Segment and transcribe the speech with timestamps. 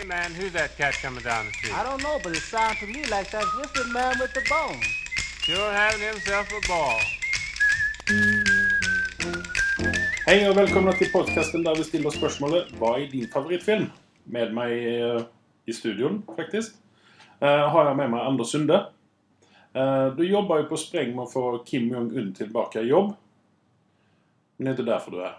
[0.00, 1.74] Hey, man, who's that cat coming down the street?
[1.74, 4.80] I don't know, but it sounds to me like that Whistler man with the bone.
[5.42, 7.00] Sure having himself a ball.
[10.24, 13.90] Hei og velkommen til podkasten der vi stiller spørsmålet Hva er din favorittfilm?
[14.24, 15.20] Med meg uh,
[15.68, 16.80] i studioen, faktisk,
[17.44, 18.80] uh, har jeg med meg Anders Sunde.
[19.76, 23.12] Uh, du jobber jo på spreng med å få Kim Jong-un tilbake i jobb.
[24.56, 25.36] Men det er ikke derfor du er.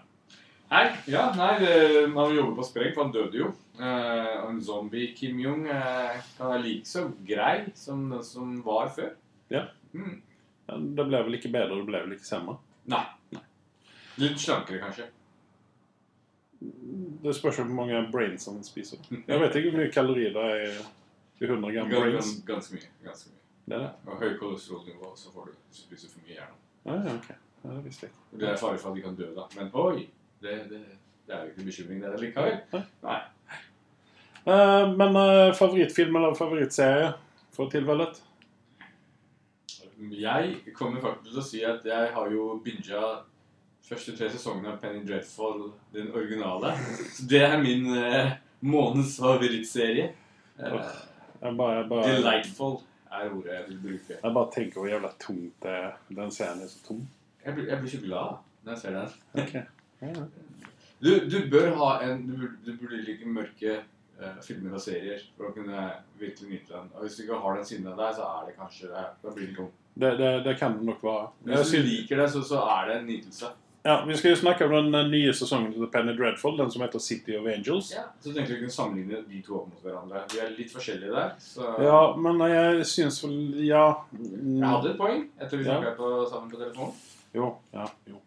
[0.72, 1.72] Nei, ja, nei, det,
[2.08, 3.50] man jobber på spreng, for han døde jo.
[3.76, 8.88] Eh, en zombie Kim Jong eh, kan være like så grei som den som var
[8.94, 9.10] før.
[9.52, 9.66] Ja.
[9.92, 10.22] Mm.
[10.70, 12.56] Men Det ble vel ikke bedre, det ble vel ikke samme?
[12.88, 13.02] Nei.
[14.22, 15.10] Litt slankere, kanskje.
[17.22, 19.02] Det spørs jo hvor mange brains han spiser.
[19.10, 20.80] Jeg vet ikke hvor mye kalorier det er
[21.42, 22.32] i 100 gram brains.
[22.46, 22.90] ganske mye.
[23.04, 23.40] ganske mye.
[23.66, 23.92] Det er det?
[24.06, 26.58] Og høy kolesterolnivå, så får du spise spiser for mye hjerne.
[26.86, 27.30] Ja, ja, ok.
[27.62, 28.40] Ja, det visste jeg.
[28.40, 29.46] Det er fare for at de kan dø, da.
[29.58, 30.08] Men oi!
[30.42, 30.80] Det, det,
[31.26, 32.84] det er jo ikke bekymring, det likevel.
[33.06, 33.20] Nei.
[34.42, 37.12] Eh, men uh, favorittfilm eller favorittserie
[37.54, 38.18] for tilfellet?
[40.10, 43.02] Jeg kommer faktisk til å si at jeg har jo binga
[43.86, 46.72] første tre sesongene av Penny Dreadful, den originale.
[47.14, 48.32] Så det er min uh,
[48.66, 50.08] måneds favorittserie.
[50.58, 50.82] Uh,
[51.42, 52.76] Jeg bare, jeg bare, delightful
[53.12, 54.18] er ordet jeg vil bruke.
[54.22, 55.96] jeg bare tenker hvor jævla tungt det er.
[56.18, 57.00] Den serien er så tung.
[57.44, 59.16] Jeg blir, jeg blir så glad når jeg ser den.
[59.42, 59.81] Ok.
[60.02, 60.24] Ja, ja.
[61.02, 63.78] Du, du bør ha en Du burde, du burde like mørke
[64.20, 65.88] uh, filmer og serier for å kunne
[66.20, 66.90] virkelig nyte den.
[66.94, 69.46] Og hvis du ikke har den siden av deg, så er det kanskje Da blir
[69.48, 71.26] det ikke Det, det, det kan det nok være.
[71.44, 73.50] Men hvis du synes, liker det, så, så er det en nytelse.
[73.84, 76.84] ja, vi skal jo snakke om den eh, nye sesongen til Penny Dreadful, den som
[76.86, 77.90] heter City of Angels.
[77.92, 80.22] Ja, så tenkte vi kunne sammenligne de to opp mot hverandre.
[80.32, 81.34] Vi er litt forskjellige der.
[81.42, 83.84] Så Ja, men jeg syns vel Ja.
[84.14, 85.80] mm, jeg hadde et poeng etter vi Ja.
[85.80, 86.94] snakket på, sammen på telefonen.
[87.34, 87.56] Jo.
[87.74, 87.88] Ja.
[88.06, 88.21] jo ja.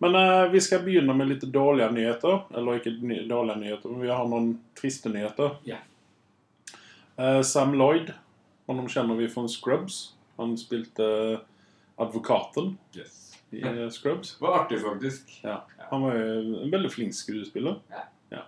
[0.00, 2.38] Men eh, vi skal begynne med litt dårlige nyheter.
[2.56, 5.58] Eller ikke ny dårlige nyheter, men vi har noen triste nyheter.
[5.68, 5.82] Yeah.
[7.20, 8.14] Eh, Sam Lloyd,
[8.66, 10.14] honom kjenner vi fra Scrubs.
[10.40, 11.42] Han spilte eh,
[12.00, 13.18] advokaten Yes.
[13.50, 14.38] i eh, Scrubs.
[14.38, 15.36] Det var artig, faktisk.
[15.44, 15.58] Ja.
[15.90, 17.82] Han var jo en veldig flink skuespiller.
[17.90, 18.08] Yeah.
[18.28, 18.46] Ja.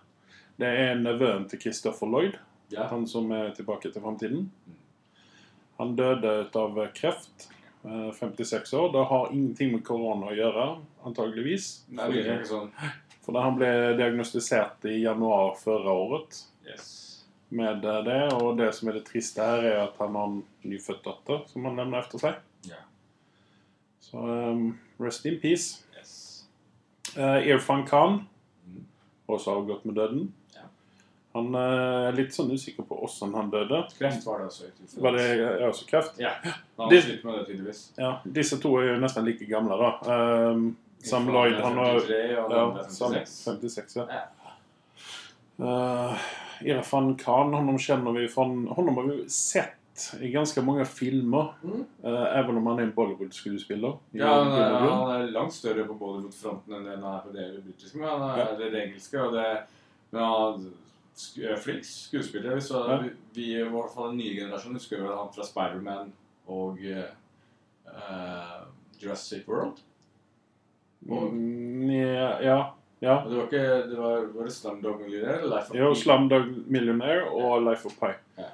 [0.57, 2.41] Det er nevøen til Christopher Lloyd,
[2.73, 2.89] yeah.
[2.89, 4.49] han som er tilbake til framtiden.
[4.49, 4.79] Mm.
[5.83, 7.51] Han døde av kreft.
[7.85, 8.93] Eh, 56 år.
[8.93, 10.67] Det har ingenting med korona å gjøre,
[11.09, 11.71] antageligvis.
[11.91, 12.71] Nei, det er ikke sånn.
[13.23, 16.89] For han ble diagnostisert i januar førre året Yes.
[17.51, 18.21] med eh, det.
[18.39, 21.65] Og det som er det triste her, er at han har en nyfødt datter som
[21.71, 22.41] han levner etter seg.
[22.71, 22.81] Ja.
[24.03, 25.83] Så um, rest in peace.
[25.97, 26.15] Yes.
[27.17, 28.23] Uh, Irfan Khan,
[28.67, 28.85] Mm.
[29.29, 30.29] også avgått med døden.
[31.33, 33.83] Han eh, er litt sånn usikker på åssen han døde.
[33.97, 34.69] Kreft var det også.
[35.01, 35.27] Var det
[35.69, 36.21] også kreft?
[36.21, 36.35] Ja.
[36.77, 37.83] Han har slitt med det, tydeligvis.
[37.97, 39.93] Ja, Disse to er jo nesten like gamle, da.
[40.53, 40.67] Um,
[41.03, 43.37] Sam Lloyd han har 53, og den ja, andre er 56.
[43.49, 44.05] 56 ja.
[44.13, 44.27] Ja.
[45.63, 46.27] Uh,
[46.63, 48.67] Irfan Khan, honom kjenner vi från...
[48.69, 49.79] Honom har vi sett
[50.21, 51.55] i ganske mange filmer.
[51.65, 51.85] Mm.
[52.05, 53.97] Uh, även om han er en Bollywood-skuespiller.
[54.11, 57.99] Ja, han er, han er langt større på Bollywood-fronten enn han er på det britiske.
[57.99, 58.47] Men han er Ja.
[58.59, 59.49] det, engelske, og det
[60.11, 60.73] Men han
[61.63, 62.61] flink skuespiller.
[62.61, 62.99] Så, Ja.
[63.35, 66.13] vi, i hvert fall den nye generasjonen husker vel han fra Spiderman
[66.49, 66.79] og
[67.87, 68.63] uh,
[69.03, 69.81] Jurassic World.
[71.11, 72.59] Og, Mm, ja, ja,
[73.03, 73.15] ja.
[73.29, 75.95] det var ikke Det var, var det Slumdog Millionaire eller Life of Jo?
[75.95, 78.13] Slumdog Millionaire og Life of Pi.
[78.39, 78.45] Ja.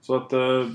[0.00, 0.70] Så at uh,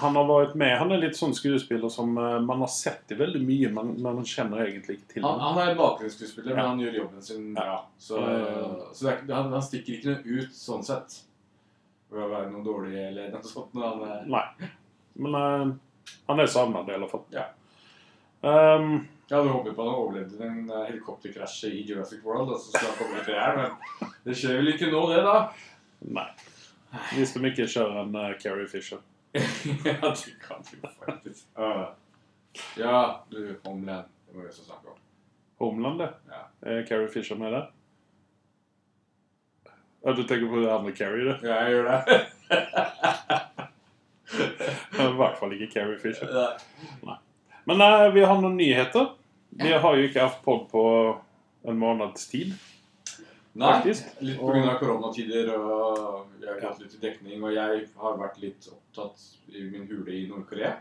[0.00, 0.72] han har vært med.
[0.78, 4.20] Han er litt sånn skuespiller som uh, man har sett i veldig mye, men, man
[4.24, 6.56] kjenner egentlig ikke til Han, han er bakgrunnsskuespiller, Ja.
[6.56, 7.78] men han gjør jobben sin Ja.
[7.98, 8.82] Så, Eh.
[8.96, 11.18] så er, han, han stikker ikke noe ut sånn sett.
[12.12, 13.72] Ved å være noe dårlig eller noe sånt.
[13.74, 14.70] Men han er Nei.
[15.16, 15.72] Men uh,
[16.28, 17.24] han er savnet i alle fall.
[17.32, 17.46] Ja.
[18.42, 22.50] Um, Jeg hadde håpet på at han overlevde en eh, helikopterkrasj i Jurassic World.
[22.56, 25.36] Altså, så han komme til her, men det skjer vel ikke nå, det, da?
[26.18, 26.26] nei.
[27.14, 28.98] Hvis de ikke kjører en uh, Carrie Fisher.
[29.84, 31.46] ja, det kan du faktisk.
[31.58, 31.86] Uh,
[32.76, 34.04] ja, du, Homeland.
[34.26, 34.98] Det må vi også snakke om.
[35.58, 36.08] Homeland, det.
[36.28, 36.70] Ja.
[36.70, 37.70] Er Carrie Fisher med der?
[40.04, 41.38] Ja, du tenker på det andre Carrie, det?
[41.42, 42.20] Ja, jeg gjør det.
[44.98, 46.28] I hvert fall ikke Carrie Fisher.
[47.06, 47.16] Nei.
[47.64, 49.12] Men eh, vi har noen nyheter.
[49.62, 50.84] Vi har jo ikke hatt pod på
[51.68, 52.54] en måneds tid.
[53.52, 54.06] Nei, Faktisk.
[54.24, 54.76] litt pga.
[54.80, 57.42] koronatider og jeg har gått litt i dekning.
[57.44, 60.76] Og jeg har vært litt opptatt i min hule i Nord-Korea.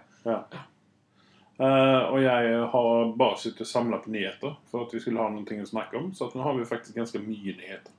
[1.62, 5.28] Eh, og jeg har bare sittet og samla på nyheter for at vi skulle ha
[5.34, 6.14] noe å snakke om.
[6.16, 7.92] Så nå har vi faktisk ganske mye nyheter.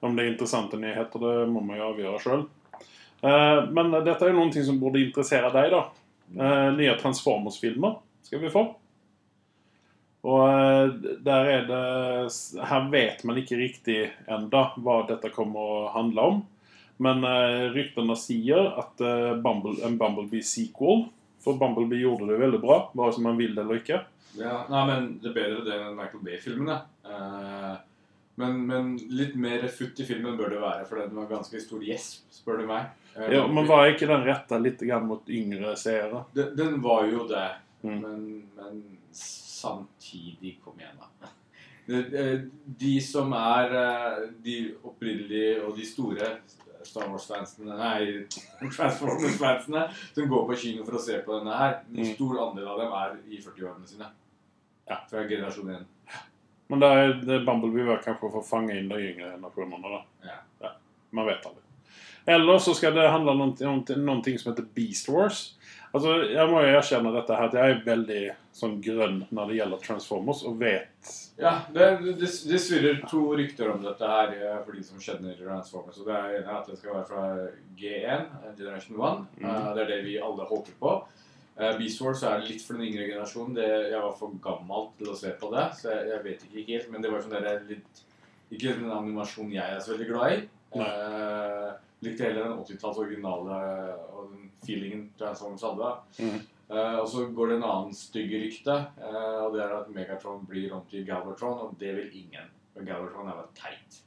[0.00, 2.48] Om det er interessante nyheter, det må man jo avgjøre sjøl.
[3.72, 5.86] men dette er jo noe som burde interessere deg, da.
[6.26, 8.66] Uh, nye Transformers-filmer skal vi få.
[10.26, 12.34] Og eh, der er det
[12.66, 16.44] Her vet man ikke riktig enda hva dette kommer å handle om.
[16.98, 21.02] Men uh, ryktene sier at eh, Bumble, en Bumblebee-sequel
[21.44, 23.98] For Bumblebee gjorde det veldig bra, bare som man vil det eller ikke.
[24.40, 26.78] Ja, nei, men det er bedre det enn Michael Bay-filmene.
[27.04, 27.74] Eh,
[28.40, 31.84] men, men litt mer futt i filmen bør det være, for den var ganske stor
[31.84, 32.90] gjesp, spør du meg.
[33.14, 36.24] Eh, Ja, men var ikke den retta litt mot yngre seere?
[36.36, 37.46] den, den var jo det,
[37.84, 37.98] Mm.
[38.02, 38.22] men,
[38.56, 38.78] men
[39.62, 41.32] samtidig Kom igjen, da.
[41.86, 46.30] Eh, De som er eh, de opprinnelige og de store
[46.86, 48.24] Star Wars-fansene Nei,
[48.74, 52.08] Transformers-fansene som går på kino for å se på denne her, en Mm.
[52.14, 54.08] stor andel av dem er i 40-årene sine.
[54.88, 54.98] Ja.
[55.10, 55.86] Fra generasjon 1.
[56.68, 59.92] Men det er, det Bumblebee var kanskje for å fange inn de yngre generasjonene.
[59.94, 60.32] da.
[60.62, 60.72] Ja.
[61.12, 61.62] Man vet aldri.
[62.26, 65.54] Eller så skal det handle om noe som heter Beast Wars.
[65.94, 68.24] Altså, Jeg må jo erkjenne dette her, at jeg er veldig
[68.56, 73.68] sånn grønn når det gjelder Transformers, og vet Ja, det, det, det svirrer to rykter
[73.74, 75.98] om dette her eh, for de som kjenner Transformers.
[76.00, 77.24] Og det er ene at det skal være fra
[77.76, 79.26] G1, eh, Generation 1.
[79.36, 79.50] Mhm.
[79.50, 80.94] Eh, Det er det vi alle håper på.
[81.78, 83.54] Beast Wars er litt for den yngre generasjonen.
[83.56, 86.64] Det, jeg var for gammel til å se på det, så jeg, jeg vet ikke
[86.72, 86.90] helt.
[86.92, 88.02] Men det var sånn der litt
[88.52, 90.42] Ikke en animasjon jeg er så veldig glad i.
[90.76, 91.70] Eh,
[92.04, 93.56] likte heller den 80-talls originale
[94.12, 95.94] og den feelingen Transformers hadde.
[96.20, 96.44] Mhm.
[96.70, 100.42] Eh, og så går det en annen stygge rykte, uh, og det er at Megatron
[100.48, 102.48] blir om til Galvatron, og det vil ingen.
[102.74, 104.00] For Galvatron er bare teit.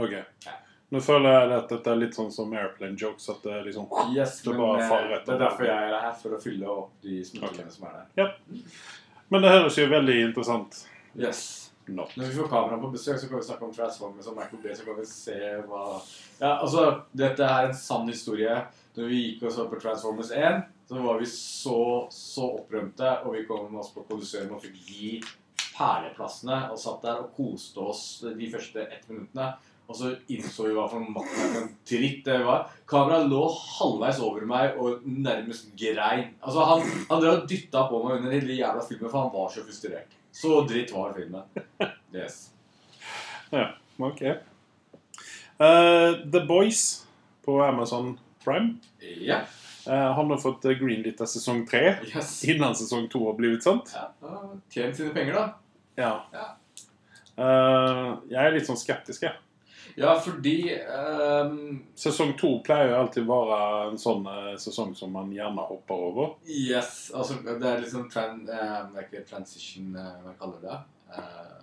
[0.00, 0.14] Ok.
[0.46, 0.56] Ja.
[0.90, 3.28] Nå føler jeg at dette er litt sånn som airplane jokes.
[3.30, 5.28] At det liksom Yes, Det bare eh, faller etter.
[5.28, 8.32] det er derfor jeg er her, for å fylle opp de smutthullene som er der.
[9.30, 10.80] Men det høres jo veldig interessant
[11.14, 11.70] Yes.
[11.90, 12.12] Not.
[12.16, 14.74] Når vi får kamera på besøk, så kan vi snakke om Transformers og Michael Bay,
[14.78, 15.84] så kan vi se hva
[16.40, 16.84] Ja, altså,
[17.18, 18.60] dette er en sann historie.
[18.94, 23.36] Når vi gikk og så på Transformers 1, så var vi så, så opprømte, og
[23.36, 25.10] vi kom oss på Colosseum og fikk gi
[25.76, 29.52] perleplassene, og satt der og koste oss de første ett minuttene.
[29.86, 32.66] Og så innså vi hva for en dritt det var.
[32.90, 36.32] Kameraet lå halvveis over meg og nærmest grein.
[36.42, 39.54] Altså, Han, han drev og dytta på meg under hele jævla filmen, for han var
[39.54, 40.18] så frustrert.
[40.34, 41.46] Så dritt var filmen.
[42.14, 42.48] Yes.
[43.54, 43.68] Ja,
[44.00, 44.22] Ok.
[45.60, 47.06] Uh, The Boys
[47.46, 48.78] på Amazon Prime
[49.22, 49.44] Ja.
[49.86, 51.96] Uh, har fått eh, greenlit av sesong tre.
[52.08, 52.32] Yes.
[52.44, 53.92] Innan sesong to har blitt sant.
[53.94, 54.10] Ja,
[54.72, 55.46] Tjent sine penger, da.
[56.00, 56.12] Ja.
[56.34, 56.48] Ja.
[57.40, 59.38] Uh, jeg er litt sånn skeptisk, jeg.
[59.98, 65.12] Ja, fordi um, Sesong to pleier jo alltid å være en sånn uh, sesong som
[65.14, 66.34] man gjerne hopper over.
[66.46, 67.10] Yes.
[67.14, 70.78] Altså, det er liksom tran, uh, ikke transition, eh, hva kaller det?
[71.16, 71.59] Eh,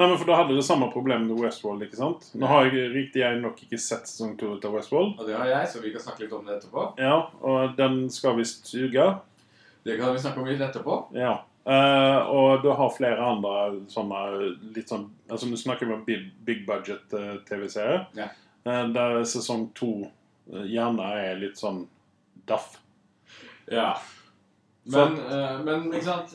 [0.00, 1.82] Nei, men for Da hadde det samme problemet med Westworld.
[1.84, 2.30] ikke sant?
[2.32, 5.18] Nå har jeg riktig jeg nok ikke sett sesong to av Westworld.
[5.20, 6.84] og det har jeg, så vi kan snakke litt om det etterpå.
[6.96, 9.10] Ja, Og den skal visst suge.
[9.84, 10.96] Det kan vi snakke om litt etterpå.
[11.12, 11.42] Ja.
[11.68, 14.20] Uh, og du har flere andre sånne
[14.72, 18.06] litt sånn altså Du snakker om big, big budget eh, TV-serier.
[18.16, 18.30] Ja.
[18.64, 20.08] Uh, der sesong to
[20.48, 21.84] gjerne er litt sånn
[22.48, 22.78] daff.
[23.68, 23.92] Ja.
[24.90, 25.20] Men,
[25.62, 26.32] men ikke sant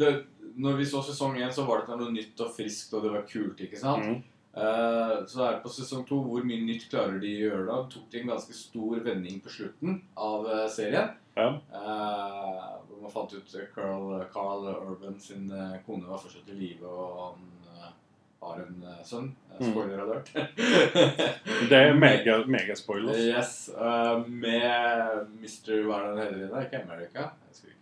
[0.00, 0.08] det,
[0.56, 3.26] Når vi så sesong én, så var det noe nytt og friskt, og det var
[3.28, 3.60] kult.
[3.60, 4.04] ikke sant?
[4.04, 4.20] Mm.
[4.52, 7.78] Uh, så er det på sesong to hvor mye nytt klarer de å gjøre da?
[7.94, 11.14] Tok de en ganske stor vending på slutten av eh, serien.
[11.38, 11.46] Ja.
[11.72, 15.48] Uh, hvor man fant ut Carl, Carl Urban sin
[15.86, 17.48] kone var fortsatt i live, og han
[18.42, 19.32] har en sønn.
[19.56, 19.72] Spoiler Mm.
[19.72, 20.30] Spoiler alert.
[21.70, 23.18] Det er mega, megaspoilers.
[23.18, 23.70] Yes.
[23.76, 25.82] Uh, med Mr.
[25.86, 26.64] Hva er det han heter i dag?
[26.66, 27.26] Ikke America?
[27.44, 27.81] Jeg husker ikke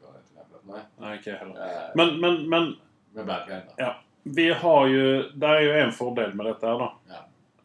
[0.68, 1.56] Nei, ikke heller.
[1.66, 2.74] Eh, Men, men, men
[3.14, 3.94] med da.
[4.24, 6.90] vi har jo Det er jo en fordel med dette her, da.
[7.08, 7.22] Ja.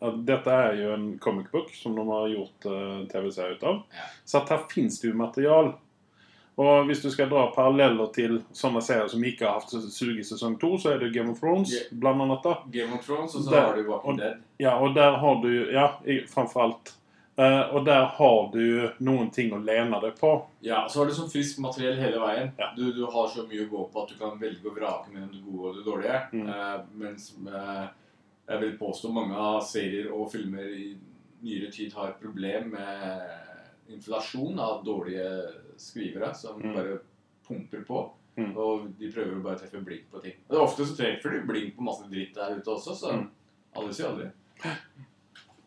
[0.08, 3.82] At dette er jo en comic book som de har gjort uh, TV-serie ut av.
[3.96, 4.08] Ja.
[4.26, 5.74] Så at her fins det jo material.
[6.58, 10.24] Og hvis du skal dra paralleller til sånne serier som ikke har hatt sug i
[10.24, 11.88] sesong to, så er det Game of Thrones, Ja.
[11.92, 12.44] blant annet.
[12.44, 12.54] da.
[12.72, 14.38] Game of Thrones, og så Der- har du Walking Dead.
[14.60, 15.88] Ja, og der har du Ja,
[16.32, 16.94] framfor alt.
[17.38, 20.30] Eh, og der har du noen ting å lene deg på.
[20.64, 22.54] Ja, så har du sånn friskt materiell hele veien.
[22.58, 22.70] Ja.
[22.78, 25.32] Du, du har så mye å gå på at du kan velge å vrake mellom
[25.34, 26.22] det gode og det dårlige.
[26.32, 26.48] Mm.
[26.48, 27.88] Uh, mens uh,
[28.48, 30.94] jeg vil påstå mange av serier og filmer i
[31.46, 35.28] nyere tid har et problem med inflasjon av dårlige
[35.78, 36.74] skrivere som Mm.
[36.74, 37.00] bare
[37.48, 38.00] pumper på.
[38.38, 38.56] Mm.
[38.58, 40.34] Og de prøver å bare treffe blink på ting.
[40.50, 43.28] Og ofte så treffer de blink på masse dritt der ute også, så Mm.
[43.76, 44.32] aldri si aldri.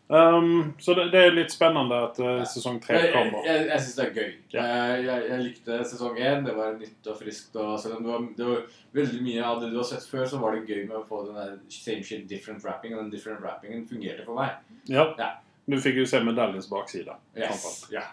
[0.08, 3.42] Um, så det, det er litt spennende at uh, sesong tre kommer.
[3.44, 4.30] jeg, jeg, jeg syns det er gøy.
[4.54, 4.62] Ja.
[4.64, 6.46] Jeg, jeg, jeg likte sesong én.
[6.46, 7.58] Det var nytt og friskt.
[7.60, 8.62] Og selv om det var, det var
[8.96, 11.26] veldig mye av det du har sett før, så var det gøy med å få
[11.26, 12.96] den der same shit, different wrapping.
[12.96, 14.56] Og den different wrappingen fungerte for meg.
[14.88, 15.10] Ja.
[15.20, 15.34] Ja.
[15.68, 17.18] Du fikk jo se medaljens bakside.
[17.36, 17.66] Yes.
[17.92, 18.06] Ja.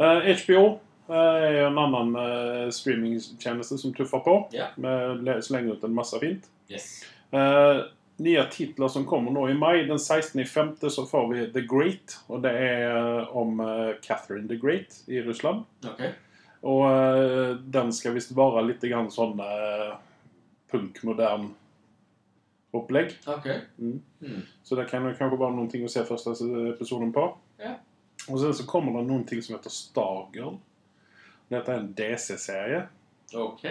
[0.00, 0.62] Uh, HBO
[1.10, 4.38] uh, er jo en annen uh, streamingtjeneste som tuffer på.
[4.56, 4.70] Ja.
[4.80, 6.48] Med slenger ut en masse fint.
[6.72, 7.04] Yes.
[7.30, 7.80] Eh,
[8.16, 9.84] nye titler som kommer nå i mai.
[9.84, 10.88] Den 16.5.
[10.88, 12.18] så får vi The Great.
[12.26, 15.64] Og det er eh, om eh, Catherine the Great i Russland.
[15.84, 16.02] Ok.
[16.66, 19.40] Og eh, den skal visst være litt grann sånn
[20.72, 21.50] punkmodern
[22.76, 23.12] opplegg.
[23.30, 23.50] Ok.
[23.78, 23.98] Mm.
[24.20, 24.40] Mm.
[24.64, 26.34] Så det kan kanskje være noen ting å se første
[26.72, 27.28] episoden på.
[27.60, 27.76] Ja.
[28.26, 30.56] Og sen så kommer det noen ting som heter Stargirl.
[31.52, 32.80] Dette er en DC-serie.
[33.36, 33.68] Ok.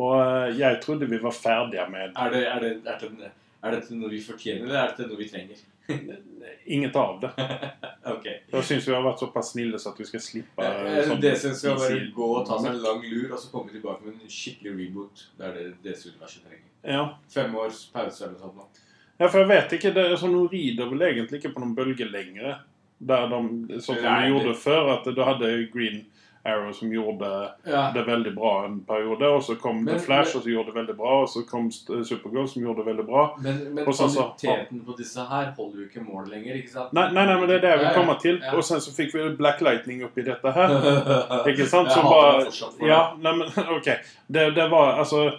[0.00, 3.96] Og jeg trodde vi var ferdige med Er, det, er, det, er, det, er dette
[3.96, 5.60] noe vi fortjener, eller er dette noe vi trenger?
[6.64, 7.30] inget av det.
[8.14, 8.26] ok.
[8.52, 11.08] Jeg syns vi har vært såpass snille så at vi skal slippe Jeg, eh, jeg,
[11.08, 14.06] sånn syns vi bare gå og ta seg en lang lur, og så komme tilbake
[14.06, 15.26] med en skikkelig reboot.
[15.38, 16.66] Det er det DC-universet trenger.
[16.86, 17.04] Ja.
[17.32, 18.82] Fem års pause eller noe sånt.
[19.18, 19.94] ja, for jeg vet ikke.
[19.96, 22.62] det er sånn, Nå rider vel egentlig ikke på noen bølge lenger.
[23.00, 23.42] Der de,
[23.80, 26.02] sånn som de gjorde før, at du hadde Green
[26.44, 27.90] Arrow som gjorde Ja.
[27.92, 30.66] det veldig bra en periode, og så kom Men- The Flash men- og så gjorde
[30.66, 33.24] det veldig bra, og så kom Supergirl som gjorde det veldig bra.
[33.42, 36.92] Men, men Og kvaliteten så- på disse her holder jo ikke mål lenger, ikke sant?
[36.92, 38.38] Nei, nei, nei, men det er det jeg vil komme til.
[38.42, 38.56] ja.
[38.56, 40.68] Og sen så fikk vi Black Lightning oppi dette her.
[41.50, 41.92] Ikke sant?
[41.92, 42.46] Som bare
[42.88, 43.84] Ja, nei, men OK.
[44.30, 45.32] Det, det var altså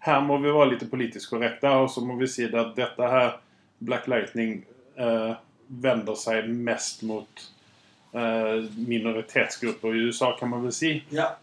[0.00, 3.32] Her må vi være litt politisk korrekte, og så må vi si at dette her,
[3.80, 4.64] Black Lightning,
[4.96, 5.34] eh,
[5.68, 7.57] vender seg mest mot eh,
[8.12, 10.94] minoritetsgrupper i USA, kan man vel si.
[11.14, 11.34] Ja.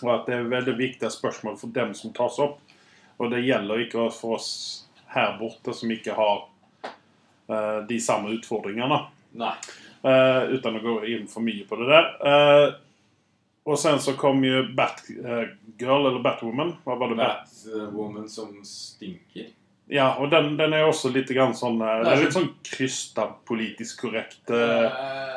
[0.00, 2.60] Og at det er veldig viktige spørsmål for dem som tas opp.
[3.20, 4.50] Og det gjelder ikke for oss
[5.12, 6.44] her borte som ikke har
[7.50, 9.02] uh, de samme utfordringene.
[9.40, 9.54] Nei.
[10.00, 12.08] Uh, uten å gå inn for mye på det der.
[12.24, 12.78] Uh,
[13.70, 16.72] og sen så kom jo Batgirl, eller Batwoman.
[16.84, 17.18] Hva var det?
[17.20, 19.50] Bat Batwoman som stinker.
[19.90, 23.26] ja, og den, den er også litt grann sånn eh, Det er litt sånn krysta
[23.46, 24.40] politisk korrekt.
[24.48, 25.29] Uh, Eh,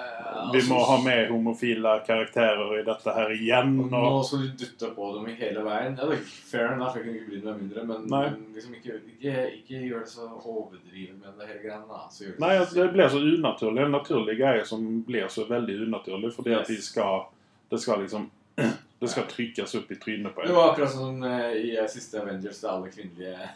[0.53, 3.73] vi må altså, ha med homofile karakterer i dette her igjen.
[3.83, 5.97] og Nå skal du dytte på dem i hele veien.
[5.99, 8.99] Ja, det er fair enough, jeg kunne ikke brydd meg mindre, men, men liksom ikke,
[9.15, 11.81] ikke, ikke gjør det så overdrivet med det hele greia.
[11.87, 13.83] Nei, Så det nei, så altså, det blir så unaturlig.
[13.85, 17.29] En naturlig greie som blir så veldig unaturlig fordi at de skal
[17.69, 18.29] Det skal liksom
[19.03, 20.47] Det skal trykkes opp i trynet på en.
[20.47, 23.49] Det var akkurat som eh, i uh, siste Avengers, da alle kvinnelige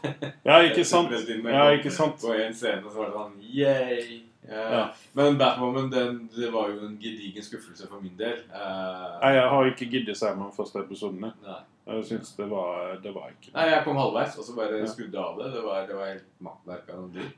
[0.44, 1.14] Ja, ikke sant?
[1.46, 2.20] Ja, ikke sant?
[2.20, 4.27] På en scene så var det sånn yay!
[4.50, 4.84] Eh, Ja.
[5.14, 8.38] Men Batwoman den, det var jo en gedigen skuffelse for min del.
[8.54, 11.34] Uh, Nei, jeg har ikke giddet å se meg de første episodene.
[11.46, 11.60] nei.
[11.88, 14.86] Jeg syns det var Det var ikke Nei, jeg kom halvveis, og så bare Ja.
[14.86, 15.54] skudde av det.
[15.54, 17.30] Det var, det var helt makkverk av noen dyr.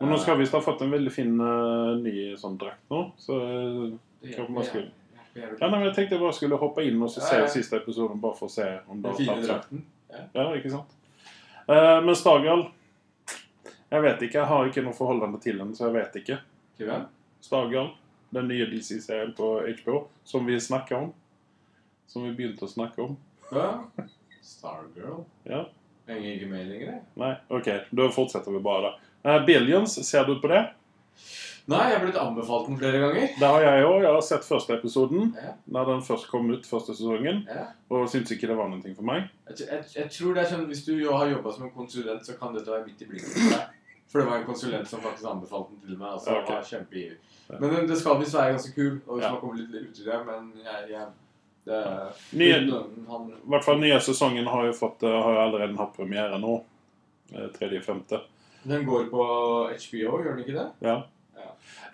[0.00, 3.12] Men nå skal vi visst ha fått en veldig fin uh, ny sånn drakt nå.
[3.18, 4.90] Så eh, Det hjelper man skulle-
[5.34, 7.46] ja, nei, men Jeg tenkte jeg bare skulle hoppe inn og så Ja, se ja.
[7.46, 9.82] siste episoden, bare for å se om det har tatt seg.
[10.10, 10.18] Ja.
[10.34, 10.94] Ja, ikke sant?
[11.68, 12.68] Eh, men Stargirl
[13.90, 14.38] Jeg vet ikke.
[14.38, 16.38] Jeg har ikke noe forholdende til den, så jeg vet ikke.
[16.78, 17.06] Hvem?
[17.40, 17.90] Stargirl,
[18.34, 21.12] den nye DC-serien på HBO, som vi snakka om.
[22.08, 23.16] Som vi begynte å snakke om.
[23.52, 23.68] Ja.
[24.44, 25.22] Stargirl?
[25.48, 25.64] Ja.
[26.08, 27.00] Jeg er ikke med lenger?
[27.20, 27.68] Nei, OK.
[27.92, 28.94] Da fortsetter vi bare.
[29.26, 30.62] Uh, Billions, ser du på det?
[31.68, 33.26] Nei, jeg har blitt anbefalt den flere ganger.
[33.36, 33.96] Det har jeg òg.
[34.00, 35.50] Jeg har sett første episoden Ja.
[35.68, 37.66] når den først kom ut første sesongen, Ja.
[37.90, 39.28] og syntes ikke det var noe for meg.
[39.50, 42.38] Jeg, jeg, jeg tror det er sånn, Hvis du har jobba som en konsulent, så
[42.40, 43.74] kan dette være midt i blinken for deg.
[44.08, 46.12] For det var en konsulent som faktisk anbefalte den til meg.
[46.16, 46.54] Altså, okay.
[46.54, 47.18] var kjempeivrig.
[47.60, 49.30] Men den, det skal visst være ganske kul, og hvis Ja.
[49.32, 51.06] man kommer litt ut i det, men jeg, jeg
[51.68, 51.82] det,
[52.32, 55.92] Nye- uten- han, hvert fall nye sesongen har jo, fått, eh, har jo allerede hatt
[55.96, 56.54] premiere nå.
[57.34, 58.20] Eh, Tredje, femte.
[58.64, 59.24] Den går på
[59.68, 60.66] HBO, gjør den ikke det?
[60.80, 61.02] Ja.
[61.36, 61.50] Ja.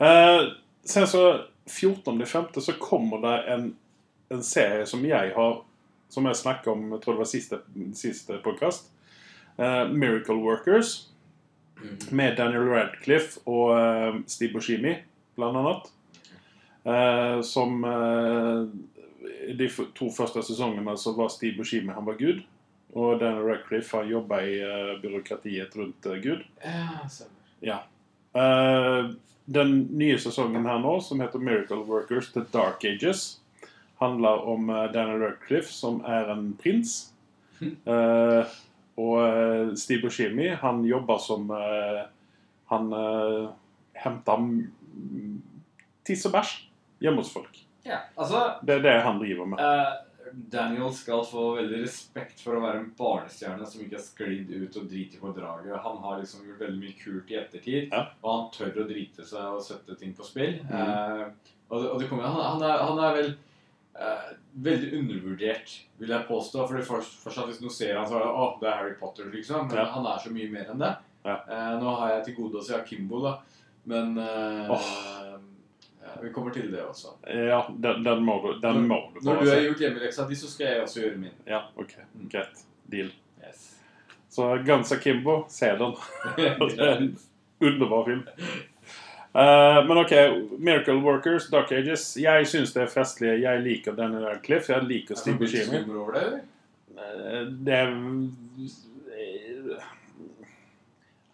[0.06, 0.52] Eh,
[0.84, 1.24] sen så
[1.66, 2.60] 14.5.
[2.60, 3.76] så kommer det en,
[4.30, 5.62] en serie som jeg har
[6.08, 7.58] Som jeg snakket om jeg tror det var siste,
[7.98, 8.90] siste podkast.
[9.58, 11.08] Eh, Miracle Workers.
[12.10, 14.94] Med Daniel Radcliffe og eh, Steve Buscemi,
[15.36, 15.90] blant annet.
[16.84, 18.64] Eh, som eh,
[19.58, 22.42] de to første sesongene så var Steve Buscemi han var Gud.
[22.94, 24.58] Og Daniel Radcliffe han jobba i
[25.02, 26.44] byråkratiet rundt eh, Gud.
[27.64, 27.82] Ja.
[28.32, 29.14] Eh,
[29.44, 33.40] den nye sesongen her nå, som heter Miracle Workers The Dark Ages,
[34.00, 37.02] handler om Daniel Radcliffe, som er en prins.
[37.64, 38.54] Eh,
[39.00, 42.04] og eh, Steve Buscemi, han jobber som eh,
[42.70, 43.50] Han uh,
[44.00, 45.34] henter mm,
[46.06, 46.54] tiss og bæsj
[47.04, 47.58] hjemme hos folk.
[47.84, 49.60] Ja, altså Det er det han driver med.
[49.60, 54.54] Uh, Daniel skal få veldig respekt for å være en barnestjerne som ikke har sklidd
[54.54, 55.76] ut og driti på draget.
[55.84, 58.06] Han har liksom gjort veldig mye kult i ettertid, Ja.
[58.22, 60.56] og han tør å drite seg og sette ting på spill.
[60.64, 60.72] Mm.
[60.72, 63.30] Uh, og og kommer, han, han, er, han er vel
[64.00, 64.28] eh,
[64.64, 66.66] veldig undervurdert, vil jeg påstå.
[66.68, 69.24] Fordi først, først Hvis noen ser han så er det å, det er Harry Potter,
[69.32, 69.68] liksom.
[69.68, 69.84] Men Ja.
[69.94, 70.92] han er så mye mer enn det.
[71.24, 71.38] Ja.
[71.48, 73.38] Eh, nå har jeg til gode å se Akimbo, da.
[73.86, 74.88] Men eh, Åh.
[76.02, 77.14] ja, vi kommer til det også.
[77.28, 80.48] Ja, den, den må du, den må du Når du har gjort hjemmeleksa di, så
[80.48, 81.34] skal jeg også gjøre min.
[81.48, 81.94] Ja, OK.
[82.32, 82.64] Greit.
[82.92, 83.10] Deal.
[83.40, 83.70] Yes.
[84.30, 85.94] Så Guns Akimbo, se den.
[86.36, 87.18] Det er en
[87.60, 88.24] underbar film.
[89.34, 90.12] Eh, men OK,
[90.58, 92.16] Miracle Workers, Dark Ages.
[92.16, 93.32] Jeg syns det er festlig.
[93.42, 94.72] Jeg liker Daniel Radcliffe.
[94.72, 95.80] Jeg liker Er Steve Buscemi.
[96.14, 96.42] det?
[96.94, 97.94] Eh, Det er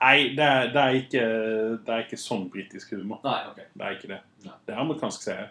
[0.00, 1.22] Nei, det er, det er, ikke,
[1.84, 3.18] det er ikke sånn britisk humor.
[3.20, 3.58] Nei, ok.
[3.76, 4.20] Det er ikke det.
[4.46, 4.54] Nei.
[4.64, 5.50] Det er amerikansk serie.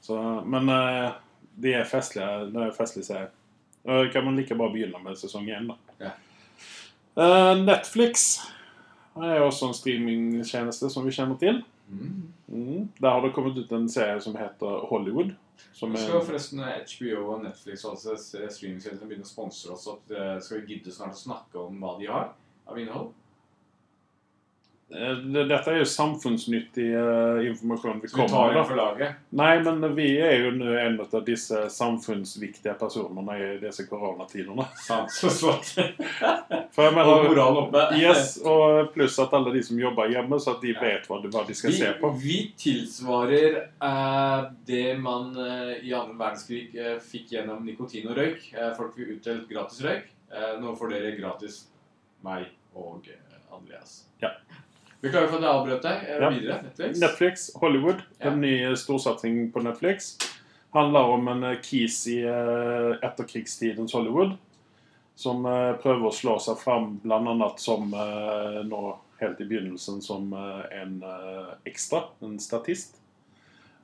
[0.00, 0.16] Så,
[0.48, 1.12] men uh,
[1.60, 2.30] de er festlige.
[2.54, 3.28] Det er festlig serie.
[3.84, 5.76] Uh, kan man like bare begynne med sesong én, da.
[6.00, 6.14] Ja.
[7.12, 8.40] Uh, Netflix
[9.20, 11.62] er også en streamingtjeneste som vi kjenner til.
[11.92, 12.32] Mm.
[12.48, 12.88] Mm.
[13.00, 15.34] Der har det kommet ut en serie som heter Hollywood.
[15.72, 19.88] Som er, skal forresten HBO og Netflix og streamingtjenestene begynne å sponse oss.
[19.92, 22.32] At, eh, skal vi gidde snart å snakke om hva de har
[22.66, 23.12] av innhold?
[24.92, 28.66] Eh, det- Dette er jo samfunnsnyttig eh, informasjon vi kommer inn med.
[28.68, 29.14] for laget?
[29.32, 34.66] Nei, men vi er jo nå en av disse samfunnsviktige personene i disse koronatidene.
[36.72, 37.82] For jeg Og mener, moralen oppe.
[38.00, 41.46] yes, og pluss at alle de som jobber hjemme, så at de vet hva hva
[41.48, 42.10] de skal Vi, se på.
[42.20, 48.52] vi tilsvarer eh, det man eh, i annen verdenskrig eh, fikk gjennom nikotin og røyk.
[48.54, 50.08] Eh, folk fikk utdelt gratis røyk.
[50.62, 51.66] Nå får dere gratis
[52.24, 53.04] meg og
[53.52, 54.06] Andreas.
[54.22, 54.30] Ja.
[55.02, 56.02] Beklager for at jeg avbrøt deg.
[56.08, 56.28] Ja.
[56.30, 56.60] Videre.
[56.62, 57.00] Netflix.
[57.02, 58.30] Netflix, Hollywood, Ja.
[58.30, 60.12] en ny storsatsing på Netflix.
[60.72, 64.36] Handler om en eh, kis i eh, etterkrigstidens Hollywood.
[65.18, 67.50] Som eh, prøver å slå seg fram bl.a.
[67.60, 68.82] som eh, nå
[69.20, 72.96] helt i begynnelsen som eh, en eh, ekstra, en statist.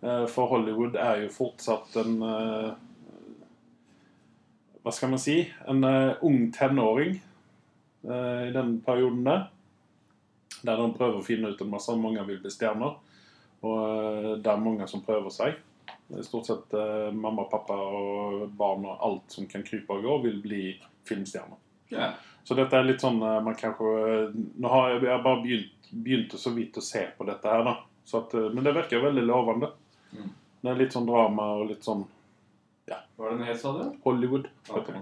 [0.02, 2.70] Eh, for Hollywood er jo fortsatt en eh,
[4.86, 5.40] Hva skal man si?
[5.68, 7.18] En eh, ung tenåring
[8.06, 9.48] eh, i den perioden der.
[10.62, 11.94] Der de prøver å finne ut en masse.
[11.98, 12.98] Mange vil bli stjerner.
[13.62, 15.58] Og eh, det er mange som prøver seg.
[16.08, 20.16] Er stort sett eh, mamma, pappa og barn og alt som kan krype og gå,
[20.24, 20.62] vil bli
[21.08, 21.60] filmstjerner.
[21.92, 22.16] Yeah.
[22.48, 26.40] Så dette er litt sånn eh, man kanskje Nå har jeg, jeg bare begynt, begynte
[26.40, 27.74] så vidt å se på dette her, da.
[28.08, 29.68] Så at, eh, men det virker veldig lovende.
[30.16, 30.30] Mm.
[30.62, 32.06] Det er litt sånn drama og litt sånn
[32.88, 33.02] Ja.
[33.16, 33.82] Hva var det den het, sa du?
[34.06, 34.48] Hollywood.
[34.72, 34.94] Ok.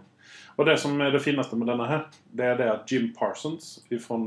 [0.57, 3.79] Og det som er det fineste med denne her, det er det at Jim Parsons
[4.01, 4.19] fra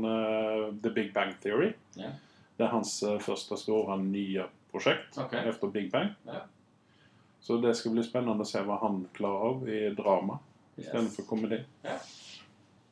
[0.82, 2.14] The Big Bang Theory yeah.
[2.56, 5.46] Det er hans uh, første store nye prosjekt okay.
[5.48, 6.12] efter Big Bang.
[6.28, 6.44] Yeah.
[7.40, 10.36] Så det skal bli spennende å se hva han klarer av i drama
[10.76, 11.62] istedenfor komedi.
[11.84, 12.02] Yeah.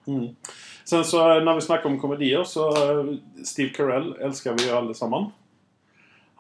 [0.09, 0.37] Mm.
[0.85, 3.13] Sen så eh, når vi snakker om komedier, så eh,
[3.45, 5.29] Steve Carell elsker vi jo alle sammen.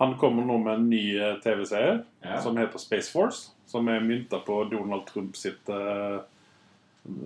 [0.00, 1.98] Han kommer nå med en ny eh, TV-serie
[2.42, 3.50] som heter Space Force.
[3.68, 6.20] Som er mynta på Donald Trump sitt, eh,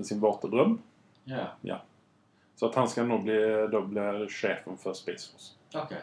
[0.07, 0.79] sin våte drøm.
[1.27, 1.81] ja.
[2.63, 3.37] Så at han skal nå bli,
[3.73, 5.55] da blir sjefen for Space Force.
[5.75, 6.03] Okay.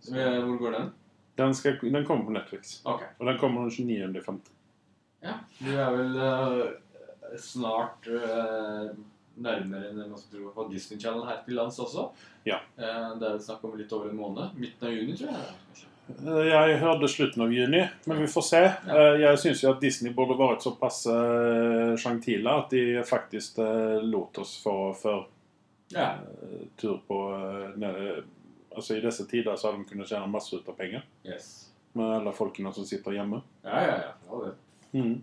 [0.00, 0.90] Så, eh, hvor går den?
[1.34, 2.80] Den, skal, den kommer på Netflix.
[2.84, 3.08] Okay.
[3.18, 4.40] Og den kommer den 29.5.
[5.24, 5.38] Ja.
[5.58, 8.92] Du er vel uh, snart uh,
[9.40, 12.10] nærmere enn man skulle tro på Disney Channel her til lands også.
[12.44, 12.60] Ja.
[12.76, 14.60] Uh, det er snakk om litt over en måned.
[14.60, 15.88] Midten av juni, tror jeg.
[16.08, 18.62] Eh, Jeg hørte slutten av juni, men vi får se.
[18.64, 24.02] Eh, Jeg syns jo at Disney burde vært såpass uh, sjangtile at de faktisk eh,
[24.04, 25.24] lot oss få før
[25.94, 26.10] Ja.
[26.42, 27.20] eh, tur på
[27.74, 28.22] eh.
[28.76, 31.70] Altså I disse tider så har de kunnet tjene masse ut av penger Yes.
[31.94, 33.40] med alle folkene som sitter hjemme.
[33.64, 34.40] Ja, ja, ja.
[34.44, 34.54] det.
[34.98, 35.22] Mm.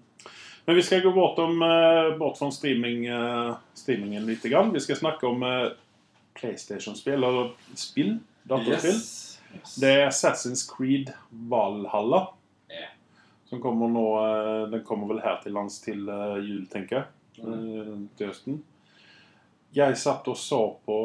[0.65, 4.43] Men vi skal gå bort, om, eh, bort fra streaming, eh, streamingen litt.
[4.43, 4.71] Grann.
[4.71, 5.71] Vi skal snakke om eh,
[6.39, 8.19] PlayStation-spill, eller spill.
[8.47, 8.91] Dataspill.
[8.95, 9.30] Yes.
[9.55, 9.75] Yes.
[9.83, 12.29] Det er Assassin's Creed Valhalla.
[13.51, 17.07] Som kommer nå eh, Den kommer vel her til lands til eh, jul, tenker jeg.
[17.43, 18.61] Eh, Til høsten.
[19.75, 20.95] Jeg satt og så på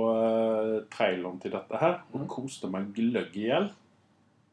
[0.91, 2.31] traileren til dette her og mm.
[2.31, 3.69] koste meg gløgg i hjel.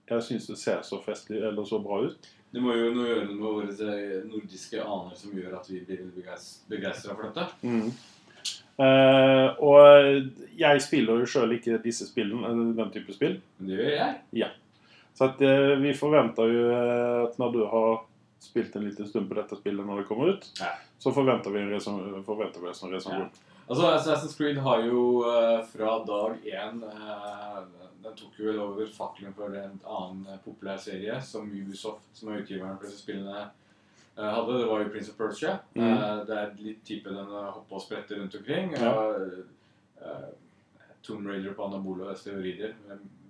[0.05, 2.27] Jeg syns det ser så festlig eller så bra ut.
[2.53, 3.95] Det må jo gjøre noe med våre
[4.27, 7.47] nordiske aner som gjør at vi blir begeistra for dette.
[7.65, 7.89] Mm.
[8.77, 13.37] Eh, og jeg spiller jo sjøl ikke disse spillene, den type spill.
[13.59, 14.19] Det gjør jeg.
[14.43, 14.49] Ja.
[15.13, 17.99] Så at, uh, vi forventer jo eh, at når du har
[18.41, 20.71] spilt en liten stund på dette spillet når det kommer ut, Ja.
[20.99, 23.29] så forventer vi en resonasjon.
[23.69, 27.59] Altså, Assassin's Creed har jo uh, fra dag én eh,
[28.03, 32.41] Den tok jo over fakkelen for en annen eh, populær serie som Ubisoft, som er
[32.41, 33.47] utgiveren for disse spillene, eh,
[34.21, 34.59] hadde.
[34.59, 35.57] Det var jo Prince of Persia.
[35.75, 35.87] Mm.
[35.93, 38.71] Eh, det er litt type den uh, hoppe og sprette rundt omkring.
[38.77, 38.93] Ja.
[40.03, 40.29] Eh,
[41.03, 42.75] Tomb Raider på anabole steorider.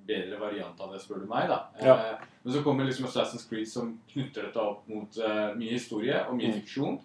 [0.08, 1.48] Bedre variant av det, spør du meg.
[1.48, 1.62] da.
[1.82, 1.94] Ja.
[1.96, 6.20] Eh, men så kommer liksom Assassin's Creed som knytter dette opp mot eh, mye historie
[6.28, 6.60] og mye Mm.
[6.60, 7.00] fiksjon.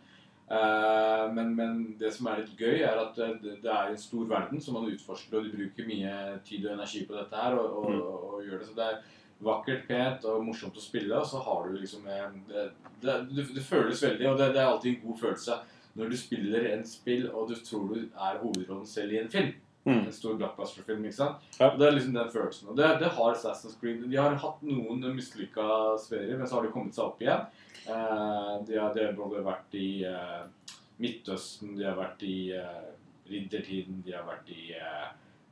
[0.51, 4.01] Eh, men, men det som er litt gøy, er at eh, det, det er en
[4.01, 7.55] stor verden som man utforsker, og de bruker mye tid og energi på dette her,
[7.55, 8.03] og, og, Mm.
[8.03, 8.67] og, gjør det.
[8.67, 8.99] Så det er
[9.45, 12.41] vakkert, pent og morsomt å spille, og så har du liksom en...
[12.49, 12.69] det,
[13.03, 15.59] det, det, føles veldig, og det, det er alltid en god følelse
[15.99, 19.55] når du spiller en spill, og du tror du er hovedrollen selv i en film.
[19.89, 20.05] Mm.
[20.05, 21.47] En stor blockbuster-film, ikke sant?
[21.59, 21.71] Ja.
[21.79, 22.69] Det er liksom den følelsen.
[22.69, 24.05] Og det, det har Assassin's Creed.
[24.11, 27.47] De har hatt noen mislykka serier, men så har de kommet seg opp igjen.
[27.87, 32.91] Eh, de, har, de har både vært i eh, Midtøsten, de har vært i eh,
[33.31, 35.09] riddertiden, de har vært i eh,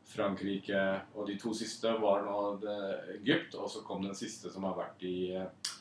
[0.07, 0.83] Frankrike,
[1.15, 2.37] og de to siste var nå
[3.17, 5.73] Egypt, og så kom den siste som har vært i, eh,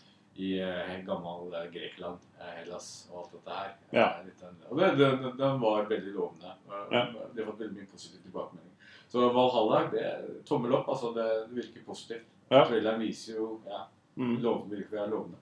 [0.42, 3.76] i eh, gammel Grekland, Grekeland, eh, Hellas og alt dette her.
[3.94, 4.08] Ja.
[4.20, 6.56] Eh, Og det, den, den var veldig lovende.
[6.92, 7.06] Ja.
[7.34, 8.72] De har fått veldig mye positiv tilbakemelding.
[9.08, 10.90] Så Valhalla, det tommel opp.
[10.90, 12.26] altså Det, det virker positivt.
[12.50, 12.66] Ja.
[12.66, 13.86] Traileren viser jo ja,
[14.16, 14.38] Mm.
[14.42, 15.38] lov, virker være lovende.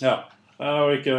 [0.00, 0.24] Ja.
[0.58, 1.12] Eh, Og ikke,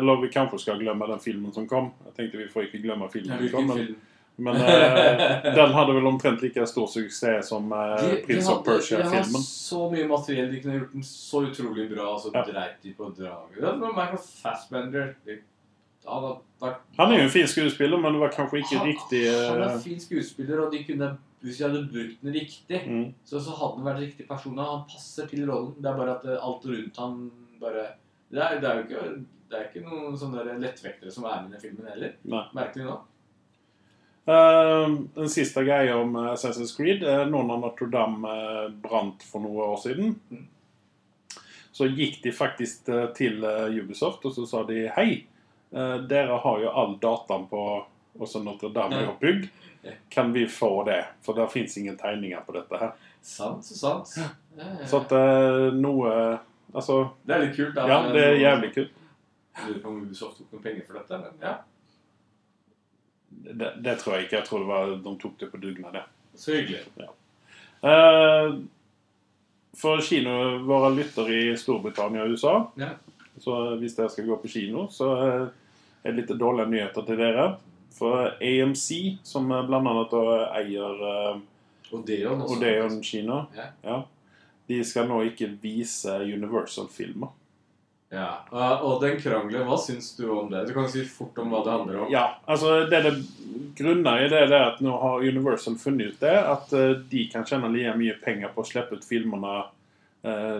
[0.00, 1.92] eller vi kanskje skal glemme den filmen som kom.
[2.06, 4.00] Jeg tenkte vi får ikke glemme filmen som kom, men, film?
[4.40, 8.94] Men eh, den hadde vel omtrent like stor suksess som eh, Prince of hadde, de
[8.96, 9.44] har Persia-filmen.
[9.46, 10.50] så mye materiell.
[10.52, 12.42] De kunne gjort den så utrolig bra, og så Ja.
[12.48, 13.56] dreit de på draget.
[13.60, 15.14] Det var Michael Fassbender.
[16.06, 16.22] Han,
[16.60, 19.60] var, Han er jo en fin skuespiller, men det var kanskje ikke Han- riktig Han
[19.62, 21.10] er en fin skuespiller, og de kunne,
[21.42, 23.14] hvis de hadde brukt den riktig, mm.
[23.24, 24.58] så, så hadde han vært riktig person.
[24.58, 25.74] Han passer til rollen.
[25.76, 27.84] Det er bare at eh, alt rundt han bare
[28.30, 31.56] Det er, det er jo ikke det er ikke noen sånne lettvektere som er med
[31.58, 32.12] i filmen heller.
[32.54, 32.92] Merkelig nå.
[34.30, 39.22] Eh, Den siste greia om eh, Assassin's Creed er noen av Notre Dame eh, brant
[39.26, 40.46] for noen år siden, Mm.
[41.72, 43.42] så gikk de faktisk eh, til
[43.80, 45.24] Ubisoft og så sa de hei,
[45.70, 47.60] dere har jo all dataen på
[48.18, 49.44] også Notre Dame er oppbygd.
[50.10, 51.04] Kan vi få det?
[51.22, 52.90] For det fins ingen tegninger på dette her.
[53.22, 54.10] Sant, sant.
[54.18, 54.26] Ja,
[54.58, 54.86] ja, ja.
[54.90, 55.14] Så at
[55.78, 56.10] noe
[56.74, 57.74] Altså, Det er litt kult.
[57.74, 57.86] da.
[57.88, 58.90] ja, det er jævlig kult.
[59.66, 61.54] Lurer på om Ubisoft tok noen penger for dette, men ja.
[63.30, 64.36] Det, det tror jeg ikke.
[64.40, 65.96] Jeg tror det var, de tok det på dugnad.
[66.34, 66.82] Så hyggelig.
[67.82, 68.54] Eh,
[69.80, 70.34] for kino,
[70.66, 72.90] våre lyttere i Storbritannia og USA Ja.
[73.40, 77.46] Så hvis dere skal gå på kino, så er det litt dårlige nyheter til dere.
[77.96, 79.94] For AMC, som bl.a.
[80.60, 81.40] eier eh,
[81.96, 82.42] Odeon.
[82.44, 83.70] Odeon kino, Ja.
[83.82, 84.02] ja,
[84.68, 87.32] de skal nå ikke vise Universal-filmer.
[88.10, 88.42] Ja.
[88.50, 90.64] Uh, og den krangelen, hva syns du om det?
[90.66, 92.08] Du kan si fort om hva det handler om.
[92.10, 93.12] Ja, altså det det
[93.78, 97.26] grunner i det, det er at nå har Universal funnet ut det, at eh, de
[97.32, 99.52] kan tjene like mye penger på å slippe ut filmene
[100.26, 100.58] eh,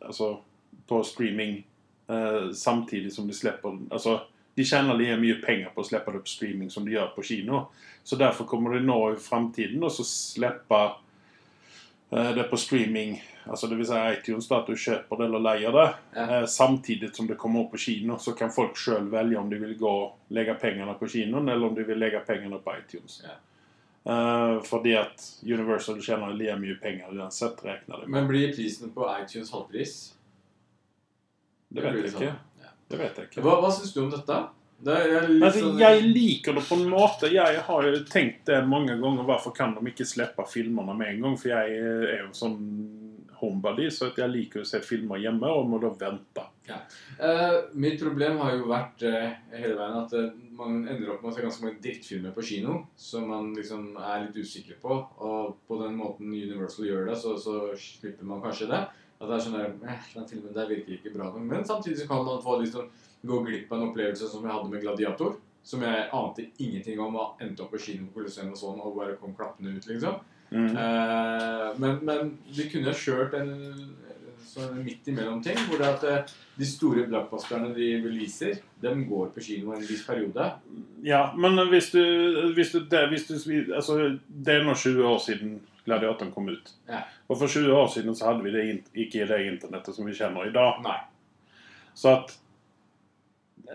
[0.00, 0.32] altså
[0.90, 1.60] på streaming
[2.10, 4.18] eh, samtidig som de slipper Altså,
[4.58, 7.22] de tjener like mye penger på å slippe det på streaming som de gjør på
[7.24, 7.68] kino.
[8.02, 10.80] Så derfor kommer de nå i framtiden også slippe
[12.12, 15.44] eh, er på streaming, altså det vil si iTunes, da, at du kjøper det eller
[15.44, 15.86] leier det.
[16.14, 16.24] Ja.
[16.24, 19.60] Eh, samtidig som det kommer opp på kino, så kan folk sjøl velge om de
[19.62, 23.22] vil gå og legge pengene på kinoen, eller om de vil legge pengene på iTunes.
[23.26, 23.38] Ja.
[24.00, 28.14] Uh, fordi at Universal tjener like mye penger uansett, regner det med.
[28.14, 29.98] Men blir prisen på iTunes halvpris?
[31.68, 32.24] Det vet blir jeg sånn.
[32.30, 32.62] ikke.
[32.64, 32.72] Ja.
[32.90, 33.44] Det vet jeg ikke.
[33.44, 34.38] Hva, hva syns du om dette?
[35.44, 37.30] Altså, sånn- jeg liker det på en måte.
[37.32, 39.24] Jeg har jo tenkt det mange ganger.
[39.28, 41.36] Hvorfor kan de ikke slippe filmene med en gang?
[41.36, 42.56] For jeg er jo sånn
[43.40, 46.42] homebody, så jeg liker å se filmer hjemme og må da vente.
[47.18, 50.26] Eh, mitt problem har jo vært eh, hele veien at eh,
[50.58, 54.26] man ender opp med å se ganske mange drittfilmer på kino som man liksom er
[54.26, 54.98] litt usikker på.
[55.24, 58.82] Og på den måten Universal gjør det, så, så slipper man kanskje det.
[59.20, 61.32] At det er sånn der, eh, Den filmen der virker ikke bra.
[61.40, 62.90] Men samtidig så kan man få liksom
[63.22, 65.38] gå glipp av en opplevelse som jeg hadde med Gladiator.
[65.62, 68.94] Som jeg ante ingenting om, og endte opp på kino på Colosseum og sånn, og
[68.96, 70.22] bare kom klappende ut, liksom.
[70.50, 70.70] Mm.
[70.72, 73.52] Eh, men, men de kunne kjørt en
[74.50, 79.30] sånn midt imellom ting, hvor det at eh, de store blockbusterne de releaser, dem går
[79.34, 80.48] på kino en viss periode.
[81.06, 82.02] Ja, men hvis du,
[82.56, 83.36] hvis du, det, hvis du
[83.76, 86.74] altså, det er nå 20 år siden Gladiatoren kom ut.
[86.90, 87.04] Ja.
[87.30, 90.16] Og for 20 år siden så hadde vi det, ikke ikke det internettet som vi
[90.16, 90.82] kjenner i dag.
[90.84, 90.98] Nei.
[91.96, 92.34] Så at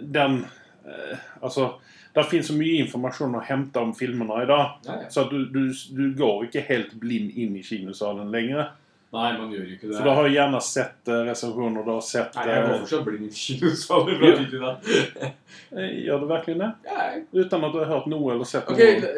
[0.02, 0.46] den
[0.86, 1.74] eh, Altså,
[2.16, 4.78] det finnes så mye informasjon å hente om filmene i dag.
[4.86, 5.10] Ja, ja.
[5.10, 8.70] Så du, du, du går ikke helt blind inn i kinosalen lenger.
[9.16, 9.96] Nei, man gjør ikke det.
[9.96, 12.80] For da har du gjerne sett uh, reservasjoner, du har sett Nei, jeg går eh,
[12.82, 14.38] fortsatt blind i kinosalen fra Ja.
[14.40, 15.36] tid til annen.
[15.76, 16.70] eh, Gjør du virkelig det?
[16.88, 18.78] Ja, jeg- Uten at du har hørt noe eller sett noe?
[18.80, 19.14] la,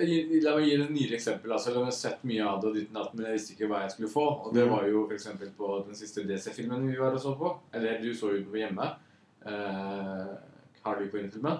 [0.49, 1.53] la meg gi et nyere eksempel.
[1.55, 3.81] Altså, jeg har sett mye av det, og ditt natt, men jeg visste ikke hva
[3.85, 4.27] jeg skulle få.
[4.47, 4.75] Og det Mhm.
[4.75, 7.55] var jo eksempel på den siste DC-filmen vi var og så på.
[7.73, 8.91] Eller du så jo den på hjemme.
[9.45, 10.35] Uh,
[10.87, 11.59] Harley på filmen?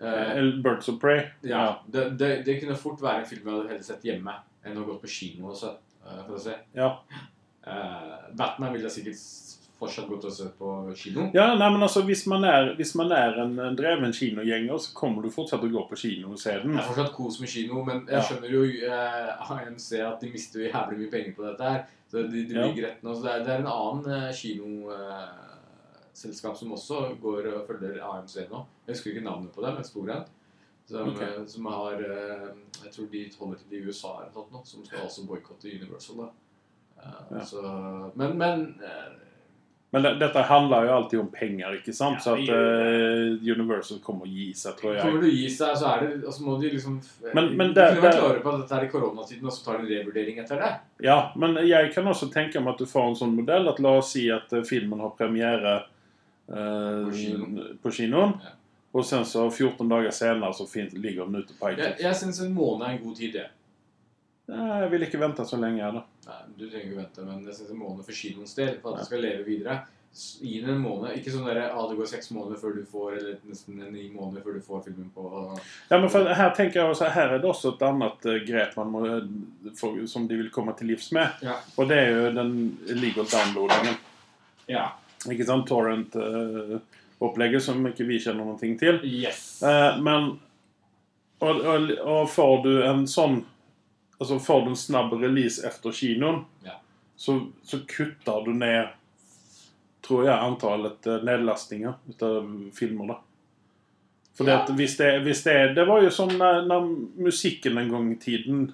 [0.00, 1.26] Eh, Eller Birds of Prey?
[1.44, 4.34] Ja, det, det, det kunne fort være en film jeg hadde heller sett hjemme
[4.64, 5.70] enn å gå på kino og se.
[6.06, 6.54] eh, For å se.
[6.76, 6.94] Ja.
[7.66, 9.20] Uh, Batman ville sikkert
[9.80, 11.26] fortsatt gått og sett på kino.
[11.36, 14.94] Ja, nei, men altså, hvis man er, hvis man er en en dreven kinogjenger, så
[14.96, 16.72] kommer du fortsatt til å gå på kino og se den.
[16.76, 18.22] Det er fortsatt kos med kino, men jeg Ja.
[18.28, 21.84] skjønner jo uh, AMC at de mister jo jævlig mye penger på dette her.
[22.10, 22.88] Så de, de blir Ja.
[22.88, 23.14] rett nå.
[23.14, 24.90] Så det er, det er en annen uh, kino...
[24.96, 25.46] Eh,
[26.20, 28.64] selskap som også går og følger AMC nå.
[28.86, 30.24] Jeg husker ikke navnet på det, men stor en.
[30.90, 31.20] Som, Ok.
[31.22, 32.46] eh, som har eh,
[32.82, 35.70] Jeg tror de holder til i USA eller noe sånt nå, som skal også boikotte
[35.70, 36.16] Universal.
[36.24, 36.30] da.
[37.00, 37.44] Eh, Ja.
[37.44, 37.62] Så,
[38.16, 38.64] men men
[39.92, 42.20] Men det, dette handler jo alltid om penger, ikke sant?
[42.20, 45.02] Ja, så at eh, Universal kommer å gi seg, tror jeg.
[45.02, 47.00] Kommer du å gi seg, så er det altså må de liksom
[47.34, 49.64] Men- men De det- kunne vært klare på at dette er i koronatiden, og så
[49.64, 50.80] tar de en revurdering etter det.
[51.02, 53.96] Ja, men jeg kan også tenke meg at du får en sånn modell at la
[53.98, 55.84] oss si at filmen har premiere
[56.50, 58.34] På på kinoen.
[58.42, 58.56] Ja.
[58.90, 60.66] Og sen så 14 dager senere så
[60.98, 62.00] ligger den ute på Jeg, iTunes.
[62.02, 63.46] jeg syns en måned er en god tid, det.
[64.50, 65.92] Jeg vil ikke vente så lenge.
[65.94, 66.02] da.
[66.26, 68.98] Nei, du trenger ikke vente, men jeg syns en måned for kinoens del, for at
[68.98, 69.78] det skal leve videre.
[70.42, 71.12] Gi den en måned.
[71.14, 74.08] Ikke sånn at ah, det går seks måneder før du får Eller nesten en ni
[74.10, 75.22] måneder før du får filmen på
[75.86, 78.74] Ja, men for her tenker jeg også, her er det også et annet eh, grep
[78.80, 79.04] man må,
[79.78, 81.38] for, som de vil komme til livs med.
[81.46, 81.60] Ja.
[81.78, 82.50] Og det er jo den
[82.90, 84.02] legal downloadingen.
[84.66, 84.88] Ja.
[85.28, 85.66] Ikke sant?
[85.68, 89.00] Torrent-opplegget som ikke vi kjenner noe til.
[89.04, 89.60] Yes.
[89.62, 90.30] Eh, men
[91.40, 93.42] og, og, og får du en sånn
[94.20, 96.74] Altså får du en snabb release etter kinoen, Ja.
[97.16, 98.90] så, så kutter du ned
[100.04, 101.94] Tror jeg antallet eh, nedlastinger
[102.26, 103.16] av filmer, da.
[104.36, 104.58] For Ja.
[104.76, 106.90] hvis, det, hvis det Det var jo som når, når
[107.24, 108.66] musikken en gang i tiden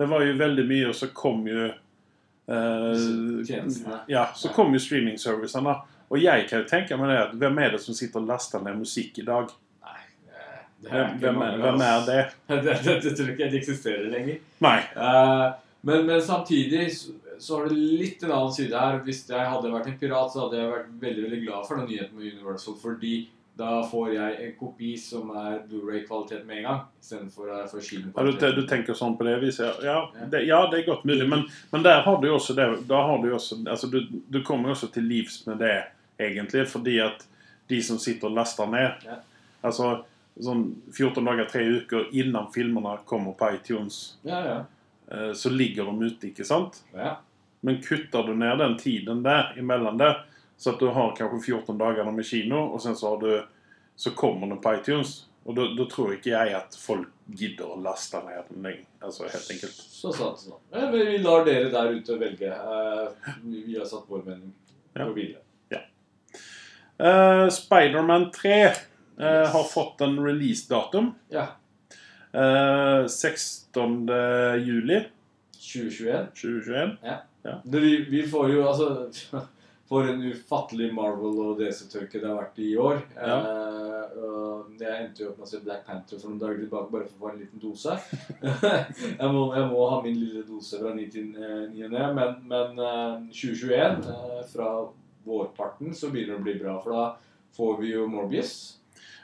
[0.00, 1.68] Det var jo veldig mye, og så kom jo
[2.48, 4.02] Tjenestene.
[4.08, 5.76] Ja, så kom jo streamingservicene.
[6.08, 8.62] Og jeg kan jo tenke meg det at hvem er det som sitter og laster
[8.64, 9.50] ned musikk i dag?
[9.84, 12.20] Nei, eh, det ikke hvem, er, hvem er det?
[12.48, 14.38] det, det, tror ikke jeg det eksisterer lenger.
[14.64, 14.78] Nei.
[14.96, 15.48] Uh,
[15.84, 19.02] men, men samtidig så, så har det litt en annen side her.
[19.04, 21.90] Hvis jeg hadde vært en pirat, så hadde jeg vært veldig veldig glad for den
[21.92, 22.78] nyheten med Universal.
[22.80, 23.14] Fordi
[23.58, 27.82] da får jeg en kopi som er Blu-ray-kvalitet med en gang, istedenfor uh, for Ja,
[27.82, 28.54] du, kinokvalitet.
[28.56, 29.80] du tenker sånn på det viset?
[29.82, 30.26] Ja, Ja.
[30.30, 31.26] det, ja, det er godt mulig.
[31.28, 31.42] Men,
[31.72, 32.94] men der har du også det du,
[33.34, 33.98] også, altså du,
[34.30, 35.74] du kommer også til livs med det,
[36.18, 36.68] egentlig.
[36.70, 37.26] Fordi at
[37.68, 39.18] de som sitter og laster ned Ja.
[39.66, 40.04] Altså
[40.38, 44.58] sånn 14 dager, tre uker innan filmene kommer på iTunes, Ja, ja.
[45.10, 46.84] eh, så ligger de ute, ikke sant?
[46.94, 47.16] ja.
[47.60, 50.20] Men kutter du ned den tiden der imellom der,
[50.58, 53.46] så att du har kanskje 14 dagarna med kino, og sen så har du
[53.96, 55.24] så kommer den på iTunes.
[55.44, 58.84] Og da, då tror ikke jeg at folk gidder å laste ned den lenger.
[59.00, 59.74] Altså helt enkelt.
[59.74, 60.42] Så sant.
[60.42, 60.58] Så.
[60.74, 62.50] Men vi lar dere der ute velge.
[62.52, 64.52] Eh, vi har satt vår mening
[64.92, 65.04] Ja.
[65.06, 65.44] på bildet.
[66.98, 68.72] Uh, Spiderman 3 uh,
[69.18, 69.52] Yes.
[69.52, 71.12] har fått en releasedatum.
[71.30, 71.46] Ja.
[72.34, 74.08] Uh, 16.
[74.66, 75.04] juli
[75.52, 76.26] 2021.
[76.34, 76.96] 2021.
[77.64, 78.88] Det, vi, vi får jo altså
[79.88, 82.98] For en ufattelig Marvel- og DC-tørke det har vært i år.
[83.16, 83.36] Ja.
[84.12, 87.06] Uh, jeg endte jo opp med å se Black Panther for noen dager tilbake bare
[87.08, 87.94] for å få en liten dose.
[89.22, 92.02] jeg, må, jeg må ha min lille dose fra ny til eh, ny og ne.
[92.18, 94.68] Men, men uh, 2021, uh, fra
[95.28, 96.76] vårparten, så begynner det å bli bra.
[96.84, 97.06] For da
[97.56, 98.54] får vi jo Morbius.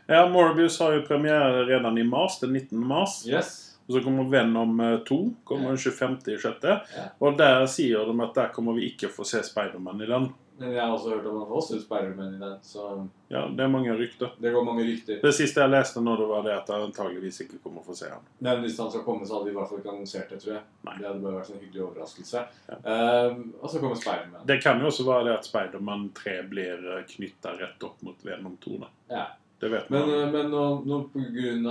[0.08, 2.80] Ja, Morbius har jo premiere redan i mars, den 19.
[2.88, 3.20] mars.
[3.28, 3.52] Yes.
[3.84, 6.16] Og så kommer Venom eh, 2 kommer den 25.
[6.32, 6.38] i.
[6.72, 6.78] Ja.
[7.20, 10.30] Og der sier de at der kommer vi ikke få se Spiderman i den.
[10.56, 13.64] Men jeg har også hørt om han får også Spiderman i den, så Ja, det
[13.64, 14.30] er mange rykter.
[14.38, 15.18] det går mange rykter.
[15.22, 17.96] Det siste jeg leste nå, det var det at jeg antageligvis ikke kommer å få
[17.98, 18.22] se han.
[18.38, 20.54] Men hvis han skal komme, så hadde de i hvert fall ikke annonsert det, tror
[20.54, 20.62] jeg.
[20.86, 20.96] Nei.
[21.00, 22.44] Det hadde bare vært en hyggelig overraskelse.
[22.70, 22.78] Ja.
[22.94, 24.46] Ehm, og så kommer Spiderman.
[24.46, 26.86] Det kan jo også være det at Spiderman 3 blir
[27.16, 28.78] knytta rett opp mot Venom 2.
[28.84, 28.92] Da.
[29.10, 29.26] Ja.
[29.64, 30.10] Det vet Men, man.
[30.10, 30.96] Men, men nå, nå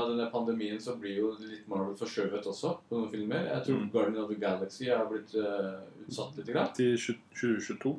[0.02, 3.44] av denne pandemien så blir jo litt Marvel forskjøvet også på noen filmer.
[3.52, 3.90] Jeg tror Mm.
[3.94, 6.48] Guardian of the Galaxy har blitt uh, utsatt litt.
[6.50, 6.72] Grann.
[6.74, 7.92] Til 2022.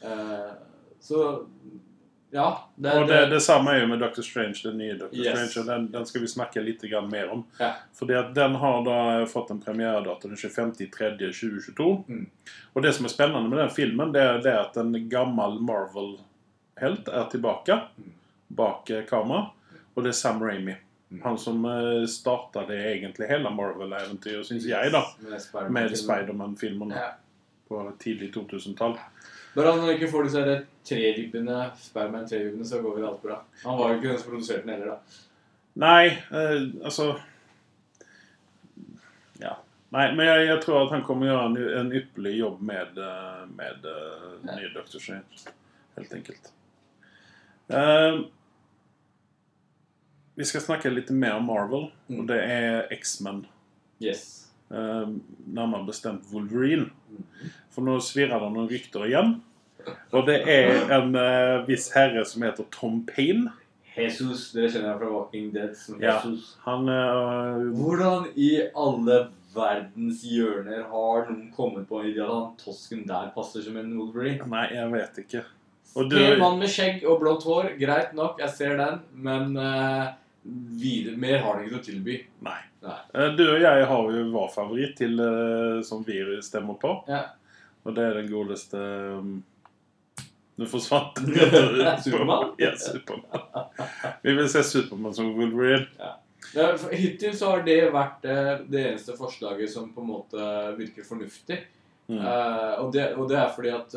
[0.00, 0.50] Eh,
[1.00, 1.22] så
[2.30, 2.68] ja.
[2.74, 5.52] Det, Og det, det samme er jo med Doctor Strange, den nye Doctor Yes.
[5.52, 5.66] Strange.
[5.70, 7.46] Den, den skal vi snakke litt mer om.
[7.58, 7.70] Ja.
[7.96, 11.88] Fordi at den har da fått en premieredato den 25.3.2022.
[12.08, 12.26] Mm.
[12.74, 17.08] Og det som er spennende med den filmen, det er det at en gammel Marvel-helt
[17.08, 18.12] er tilbake Mm.
[18.48, 19.50] Bak eh, kamera.
[19.96, 20.74] Og det er Sam Raimi.
[21.10, 21.20] Mm.
[21.22, 25.04] Han som eh, starta det egentlig hele Marvel-eventyret, syns jeg, da.
[25.22, 25.72] Med Spiderman.
[25.76, 27.12] Med Spiderman-filmene Ja.
[27.68, 28.96] på tidlig 2000-tall.
[29.56, 33.38] Når han ikke får disse her treribbene, Spiderman treribbene, så går vel alt bra.
[33.62, 35.22] Han var jo ikke den som produserte den heller, da.
[35.76, 37.08] Nei, eh, altså
[39.40, 39.56] Ja.
[39.94, 42.96] Nei, men jeg, jeg tror at han kommer å gjøre en, en ypperlig jobb med,
[42.98, 44.98] eh, med eh, nye Dr.
[44.98, 45.44] Strange.
[45.96, 46.50] Helt enkelt.
[47.70, 48.18] Eh,
[50.36, 52.20] vi skal snakke litt mer om Marvel, Mm.
[52.20, 53.46] og det er X-Men.
[54.02, 54.46] Yes.
[54.70, 55.06] Eh,
[55.48, 56.90] nærmere bestemt Wolverine.
[57.10, 57.50] Mm.
[57.70, 59.40] For nå svirrer det noen rykter igjen.
[60.12, 63.52] Og det er en eh, viss herre som heter Tom Payne.
[63.96, 66.16] Jesus, dere kjenner jeg fra Walking Dead som Ja.
[66.18, 66.56] Jesus.
[66.66, 69.20] Han eh, Hvordan i alle
[69.56, 73.94] verdens hjørner har noen kommet på en idé at han tosken der passer som en
[73.96, 74.44] Wolverine?
[74.52, 75.44] Nei, jeg vet ikke.
[75.96, 79.56] Og du, En mann med skjegg og blått hår, greit nok, jeg ser den, men
[79.56, 80.10] eh,
[80.78, 82.20] videre, mer har den ikke å tilby.
[82.46, 82.60] nei.
[82.86, 83.00] Nei.
[83.14, 86.92] Eh, Du og jeg har jo vår favoritt til, eh, som vi stemmer på.
[87.08, 87.24] Ja.
[87.86, 88.78] Og det er den godeste
[89.18, 89.42] um,
[90.56, 91.18] Nå forsvant
[92.04, 92.54] Superman?
[92.58, 93.68] Ja, Supermann.
[94.22, 95.86] Vi vil se Supermann som Wolverine.
[96.54, 101.04] Ja, Hittil så har det vært eh, det eneste forslaget som på en måte virker
[101.04, 101.60] fornuftig.
[102.08, 102.22] Mm.
[102.22, 103.96] Uh, og, det, og det er fordi at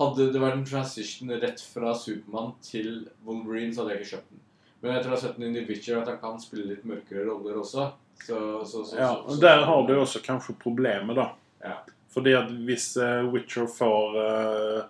[0.00, 4.30] hadde det vært en transition rett fra Supermann til Wolverine, så hadde jeg ikke kjøpt
[4.32, 4.44] den.
[4.80, 7.26] Men etter å ha sett den i The Witcher, at han kan spille litt mørkere
[7.28, 7.90] roller også.
[8.20, 8.38] Så,
[8.68, 11.30] så, så, Ja, og Der har du også kanskje problemet, da.
[11.64, 11.76] Ja.
[12.10, 14.80] Fordi at hvis uh, Witcher får uh,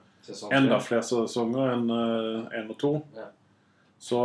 [0.54, 3.26] enda flere sesonger enn én og to, Ja.
[3.98, 4.20] så,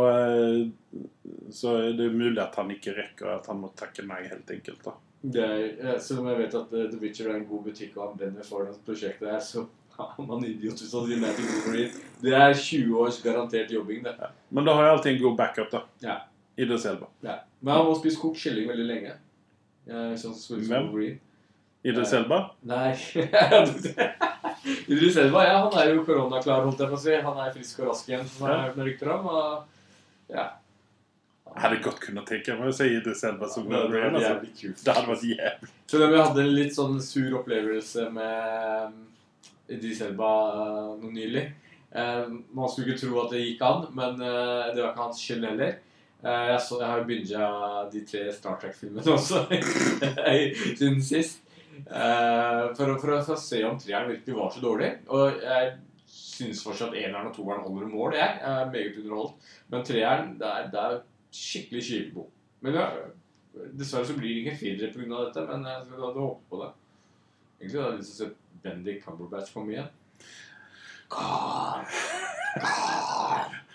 [1.52, 4.84] så er det mulig at han ikke rekker at han må takke nei, helt enkelt.
[4.86, 4.94] da.
[5.26, 8.18] Det er, selv om jeg vet at The Witcher er en god butikk, og han
[8.20, 9.66] brenner for det prosjektet her, så
[10.18, 12.04] er man idiot hvis han sier til Wolverine.
[12.22, 14.14] Det er 20 års garantert jobbing, det.
[14.50, 15.82] Men da har jeg alltid en god backup, da.
[16.04, 16.16] Ja.
[16.56, 17.06] I det selve.
[17.24, 17.38] Ja.
[17.60, 19.14] Men han må spise kokt kylling veldig lenge.
[19.86, 20.90] Ja, som Hvem?
[20.90, 21.18] Wolverine.
[21.86, 22.10] I det Ja.
[22.10, 22.40] Nei.
[22.66, 22.94] Nei
[24.88, 27.14] Idris Elba, ja, han er jo koronaklar, holdt jeg på å si.
[27.22, 29.28] Han er frisk og rask igjen, som jeg har hørt noen rykter om.
[29.30, 30.46] Og ja.
[31.46, 34.10] Jeg hadde godt kunnet tenke meg å i det selv som Det hadde Wolverine.
[34.10, 34.32] vært Altså.
[34.32, 34.82] jævlig kult.
[34.84, 35.70] Det hadde vært jævlig.
[35.96, 38.98] Om vi hadde en litt sånn sur opplevelse med
[39.72, 41.44] Idris Elba noe nå nylig.
[41.96, 45.22] Eh, man skulle ikke tro at det gikk an, men eh, det var ikke hans
[45.22, 45.78] skyld heller.
[46.22, 47.48] Eh, jeg, så, jeg har jo binga
[47.92, 49.42] de tre Star Trek-filmene også
[50.76, 51.42] siden sist.
[51.76, 54.92] Eh, for, å- for, for å se om treeren virkelig var så dårlig.
[55.12, 55.74] Og jeg
[56.06, 58.16] syns fortsatt eneren og toeren holder mål.
[58.16, 59.52] Jeg, er meget underholdt.
[59.72, 60.98] Men treeren, det er, det er
[61.36, 62.30] skikkelig skivebom.
[62.64, 62.86] Men ja,
[63.76, 65.22] dessverre så blir det ikke firere pga.
[65.28, 66.72] dette, men jeg hadde håpet på det.
[67.60, 68.34] Egentlig hadde jeg lyst til å se
[68.66, 69.94] Bendik Cumberbatch komme igjen.
[71.08, 71.86] God.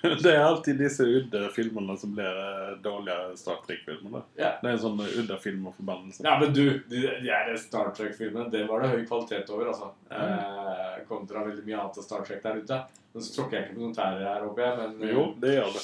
[0.01, 4.23] Det er alltid disse udde filmene som blir eh, dårlige Star Trek-filmer.
[4.39, 4.56] Yeah.
[4.62, 6.23] Det er en sånn udde film og forbannelse.
[6.25, 9.91] Ja, men du, de, de Star Trek-filmene, det var det høy kvalitet over, altså.
[10.10, 12.80] Eh, kontra veldig mye annet av Star Trek der ute.
[13.13, 15.75] Men så tråkker jeg ikke på noen tærer her, oppe, men eh, Jo, det gjør
[15.77, 15.84] det.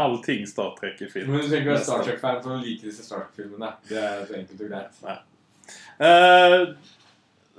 [0.00, 1.34] Allting Star Trek i film.
[1.34, 3.74] Men du trenger ikke være Star Trek-fan for å like disse Star Trek-filmene.
[3.90, 5.04] Det er så enkelt og greit.
[6.00, 6.58] Eh,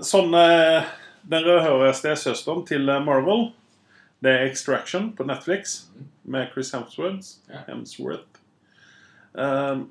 [0.06, 0.90] sånn eh,
[1.32, 3.52] Den rødhårede stesøsteren til eh, Marvel,
[4.22, 5.88] det er Extraction på Netflix
[6.24, 7.34] med Chris Hemsworth.
[7.68, 8.42] Hemsworth.
[9.34, 9.90] Um,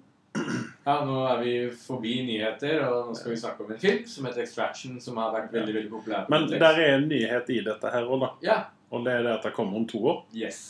[0.87, 4.29] Ja, nå er vi forbi nyheter, og nå skal vi snakke om en film som
[4.29, 6.61] heter Extraction, som har vært veldig, veldig populær men Netflix.
[6.63, 8.29] der er en nyhet i dette her òg, da.
[8.47, 8.59] Ja.
[8.95, 10.21] Og det er det at det kommer om to år.
[10.35, 10.61] Yes.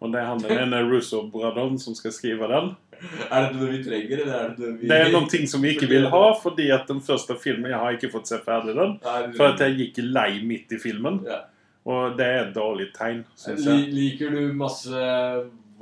[0.00, 2.72] Og det handler om en Russo-broderen som skal skrive den.
[3.32, 5.62] Er det noe vi trenger, eller er det noe vi Det er noen ting som
[5.64, 8.74] vi ikke vil ha, fordi at den første filmen Jeg har ikke fått se ferdig
[8.78, 8.98] den.
[9.36, 11.22] For at jeg gikk lei midt i filmen.
[11.26, 11.40] Ja.
[11.84, 13.88] Og det er et dårlig tegn, syns jeg.
[13.90, 14.92] Liker du masse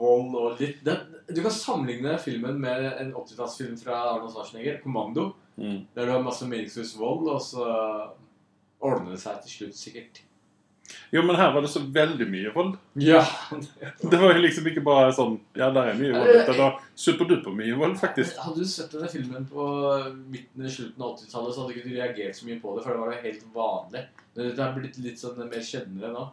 [0.00, 0.96] vold og litt den,
[1.28, 5.84] Du kan sammenligne filmen med en 80-tallsfilm fra Arnold Schwarzenegger, 'Kommando', Mm.
[5.94, 7.64] der du har masse meningsløs vold, og så
[8.80, 10.22] ordner det seg til slutt, sikkert.
[11.12, 12.72] Jo, men her var det så veldig mye vold.
[12.96, 13.20] Ja.
[14.10, 16.32] Det var jo liksom ikke bare sånn Ja, der er mye vold.
[16.48, 16.56] Det
[17.00, 18.36] var superduper mye vold, faktisk.
[18.38, 19.66] Hadde du sett denne filmen på
[20.28, 22.92] midten eller slutten av 80-tallet, så hadde ikke du reagert så mye på det, for
[22.92, 24.02] det var jo helt vanlig.
[24.34, 26.26] Men dette er blitt litt sånn mer sjeldnere nå.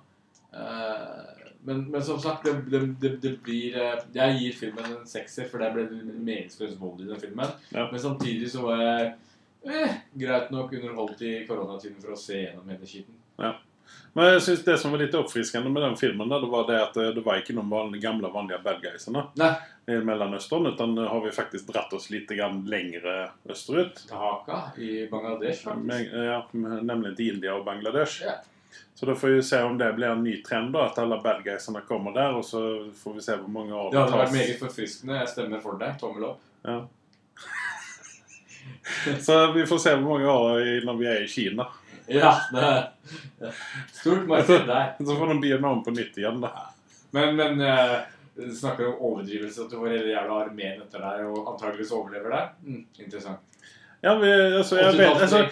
[0.57, 5.07] Eh, men, men som sagt, det, det, det, det blir eh, Jeg gir filmen en
[5.09, 7.55] sekser, for det ble meningsløs vold i den filmen.
[7.73, 7.87] Ja.
[7.91, 9.13] Men samtidig så var jeg
[9.67, 13.16] eh, greit nok underholdt i koronatiden for å se gjennom hele skitten.
[14.17, 16.95] Men jeg synes det som var litt oppfriskende med den filmen, det var det at
[16.97, 19.21] eh, det var ikke noen vanlige, gamle, vanlige bad guysene
[19.85, 23.13] i Mellomøsten, utan eh, har vi faktisk dratt oss litt lengre
[23.45, 24.01] østerut.
[24.09, 26.17] Haka i Bangladesh, faktisk.
[26.17, 28.25] Ja, nemlig til India og Bangladesh.
[28.25, 28.39] Ja.
[28.97, 31.45] Så da får vi se om det blir en ny trend, da, at alle bad
[31.45, 32.65] guysene kommer der, og så
[32.97, 35.21] får vi se hvor mange år Det hadde vært meget forfriskende.
[35.21, 35.93] Jeg stemmer for det.
[36.01, 36.41] Tommel opp.
[36.65, 36.81] Ja.
[39.27, 41.69] Så vi får se hvor mange år når vi er i Kina.
[42.07, 43.57] Ja, det er
[43.93, 44.93] stort marked der.
[44.99, 46.69] Så får de begynne om på nytt igjen, da.
[47.15, 47.97] Men, men uh,
[48.37, 52.35] du snakker om overdrivelse, at du får hele jævla armeen etter deg og antageligvis overlever
[52.35, 52.55] deg.
[52.63, 53.63] Mm, interessant.
[54.03, 54.29] Ja, men,
[54.59, 55.47] altså, jeg vet, altså,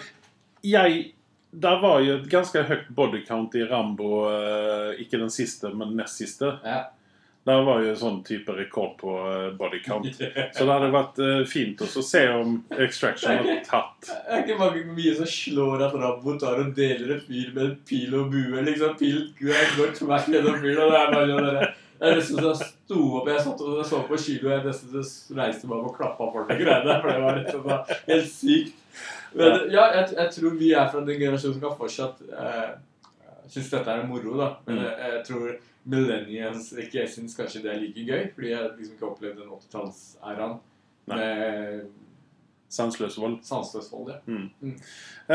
[0.64, 1.12] jeg
[1.56, 5.93] Der var jo et ganske høyt body count i Rambo, eh, ikke den siste, men
[5.95, 6.49] nest siste.
[6.66, 6.82] Ja.
[7.46, 9.12] Der var jo en sånn type rekord på
[9.60, 10.16] bodycount.
[10.56, 14.58] Så det hadde vært eh, fint å se om Extraction har tatt Det er ikke
[14.64, 18.32] mange mye som slår at Rambo tar og deler en fyr med en pil og
[18.34, 18.64] bue.
[18.66, 22.39] liksom Pil går tvert gjennom fyren, og det er bare sånn der- Det er nesten
[22.41, 25.78] så jeg sto opp Jeg satt og så på kilo, og jeg nesten reiste meg
[25.78, 26.98] opp og klappa for de greiene.
[27.02, 28.74] For det var liksom sånn, helt sykt.
[29.36, 32.74] Men ja, jeg, jeg tror vi er fra den generasjonen som kan fortsatt eh,
[33.54, 34.50] synes dette er moro, da.
[34.68, 34.84] Men Mm.
[34.89, 35.56] jeg, jeg tror
[35.86, 38.24] millennials ikke jeg syns kanskje det er like gøy.
[38.36, 40.58] Fordi jeg liksom ikke opplevd den 80-tallsæraen
[41.06, 41.18] Nei.
[41.20, 41.86] med
[42.76, 43.38] Sansløs vold.
[43.44, 44.12] sanseløs vold.
[44.12, 44.70] Ja.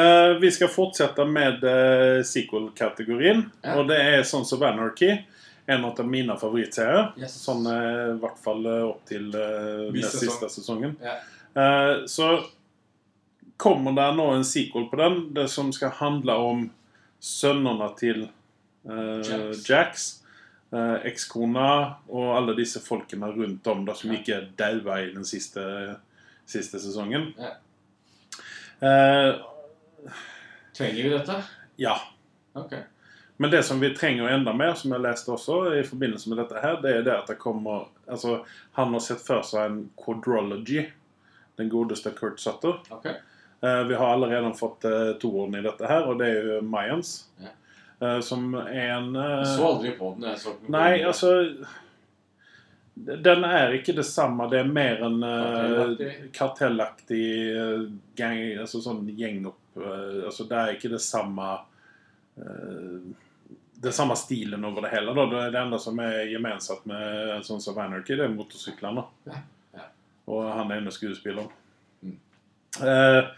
[0.01, 3.45] Eh, vi skal fortsette med uh, sequel-kategorien.
[3.63, 3.79] Ja.
[3.79, 5.15] Og det er Sons of Anarchy.
[5.71, 7.13] En av mine favorittserier.
[7.21, 7.37] Yes.
[7.45, 10.97] Sånn eh, i hvert fall opp til uh, den siste sesongen.
[11.05, 11.19] Ja.
[12.07, 12.27] Så
[13.59, 16.61] kommer det nå en sequel på den, det som skal handle om
[17.19, 18.29] sønnene til
[18.87, 19.65] Jacks.
[19.67, 20.05] Jax.
[20.73, 21.67] Eh, Ekskona
[22.09, 24.19] og alle disse folkene rundt om da, som Ja.
[24.21, 25.97] ikke daua i den siste,
[26.47, 27.33] siste sesongen.
[27.39, 27.57] Ja.
[28.81, 29.35] Eh,
[30.77, 31.43] Trenger vi dette?
[31.77, 31.97] ja.
[32.55, 32.83] Okay.
[33.37, 36.61] Men det som vi trenger enda mer, som jeg leste også i forbindelse med dette
[36.61, 38.41] her, det er det at det kommer Altså,
[38.75, 40.83] han har sett for seg en quadrology.
[41.57, 42.81] Den godeste Kurt Sutter.
[42.91, 43.15] Okay.
[43.63, 47.27] Eh, vi har allerede fått to toeren i dette her, og det er jo Mayans.
[47.41, 47.53] Ja.
[48.01, 50.29] Eh, som er en eh, Jeg så aldri på den.
[50.31, 51.33] Jeg så noe Nei, altså
[52.97, 54.47] Den er ikke det samme.
[54.49, 56.13] Det er mer en uh, Kartellaktig.
[56.37, 57.27] kartellaktig
[57.57, 57.83] eh,
[58.17, 61.49] gang Altså sånn gjeng opp eh, Altså det er ikke det samme
[62.41, 62.97] eh,
[63.85, 65.13] Det samme stilen over det hele.
[65.17, 65.27] Da.
[65.35, 69.07] Det, det enda som er gemensamt med sånn som Anarchy, det er motorsyklene.
[69.25, 69.39] Ja,
[69.77, 69.87] ja.
[70.29, 71.49] Og han ene skuespilleren.
[72.05, 72.19] Mm.
[72.85, 73.31] Eh,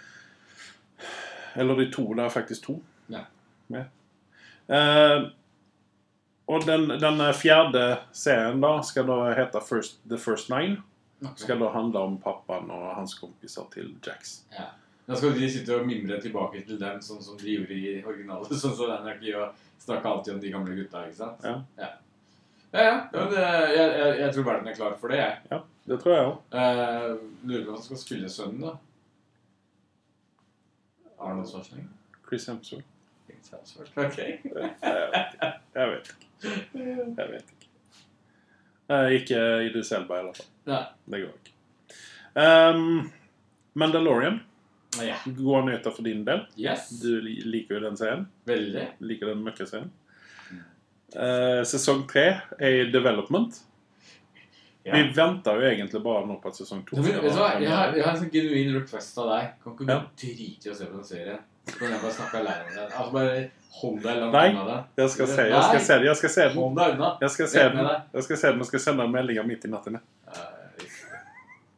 [1.63, 2.09] eller de to.
[2.19, 2.75] Det er faktisk to.
[3.07, 3.23] Ja.
[3.71, 3.87] med.
[4.73, 5.31] Eh,
[6.53, 10.81] og den, den fjerde serien da skal da hete First, The First Nine.
[11.23, 11.45] Okay.
[11.45, 14.41] Skal da handle om pappaen og hans kompiser til Jax.
[14.51, 14.73] Ja.
[15.07, 18.55] Da skal de sitte og mimre tilbake til dem, sånn som de gjorde i originalet.
[18.63, 21.47] Sånn som Anarchy og snakke alltid om de gamle gutta, ikke sant?
[21.47, 21.57] Ja.
[21.79, 21.91] Ja,
[22.73, 22.85] ja.
[22.87, 25.61] ja men, eh, jeg, jeg, jeg tror verden er klar for det, jeg.
[25.91, 26.39] Det tror jeg òg.
[26.63, 27.09] Eh,
[27.51, 28.77] lurer på hvem som skal spille sønnen, da.
[31.19, 31.91] Arnold Schwarzenegger?
[32.27, 32.92] Chris Hemsworth.
[33.97, 34.19] Ok.
[34.19, 36.29] Jeg vet ikke.
[36.43, 37.69] Jeg vet ikke.
[38.93, 39.43] Eh, ikke
[39.75, 40.49] det selve, i hvert fall.
[40.69, 40.83] Nei.
[41.15, 41.53] Det går ikke.
[42.35, 43.11] Um,
[43.79, 44.41] Mandalorian.
[45.01, 45.17] ja.
[45.27, 46.45] Gode nyheter for din del.
[46.61, 46.89] Yes.
[47.01, 48.27] Du liker jo den serien.
[48.49, 48.87] Veldig.
[49.01, 49.91] Liker den møkkaserien.
[51.13, 52.27] Uh, sesong tre
[52.59, 53.59] er i development.
[54.85, 54.97] Ja.
[54.97, 58.19] Vi venter jo egentlig bare nå på at sesong to Jeg har, jeg har en
[58.19, 59.51] sånn genuin request av deg.
[59.63, 59.99] Kan ikke du Ja.
[60.25, 61.39] drite i å se på den serien?
[61.67, 62.93] Kan jeg bare snakke alene om den.
[62.93, 63.51] Altså bare
[63.81, 64.49] hold deg langt Nei.
[64.51, 64.79] unna det.
[65.03, 66.57] Jeg skal se, jeg skal se, jeg skal se den.
[66.59, 67.11] Hold deg unna.
[67.21, 67.93] Jeg skal se Rett med den.
[67.93, 68.03] deg.
[68.19, 70.01] Jeg skal se den og skal sende meldinger midt i natten.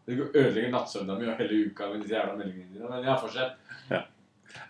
[0.06, 2.88] Det går- ødelegger nattsøvnen min og hele uka med disse jævla meldingene dine.
[2.90, 3.52] Men ja, fortsett.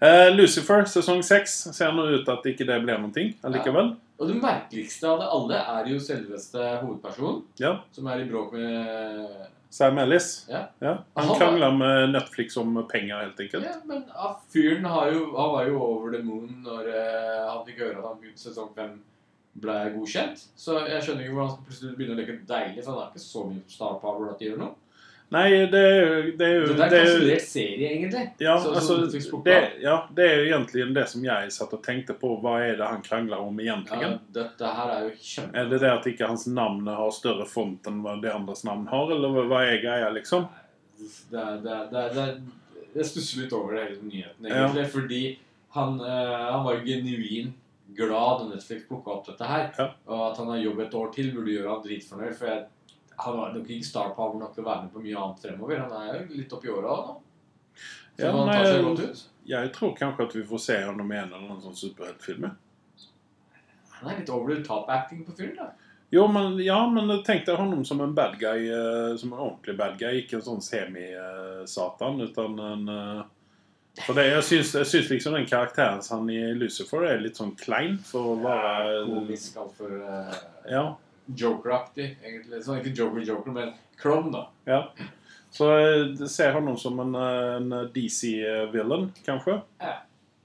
[0.00, 3.90] Eh, Lucifer sesong seks ser nå ut til at ikke det blir noen ting allikevel.
[4.18, 7.78] Og det merkeligste av det alle er jo selveste hovedpersonen, Ja.
[7.92, 9.28] som er i bråk med
[9.74, 10.46] Sam Ellis.
[10.48, 10.66] Ja.
[10.78, 13.64] Han Han- krangla med Netflix om penger, helt enkelt.
[13.64, 14.04] Ja, men
[14.52, 18.04] fyren har jo, han var jo over the moon når eh, han fikk høre at
[18.12, 18.92] han sesong fem
[19.64, 20.44] ble godkjent.
[20.58, 23.24] Så jeg skjønner ikke hvor han plutselig begynner å leke deilig, for han har ikke
[23.24, 24.74] så mye star power at det gjør noe.
[25.34, 28.24] Nei, det er jo Det er jo, Det er det er jo serie, egentlig.
[28.40, 31.82] ja, Så- så altså, det, ja, det er jo egentlig det som jeg satt og
[31.82, 32.36] tenkte på.
[32.40, 34.00] Hva er det han krangler om egentlig?
[34.00, 35.54] Ja, dette her er jo kjempe...
[35.58, 38.86] Er det det at ikke hans navn har større font enn hva de andres navn
[38.92, 40.46] har, eller hva- er greia, liksom?
[41.30, 42.42] Det, er- det, er- det, er- det,
[42.94, 44.68] jeg stusser litt over det hele nyheten, Ja.
[44.68, 44.86] egentlig.
[44.94, 45.22] Fordi
[45.74, 47.52] han, eh, han var jo genuin
[47.96, 49.70] glad da Netflix plukka opp dette her.
[49.78, 49.88] Ja.
[50.08, 52.34] Og at han har jobb et år til, burde gjøre han dritfornøyd.
[52.38, 52.64] For jeg,
[53.16, 55.84] han har nok ikke star power nok til å være med på mye annet fremover.
[55.84, 57.14] Han er jo litt oppi åra nå.
[58.16, 59.24] Så Ja, han tar seg godt ut.
[59.44, 62.50] Jeg tror kanskje at vi får se ham en eller noen sånn superheltfilm.
[63.94, 65.72] Han er litt over the top-acting på fyren, da.
[66.14, 69.74] Jo, men, ja, men tenk deg honom som en bad guy, eh, som en ordentlig
[69.78, 70.20] bad guy.
[70.20, 73.22] Ikke en sånn semi-satan, utan en eh,
[74.04, 77.52] For det, jeg syns, jeg syns liksom den karakteren han i Lucifer er litt sånn
[77.58, 80.32] klein for å være Komisk altfor uh,
[80.70, 80.84] Ja.
[81.26, 82.62] Joker-aktig, egentlig.
[82.64, 84.48] Sånn, ikke joker-joker, men klovn, da.
[84.68, 84.82] ja.
[85.54, 89.60] Så jeg ser honom som en, eh, en DC-villain, kanskje.
[89.78, 90.00] Ja.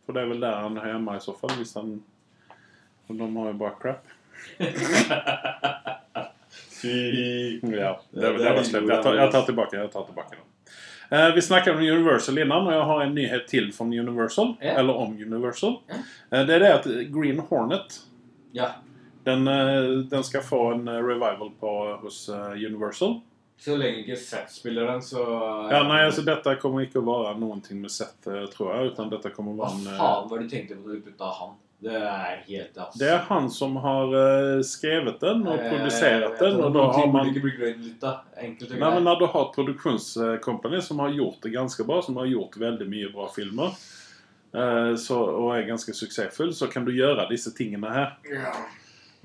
[0.05, 1.99] For det er vel der han er hjemme i så fall, hvis han
[3.07, 4.05] For de har jo bare crap.
[6.81, 8.87] Ja, det, var slemt.
[8.87, 10.45] Jeg tar, jeg tar tilbake jeg tar tilbake den.
[11.11, 14.53] Eh, vi snakket om Universal innan, og jeg har en nyhet til fra Universal.
[14.61, 14.79] Yeah.
[14.79, 15.79] Eller om Universal.
[15.89, 16.05] Yeah.
[16.31, 17.99] Eh, det er det at Green Hornet
[18.53, 18.69] Ja.
[19.23, 23.21] Den, eh, den skal få en eh, revival på, hos eh, Universal.
[23.59, 25.19] Så lenge ikke Seth spiller den, så
[25.71, 28.93] Ja, nei, altså Dette kommer ikke å være noen ting med Seth, tror jeg.
[28.93, 30.95] Utan dette kommer å Hva være en, eh, faen var det du tenkte på da
[30.95, 31.57] du putta han?
[31.79, 32.95] Det er helt ass.
[32.99, 34.09] Det er han som har
[34.67, 36.57] skrevet den og produsert den.
[36.59, 38.17] Og da har man ikke bli litt, da.
[38.35, 39.05] Enkelt Nei, men.
[39.07, 42.87] Når du har et produksjonscompany som har gjort det ganske bra, som har gjort veldig
[42.91, 43.79] mye bra filmer,
[44.51, 48.11] eh, så, og er ganske suksessfull, så kan du gjøre disse tingene her.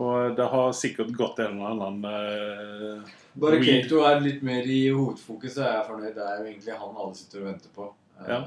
[0.03, 3.61] Og det har sikkert gått en eller annen uh, Bare.
[3.63, 6.15] Kato er litt mer i hovedfokus, så er jeg fornøyd.
[6.17, 7.91] Det er jo egentlig han alle sitter og venter på.
[8.19, 8.41] Eh, Ja.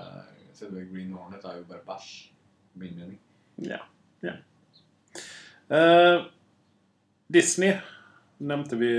[0.58, 2.12] Selve Green Hornet er jo bare bæsj.
[2.82, 3.20] Min mening.
[3.62, 3.80] Ja.
[4.26, 4.34] ja.
[5.70, 6.26] Uh,
[7.34, 7.76] Disney
[8.40, 8.90] nevnte vi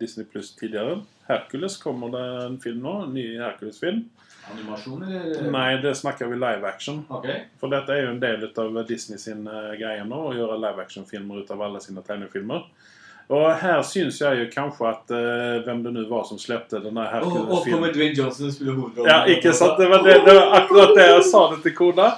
[0.00, 1.02] Disney Pluss tidligere.
[1.28, 2.94] Hercules kommer det en film nå.
[3.06, 4.04] En ny Hercules-film.
[4.52, 5.50] Animasjon, eller?
[5.50, 7.04] Nei, det snakker vi live action.
[7.08, 7.46] Okay.
[7.60, 10.84] For dette er jo en del av Disney sin eh, greie nå, å gjøre live
[10.84, 12.66] action-filmer ut av alle sine tegnefilmer.
[13.32, 17.06] Og her syns jeg jo kanskje at uh, hvem det nå var som slepte denne
[17.22, 19.08] Og, og kommer Hercules-filmen Dwayne Johnson spiller hovedrollen.
[19.08, 19.78] Ja, ikke sant?
[19.80, 22.12] Det var, det, det var akkurat det jeg sa det til kona.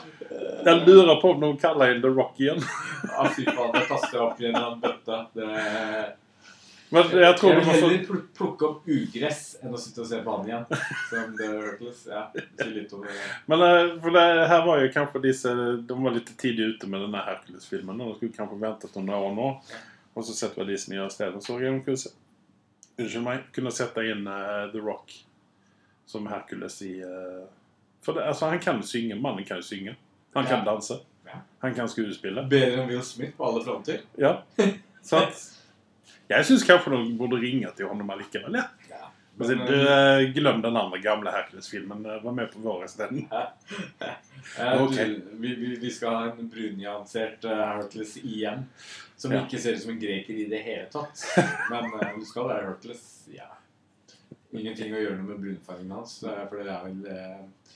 [0.66, 2.59] Jeg lurer på om de kaller henne The Rock igjen.
[3.07, 3.70] Ja, fy faen.
[3.70, 5.20] Det kaster jeg opp i en bøtte.
[5.38, 5.50] Det...
[6.95, 10.20] Men jeg tror jeg vil heller pl- plukke opp ugress enn å sitte og se
[10.22, 10.66] på han igjen.
[11.11, 12.05] Som The Hurtles.
[12.07, 12.20] Ja,
[12.70, 13.16] litt om det.
[13.51, 14.22] Men eh, for det
[14.53, 15.55] her var jo kanskje disse
[15.89, 17.99] De var litt tidlig ute med denne Hercules-filmen.
[18.05, 19.49] De skulle kanskje ventet noen år nå.
[20.16, 21.43] Og så sett hva som gjør stedet.
[21.45, 22.14] Så de kunne,
[22.97, 25.12] unnskyld meg, kunne sette inn uh, The Rock
[26.07, 27.43] som Hercules i uh,
[28.07, 29.18] For det, altså, han kan jo synge.
[29.18, 29.97] Mannen kan jo synge.
[30.39, 30.64] Han kan Ja.
[30.70, 31.01] danse.
[31.26, 31.43] Ja.
[31.66, 32.47] Han kan skuespille.
[32.49, 34.05] Bedre enn Will Smith på alle fronter.
[34.22, 34.37] Ja.
[35.07, 35.26] Så
[36.28, 38.54] jeg syns kanskje de burde ringe til honom allikevel.
[38.61, 38.68] Ja.
[38.90, 39.02] Ja.
[39.38, 42.07] Men, Men, du, eh, glem den andre gamle Hercules-filmen.
[42.09, 43.26] eh, Var med på vår isteden.
[43.30, 44.14] Eh,
[44.80, 44.94] Ok.
[45.32, 48.62] vi, vi, vi skal ha en brunjansert uh, Hercules igjen.
[49.16, 49.42] Som Ja.
[49.44, 51.20] ikke ser ut som en greker i det hele tatt.
[51.70, 53.04] Men eh, du skal være Hercules.
[53.34, 53.50] Ja.
[54.57, 56.16] Ingenting å gjøre noe med brunfargen hans.
[56.24, 57.72] eh, for det er vel eh,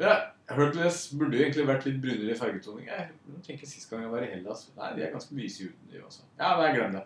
[0.00, 0.14] ja,
[0.48, 2.86] Hercules burde jo egentlig vært litt brunere i fargetoning.
[2.86, 6.04] Jeg tenker Sist gang jeg var i Hellas Nei, de er ganske lyse uten, de
[6.06, 6.22] også.
[6.38, 7.02] Ja, jeg glem det.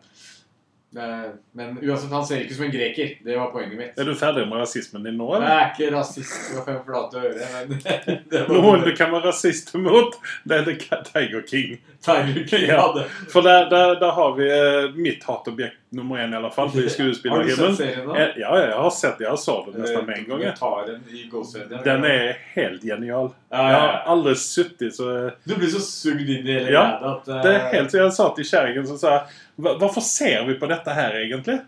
[0.97, 3.13] Eh, Men uansett, han ser ikke som en greker.
[3.25, 3.99] Det var poenget mitt.
[3.99, 7.49] Er du ferdig med rasismen din nå, Jeg er ikke rasist og fem flate øre,
[7.69, 7.79] men
[8.31, 10.15] det var Noen du kan være rasist mot,
[10.45, 11.79] det er Tiger King.
[12.05, 12.85] Tiger King Ja.
[13.31, 16.69] For der, der, der har vi eh, mitt hatobjekt nummer én, i alle fall.
[16.75, 16.89] I
[17.31, 18.15] Har du sett serien da?
[18.19, 19.25] Jeg, Ja, jeg har sett det.
[19.29, 20.41] Jeg så det nesten med en gang.
[20.87, 21.83] Den.
[21.85, 23.31] Den er helt genial.
[23.51, 26.85] ja, Jeg ja, har aldri sittet så Du blir så sugd inn i hele Ja,
[26.99, 30.45] greia eh, Det er helt, Jeg sa til kjerringen som sa jeg, "Hva- Hvorfor ser
[30.49, 31.61] vi på dette her, egentlig?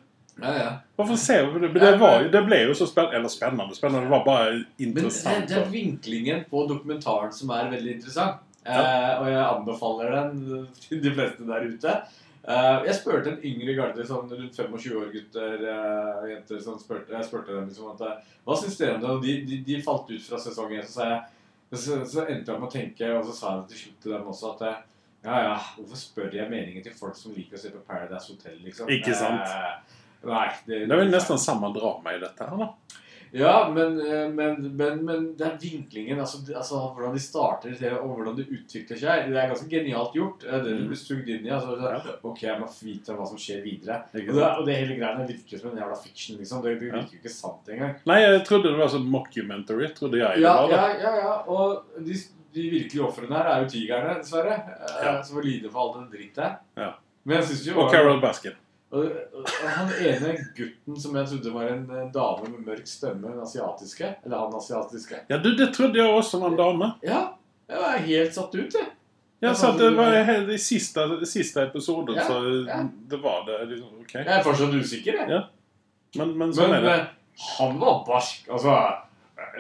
[0.43, 0.72] ja, ja.
[0.97, 1.72] Hvorfor ser vi det?
[1.80, 3.20] Det, var, det ble jo så spennende.
[3.20, 3.74] Eller spennende.
[3.74, 5.39] spennende, Det var bare interessant.
[5.39, 8.43] Men det, det er vinklingen på dokumentaren som er veldig interessant.
[8.66, 11.95] Eh, og jeg anbefaler den til de fleste der ute.
[12.47, 17.11] Eh, jeg spurte en yngre garde, sånn rundt 25 år gutter eh, jenter sånn spurte,
[17.11, 19.14] Jeg spurte dem liksom at eh, Hva syns dere om det?
[19.16, 20.84] Og de, de, de falt ut fra sesongen.
[20.87, 24.05] Så, jeg, så, så endte jeg med å tenke, og så sa jeg til slutt
[24.05, 24.84] til dem også at eh,
[25.26, 28.60] ja, ja, hvorfor spør jeg meningen til folk som liker å se på Paradise Hotel,
[28.64, 28.88] liksom?
[28.94, 29.42] Ikke sant?
[29.42, 29.98] Eh,
[30.30, 30.46] nei.
[30.66, 32.70] Det, Det er vel nesten samme drama i dette her, da.
[33.36, 38.36] ja, men, eh, men, men, men er vinklingen, altså, altså hvordan de starter og hvordan
[38.38, 39.26] det utvikler seg.
[39.32, 40.46] Det er ganske genialt gjort.
[40.46, 40.86] Det er du Mm.
[40.92, 41.50] blir sugd inn i.
[41.50, 43.98] Altså, så, ok, jeg må vite hva som skjer videre.
[44.14, 46.62] Og det, og det hele greiene virker som en jævla fiction, liksom.
[46.62, 47.98] Det, det virker jo ikke sant engang.
[48.06, 49.90] Nei, jeg trodde det var sånn mockumentary.
[49.98, 50.96] trodde jeg Ja, det var.
[50.96, 51.36] ja, ja, ja.
[51.50, 52.14] Og de,
[52.57, 54.54] de virkelige ofrene her er jo tigerne, dessverre.
[54.57, 55.16] eh, Ja.
[55.22, 56.57] Som lide for all den drittet.
[56.80, 56.90] Ja.
[57.24, 58.52] Men jeg jo Og Carol Baskin.
[58.96, 59.04] Og,
[59.34, 64.12] og han ene gutten som jeg trodde var en dame med mørk stemme, den asiatiske
[64.24, 65.18] Eller han asiatiske.
[65.28, 66.92] Ja, du, det trodde jeg også var en dame.
[67.02, 67.24] Ja,
[67.68, 68.86] jeg var helt satt ut, jeg.
[69.42, 72.38] Ja, så det var helt i siste, siste episoden, Ja, så
[72.68, 72.78] ja.
[73.11, 73.59] det var det.
[73.74, 74.14] liksom, ok.
[74.14, 75.28] Jeg er fortsatt usikker, jeg.
[75.34, 75.42] Ja,
[76.16, 76.94] Men, men sånn Men er det.
[77.00, 78.46] eh, han var barsk.
[78.48, 78.78] Altså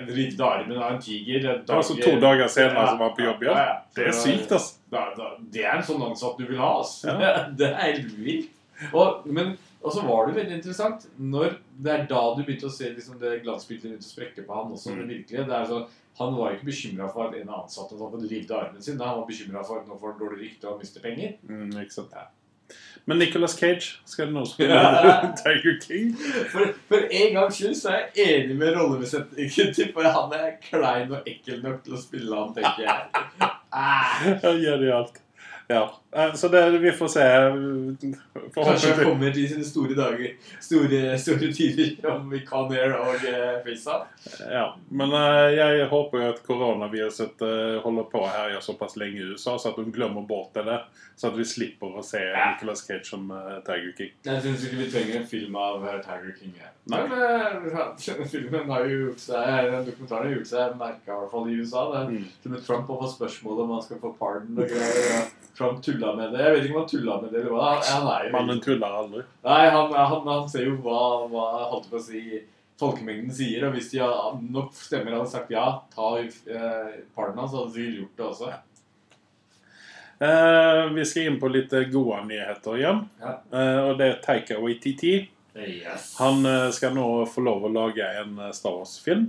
[0.06, 1.40] Rivde armen av en tiger.
[1.42, 3.56] Dager, dag- Altså to dager senere som var på jobb, igjen.
[3.56, 3.76] Ja, ja.
[3.96, 4.74] Det er sykt, altså.
[4.92, 7.14] Da, da, det er en sånn ansatt du vil ha, altså.
[7.20, 7.32] Ja.
[7.58, 8.50] Det er helt vilt.
[8.92, 12.72] Og, men, og så var det veldig interessant når det er da du begynte å
[12.74, 14.92] se liksom, det glansbildet begynte og sprekke på han også.
[14.92, 14.98] Mm.
[15.00, 15.46] det virkelige.
[15.48, 15.78] Det er så,
[16.18, 19.00] han var ikke bekymra for at en ansatt hadde rivd armen sin.
[19.00, 21.38] Han var bekymra for at nå får han dårlig rykte og mister penger.
[21.48, 22.12] Mm, ikke sant.
[23.06, 25.28] Men Nicolas Cage skal nå spille Ja.
[25.38, 26.08] Tiger King.
[26.50, 31.12] For, for en gangs skyld så er jeg enig med rollebesetningen for han er klein
[31.14, 33.50] og ekkel nok til å spille han, tenker jeg.
[33.70, 35.22] Ah, Ja, Genialt.
[35.70, 35.84] Ja.
[36.16, 37.26] Eh, Så det, vi får se.
[38.54, 40.34] kanskje det kommer sine store dager.
[40.60, 43.24] Store, store tider om kan Air og
[43.66, 44.06] FaceUp.
[44.50, 44.66] Ja.
[44.90, 49.56] Men eh, jeg håper at koronaviruset eh, holder på å herje såpass lenge i USA,
[49.58, 50.86] så at de glemmer bort det der.
[51.16, 52.50] Så at vi slipper å se Ja.
[52.52, 54.10] Nicolas Cage som eh, Tiger King.
[54.26, 56.52] Jeg syns ikke vi trenger en film av eh, Tiger King.
[56.60, 56.72] her.
[56.92, 57.00] Nei.
[57.08, 61.32] Men eh, filmen har jo gjort seg Den dokumentaren har gjort seg merka, i hvert
[61.32, 61.86] fall i USA.
[61.92, 62.24] Det Mm.
[62.52, 65.24] Med Trump har fått spørsmål om han skal få pardon og greier.
[65.56, 66.42] Trump tulla med det.
[66.44, 67.70] Jeg vet ikke om han tulla med det eller hva.
[67.88, 69.24] Han, er jo Mannen tuller aldri.
[69.46, 71.00] Nei, han, han, han ser jo hva,
[71.32, 72.22] hva holdt på å si
[72.80, 73.66] folkemengden sier.
[73.66, 77.72] Og hvis de har nok stemmer hadde sagt ja, ta eh, parten hans, så hadde
[77.72, 78.52] de sikkert gjort det også.
[80.26, 83.02] Eh, vi skal inn på litt eh, gode nyheter igjen.
[83.20, 83.38] Ja.
[83.52, 85.16] Eh, og det er Taika Waititi.
[85.56, 86.14] Yes.
[86.20, 89.28] Han eh, skal nå få lov å lage en eh, Star Wars-film.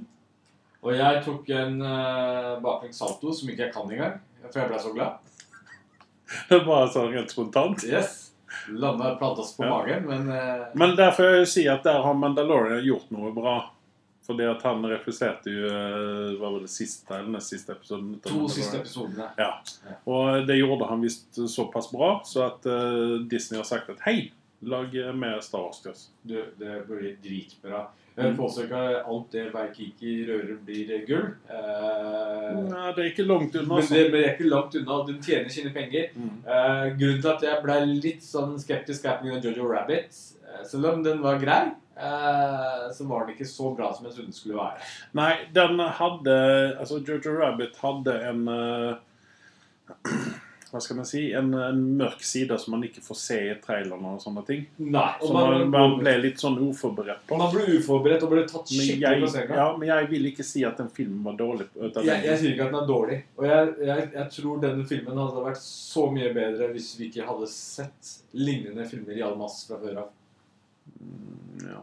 [0.84, 4.20] Og jeg tok en uh, baklengs salto som ikke jeg kan engang.
[4.46, 5.27] For jeg ble så glad.
[6.50, 7.84] Bare sånn rent spontant.
[7.88, 8.24] Yes.
[8.72, 9.70] Landa planta oss på Ja.
[9.70, 10.68] magen, men uh...
[10.74, 13.58] Men derfor jeg si at der har Mandalorian gjort noe bra.
[14.28, 18.18] Fordi at han refuserte jo eh, var det siste eller nest siste episoden?
[18.26, 19.30] to siste episodene.
[19.40, 19.54] Ja.
[20.04, 24.34] Og det gjorde han visst såpass bra, så at uh, Disney har sagt at hei,
[24.68, 26.10] lag mer Star Wars til oss.
[26.28, 27.86] Du, det blir dritbra.
[28.18, 28.38] Mm.
[28.38, 31.26] påstår at alt det Waikiki rører, blir gull.
[31.54, 33.68] Eh, Nei, det er ikke langt unna.
[33.68, 33.94] men altså.
[33.94, 34.98] det men det er ikke langt unna.
[35.06, 36.08] De tjener sine penger.
[36.16, 36.32] Mm.
[36.48, 39.38] Eh, grunnen til at jeg ble litt sånn skeptisk er pga.
[39.44, 40.18] Jojo Rabbit.
[40.48, 41.60] Eh, selv om den var grei,
[41.98, 44.82] eh, så var den ikke så bra som jeg trodde den skulle være.
[45.14, 46.38] Nei, den hadde
[46.80, 48.96] Altså, Jojo Rabbit hadde en eh,
[50.78, 51.22] Hva skal man si?
[51.34, 54.60] En, en mørk side som man ikke får se i trailerne og sånne ting.
[54.78, 57.40] Nei, og Så man, man, man ble litt sånn uforberedt på.
[57.40, 59.58] man ble uforberedt og ble tatt skikkelig på senga.
[59.58, 61.66] ja, men jeg vil ikke si at den filmen var dårlig.
[61.82, 63.18] Jeg, jeg sier ikke at den er dårlig.
[63.40, 67.26] Og jeg, jeg, jeg tror denne filmen hadde vært så mye bedre hvis vi ikke
[67.32, 70.14] hadde sett lignende filmer i all masse fra før av.
[71.66, 71.82] Ja.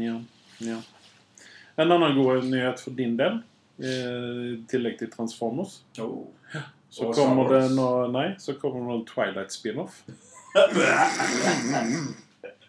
[0.00, 0.16] Ja,
[0.64, 0.80] ja.
[1.76, 3.40] En annen god nyhet for din del,
[3.84, 5.80] eh, i tillegg til Transformers,
[6.90, 10.00] så Og Star kommer det nå Nei, så kommer det noen Twilight spin-off.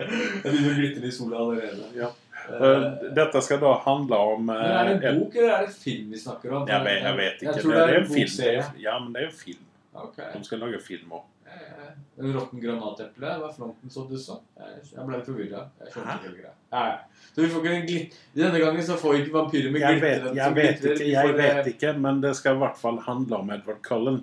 [0.01, 1.88] Jeg begynner å glitre i sola allerede.
[1.97, 2.09] Ja.
[2.11, 2.17] Eh,
[2.51, 5.65] Eh, Dette skal da handle om eh, men er det en en- bok eller er
[5.67, 6.67] det film vi snakker om?
[6.67, 7.45] jeg vet, jeg vet ikke.
[7.53, 8.80] Jeg tror det, det er en en film.
[8.82, 9.65] Ja, men det er en film.
[9.93, 10.26] Okay.
[10.34, 11.22] De skal lage film òg.
[11.51, 11.87] Eh,
[12.21, 14.35] En råtten granateple var fronten så du så.
[14.57, 15.63] Jeg ble litt forvirra.
[15.81, 16.51] Jeg skjønte ikke hele greia.
[16.71, 17.23] Nei.
[17.31, 18.17] Så vi får ikke en glit...
[18.35, 21.93] Denne gangen så får ikke vampyrer med Jeg vet, jeg vet ikke, jeg vet ikke,
[22.03, 24.21] men det skal i hvert fall handle om Edward Cullen.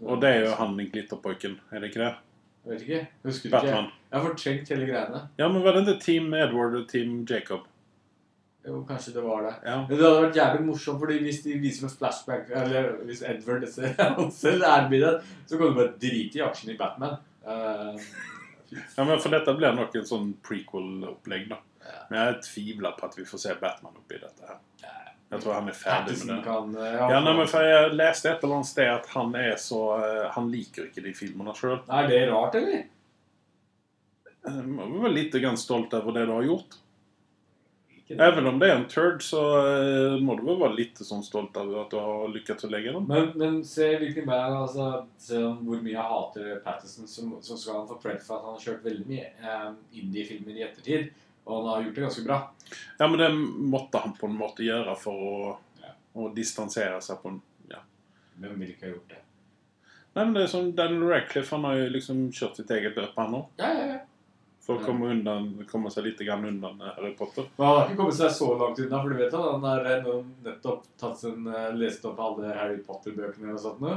[0.00, 2.12] Og det er jo han glitterpojken, er det ikke det?
[2.64, 3.00] Jeg vet ikke.
[3.28, 3.82] Husker du ikke.
[4.10, 5.20] Jeg har fortrengt hele greiene.
[5.38, 7.66] Ja, men var det ikke Team Edward og Team Jacob?
[8.66, 9.54] Jo, kanskje det var det.
[9.64, 9.76] Ja.
[9.88, 13.64] Men det hadde vært jævlig morsomt, fordi hvis de viser med flashback Eller hvis Edward
[13.72, 15.14] ser han selv er i det,
[15.46, 17.16] så kan du bare drite i aksjen i Batman.
[17.46, 17.96] Uh,
[18.70, 21.62] ja, men for dette blir nok en sånn prequel-opplegg, da.
[21.86, 22.02] Ja.
[22.10, 24.60] Men jeg tviler på at vi får se Batman oppi dette her.
[25.30, 26.44] Jeg tror han er ferdig Pattinson med det.
[26.44, 29.52] kan ja, Ja, nei, men for Jeg leste et eller annet sted at han er
[29.62, 31.76] så eh, Han liker ikke de filmene sjøl.
[31.86, 32.80] Er det rart, eller?
[34.40, 36.80] Jeg var litt grann stolt over det du har gjort.
[38.10, 41.54] Even om det er en turd, så eh, må du vel være litt sånn stolt
[41.60, 43.06] over at du har lykkes å legge den.
[43.06, 44.88] Men, men se hvilken band altså,
[45.20, 48.48] Se om hvor mye jeg hater Patterson, så, så skal han få cred for at
[48.48, 51.08] han har kjørt veldig mye um, indie-filmer i ettertid.
[51.46, 52.40] Og han har gjort det ganske bra.
[52.98, 53.30] Ja, men det
[53.76, 55.94] måtte han på en måte gjøre for å, Ja.
[56.18, 57.40] å distansere seg på en
[57.70, 57.80] ja.
[58.42, 59.22] Hvem ville ikke ha gjort det?
[60.10, 63.14] Nei, men det er sånn Daniel Radcliffe, han har jo liksom kjørt sitt eget løp,
[63.14, 63.50] han òg.
[63.62, 63.98] Ja, ja, ja.
[64.70, 67.48] For å komme, undan, komme seg litt grann undan eh, Harry Potter.
[67.56, 69.88] Men han har ikke kommet seg så langt unna, for du vet at han har
[69.90, 70.06] eh,
[70.46, 73.96] nettopp tatt en, eh, lest opp alle Harry Potter-bøkene og sånt nå.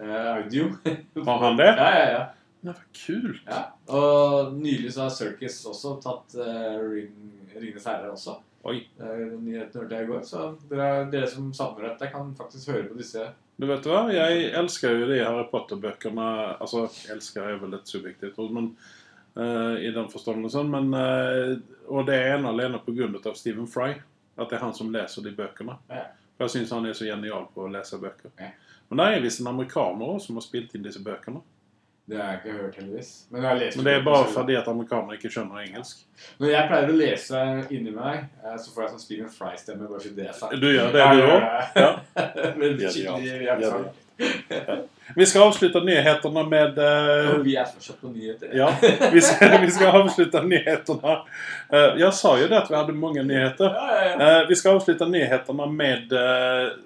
[0.00, 0.68] Eh, audio.
[1.26, 1.70] Har han det?
[1.72, 2.20] Ja, ja, ja.
[2.60, 3.40] Det var kult.
[3.48, 3.60] ja.
[3.96, 7.14] Og nylig så har Circus også tatt eh, Ring,
[7.56, 8.34] Ringenes herre også.
[8.68, 8.82] Oi.
[9.00, 12.90] Eh, Nyheten hørte jeg i går, så dere, dere som savner dette, kan faktisk høre
[12.90, 13.24] på disse.
[13.60, 14.02] Du vet hva?
[14.12, 16.28] Jeg elsker jo de Harry Potter-bøkene
[16.60, 18.70] Altså, elsker er vel litt subjektivt men
[19.36, 20.70] i den forståelsen.
[20.70, 21.58] Men, eh,
[21.88, 23.92] og det er ene alene av Stephen Fry.
[24.38, 25.76] At det er han som leser de bøkene.
[25.90, 26.06] Ja.
[26.36, 28.30] For jeg syns han er så genial på å lese bøker.
[28.40, 28.50] Ja.
[28.88, 31.42] Men det er visst en amerikaner også som har spilt inn disse bøkene.
[32.10, 33.10] Det har jeg ikke hørt, heldigvis.
[33.30, 33.42] Men,
[33.76, 36.00] Men det er bare fordi at amerikanere ikke skjønner engelsk.
[36.40, 39.86] Når jeg pleier å lese inni meg, eh, så får jeg sånn Stephen Fry-stemme.
[39.86, 40.56] bare for det jeg sagt.
[40.60, 41.42] Du gjør det, Ja, du ja, òg?
[41.44, 41.84] ja.
[41.84, 42.54] Ja.
[42.58, 44.80] Men Ja, skikkelig ja.
[45.16, 48.50] Vi skal avslutte nyhetene med uh, vi er fortsatt på nyheter.
[48.56, 48.68] Ja,
[49.12, 51.16] vi skal, vi skal avslutte nyhetene.
[51.72, 53.74] uh, jeg sa jo det at vi hadde mange nyheter.
[54.20, 56.12] Eh, vi skal avslutte nyhetene med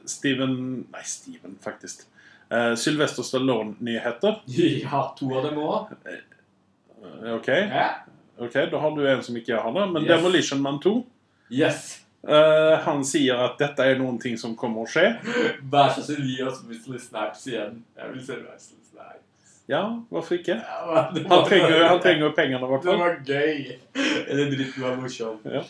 [0.09, 0.57] Steven
[0.93, 2.07] Nei, Steven, faktisk.
[2.53, 4.41] Uh, Sylvester Stallone-nyheter.
[4.85, 5.93] Ja, to av dem òg.
[7.35, 7.89] OK, Ja.
[8.41, 9.87] ok, da har du en som ikke jeg har det.
[9.93, 10.09] Men Yes.
[10.17, 10.95] Demolition Man 2
[11.51, 12.01] Yes.
[12.29, 15.11] Eh, Han sier at dette er noen ting som kommer å skje.
[15.73, 17.83] Vær så snill, gi oss Wesley Snaps igjen.
[17.99, 19.57] Jeg vil se Wesley Snaps.
[19.71, 20.59] Ja, hvorfor ikke?
[20.61, 23.77] Ja, men Han trenger jo pengene, i hvert Det var gøy.
[24.29, 25.41] Eller dritten var morsom.
[25.45, 25.65] Ja.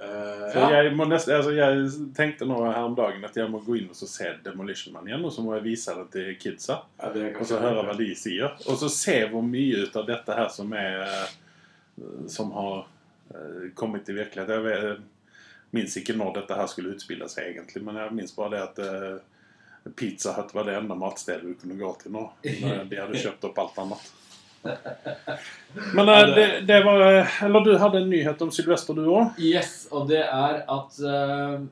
[0.00, 0.68] Uh, ja.
[0.72, 3.90] jeg, må nesten, altså jeg tenkte nå her om dagen at jeg må gå inn
[3.92, 6.78] og så se Demolition Man igjen, og så må jeg vise det til kidsa.
[7.02, 8.54] Ja, det Og så høre hva de sier.
[8.64, 11.36] Og så se hvor mye ut av dette her som er eh,
[12.32, 12.86] Som har
[13.78, 14.48] kommet til virkelighet.
[14.50, 15.02] Jeg vet,
[15.76, 18.80] minns ikke når dette her skulle utspille seg, egentlig, men jeg minns bare det at
[18.82, 22.24] uh, Pizza Hut var det enda matstedet du kunne gå til nå.
[22.44, 24.08] De hadde kjøpt opp alt annet.
[25.96, 29.38] Men uh, det, det var eh, Eller du hadde en nyhet om Sylvester, du òg?
[29.40, 31.64] Yes, og det er at uh,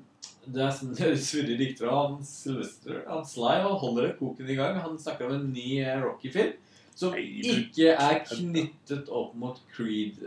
[0.49, 4.81] det er sånn surrer rykter om han Sylvester Han Sly han holder koken i gang.
[4.81, 6.57] Han snakker om en ny Rocky-film
[6.99, 10.25] som ikke er knyttet opp mot Creed-verden,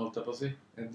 [0.00, 0.48] holdt jeg på å si.
[0.80, 0.90] En,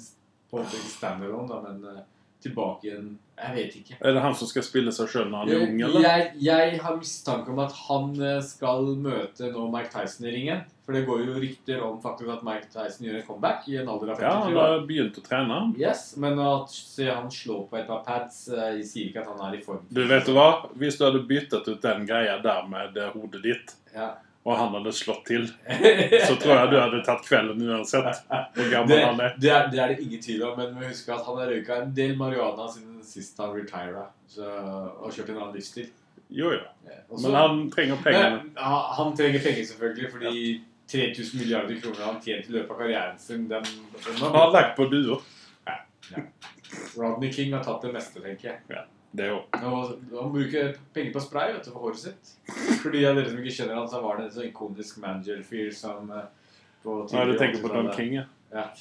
[0.54, 2.01] på ikke standalone, da, men eh,
[2.43, 3.95] tilbake igjen Jeg vet ikke.
[4.04, 6.04] Er det han som skal spille seg sjøl når han er ung, eller?
[6.06, 10.62] Jeg, jeg har mistanke om at han eh, skal møte nå Mike Tyson i ringen.
[10.84, 13.88] For det går jo rykter om faktisk at Mike Tyson gjør en comeback i en
[13.89, 15.60] alder av Ja, han har begynt å trene.
[15.80, 19.41] Yes, men at se han slår på et par pads, Jeg sier ikke at han
[19.47, 19.88] er i form.
[19.89, 20.49] Du vet du hva?
[20.76, 24.12] Hvis du hadde byttet ut den greia der med hodet ditt, Ja.
[24.44, 28.91] Og han hadde slått til, så tror jeg du hadde tatt kvelden uansett hvor gammel
[28.91, 29.36] det, han er.
[29.39, 31.78] det, er, det er det ingen tvil om, men vi husker at han har røyka
[31.86, 34.04] en del marihuana siden sist han retira
[34.44, 35.88] og kjørt en annen livsstil.
[36.34, 36.60] Jo, jo.
[36.89, 38.30] Ja, også- Men han trenger pengene.
[38.41, 42.72] Men, ja, han trenger penger, selvfølgelig, fordi 3000 milliarder kroner han tjente tjent i løpet
[42.76, 45.22] av karrieren sin den, den Han har lagt på duer.
[46.98, 48.84] Rodney King har tatt det meste, tenker jeg.
[49.14, 49.39] Det jo.
[49.51, 52.32] Han bruker penger på spray vet du, for håret sitt.
[52.82, 55.70] For de av dere som ikke kjenner han, så var det en sånn ikonisk manager-fyr
[55.78, 56.24] som eh,
[56.82, 58.24] på Ja, du tenker på Don King, ja.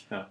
[0.08, 0.22] Ja.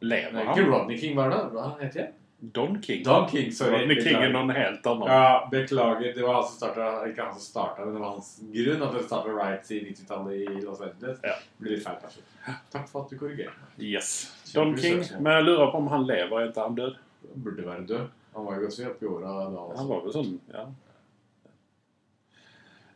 [0.00, 0.54] Lever han?
[0.54, 0.66] ikke?
[0.70, 1.44] Rodney King, hva er det?
[1.54, 2.16] Hva heter han?
[2.40, 3.00] Don King?
[3.06, 3.80] Don King, sorry.
[3.80, 5.08] Rodney King er noen helt annen.
[5.10, 6.12] Ja, beklager.
[6.14, 8.94] Det var han som starta Ikke han som starta, men det var hans grunn at
[8.94, 11.18] det starta riots i 90-tallet i Los Angeles.
[11.26, 11.34] Ja.
[11.58, 12.28] Blir litt feil person.
[12.74, 13.72] Takk for at du korrigerer meg.
[13.88, 14.12] Yes.
[14.54, 15.02] Don King.
[15.18, 17.02] Men jeg lurer på om han lever, etter han død?
[17.34, 18.06] Burde være død.
[18.38, 20.68] Han var jo ganske oppi åra da Han var jo sånn, ja.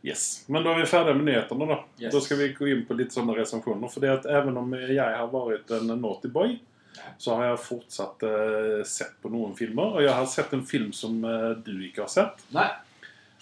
[0.02, 0.44] Yes.
[0.46, 1.78] Men da er vi ferdige med nyhetene, da.
[1.98, 2.12] Yes.
[2.14, 4.06] Da skal vi gå inn på litt sånne resepsjoner.
[4.10, 6.54] At even om jeg har vært en naughty boy,
[7.18, 9.96] så har jeg fortsatt uh, sett på noen filmer.
[9.96, 12.68] Og jeg har sett en film som uh, du ikke har sett, Nei.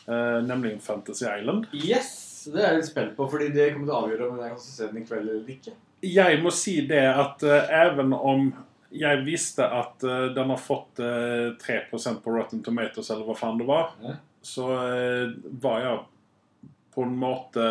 [0.07, 1.68] Uh, nemlig Fantasy Island.
[1.76, 2.16] Yes!
[2.48, 4.64] Det er jeg litt spent på, fordi det kommer til å avgjøre om jeg kan
[4.64, 5.76] se den i kveld eller ikke.
[6.09, 8.46] Jeg må si det at even om
[8.91, 13.59] jeg visste at uh, den har fått uh, 3% på Rotten Tomatoes, eller hva faen
[13.61, 14.16] det var, Ja.
[14.43, 15.32] så uh,
[15.62, 15.99] var jeg
[16.95, 17.66] på en måte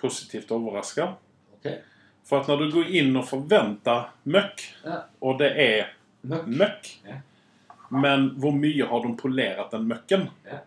[0.00, 1.12] positivt overraska.
[1.58, 1.78] Okay.
[2.26, 5.02] For at når du går inn og forventer møkk, Ja.
[5.22, 5.92] og det er
[6.22, 6.46] Møkk.
[6.46, 7.20] møkk Ja.
[7.92, 10.28] Men hvor mye har de polert den møkken?
[10.48, 10.60] Ja.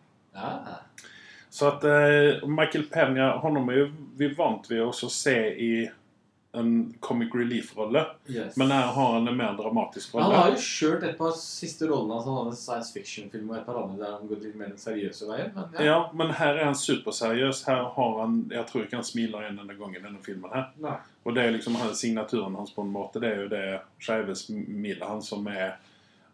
[1.49, 3.85] Så at eh, Michael Pena, honom er jo
[4.19, 5.69] vi vant ved å se i
[6.59, 8.05] en comic relief-rolle.
[8.27, 8.57] Yes.
[8.57, 10.25] Men her har han en mer dramatisk rolle.
[10.25, 13.57] Han har jo kjørt et par siste rollene Altså Han hadde en science fiction-film og
[13.57, 15.51] et par andre der han gått litt mer den seriøse veien.
[15.55, 15.89] Men ja.
[15.89, 17.65] Ja, men her er han superseriøs.
[17.69, 20.51] Her har han Jeg tror ikke han smiler igjen denne gangen i denne filmen.
[20.53, 20.71] her.
[20.83, 20.95] Nei.
[21.25, 23.19] Og det er liksom her, signaturen hans på en måte.
[23.23, 23.65] Det er jo det
[23.99, 25.77] skeive smilet hans som er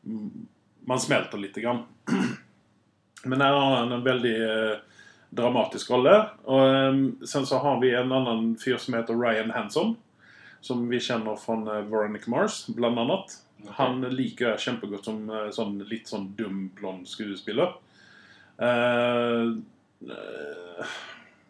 [0.03, 0.47] mm,
[0.85, 1.83] Man smelter lite grann.
[3.23, 4.79] Men her har han en veldig eh,
[5.31, 6.15] dramatisk rolle.
[6.43, 9.95] Og um, sen så har vi en annen fyr som heter Ryan Hanson.
[10.61, 13.37] Som vi kjenner fra Veronica Mars, blant annet.
[13.77, 17.75] Han liker jeg kjempegodt som eh, sånn, litt sånn dum, blond skuespiller.
[18.61, 19.57] Uh,
[20.05, 20.91] uh,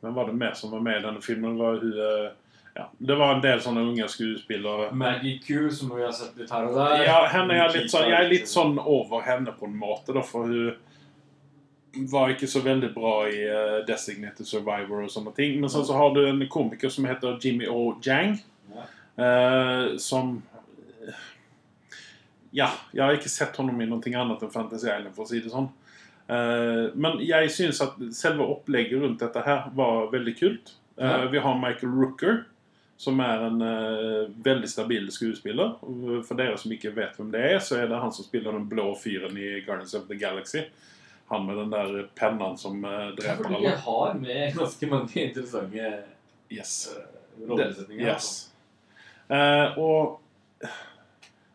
[0.01, 1.57] Hvem var det mer som var med i denne filmen?
[1.59, 4.93] Var, hun, uh, ja, det var en del sånne unge skuespillere.
[4.95, 7.03] Maggie Q, som vi har sett litt her og der.
[7.05, 10.47] Ja, henne er sånn, jeg er litt sånn over henne på en måte, da, for
[10.47, 13.41] hun var ikke så veldig bra i
[13.84, 15.57] Designated Survivor og sånne ting.
[15.59, 17.97] Men sånn så har du en komiker som heter Jimmy O.
[17.99, 18.38] Jang,
[19.18, 19.24] Ja.
[19.91, 20.41] eh, som
[22.53, 25.39] Ja, jeg har ikke sett honom i noe annet enn Fantasy Island, for å si
[25.39, 25.70] det sånn.
[26.32, 30.74] Uh, men jeg syns at selve opplegget rundt dette her var veldig kult.
[30.99, 31.28] Uh, Ja.
[31.32, 32.43] Vi har Michael Rooker,
[32.97, 33.59] som er en
[34.43, 35.78] veldig stabil skuespiller.
[36.28, 38.68] For dere som ikke vet hvem det er, så er det han som spiller den
[38.70, 40.66] blå fyren i Guardians of the Galaxy.
[41.32, 43.64] Han med den der pennen som Ja, dreper alle.
[43.64, 46.03] jeg har med ganske mange interessante
[46.51, 46.93] Yes.
[47.47, 48.05] rollesetninger.
[48.05, 48.51] Yes.
[49.32, 50.18] Eh, og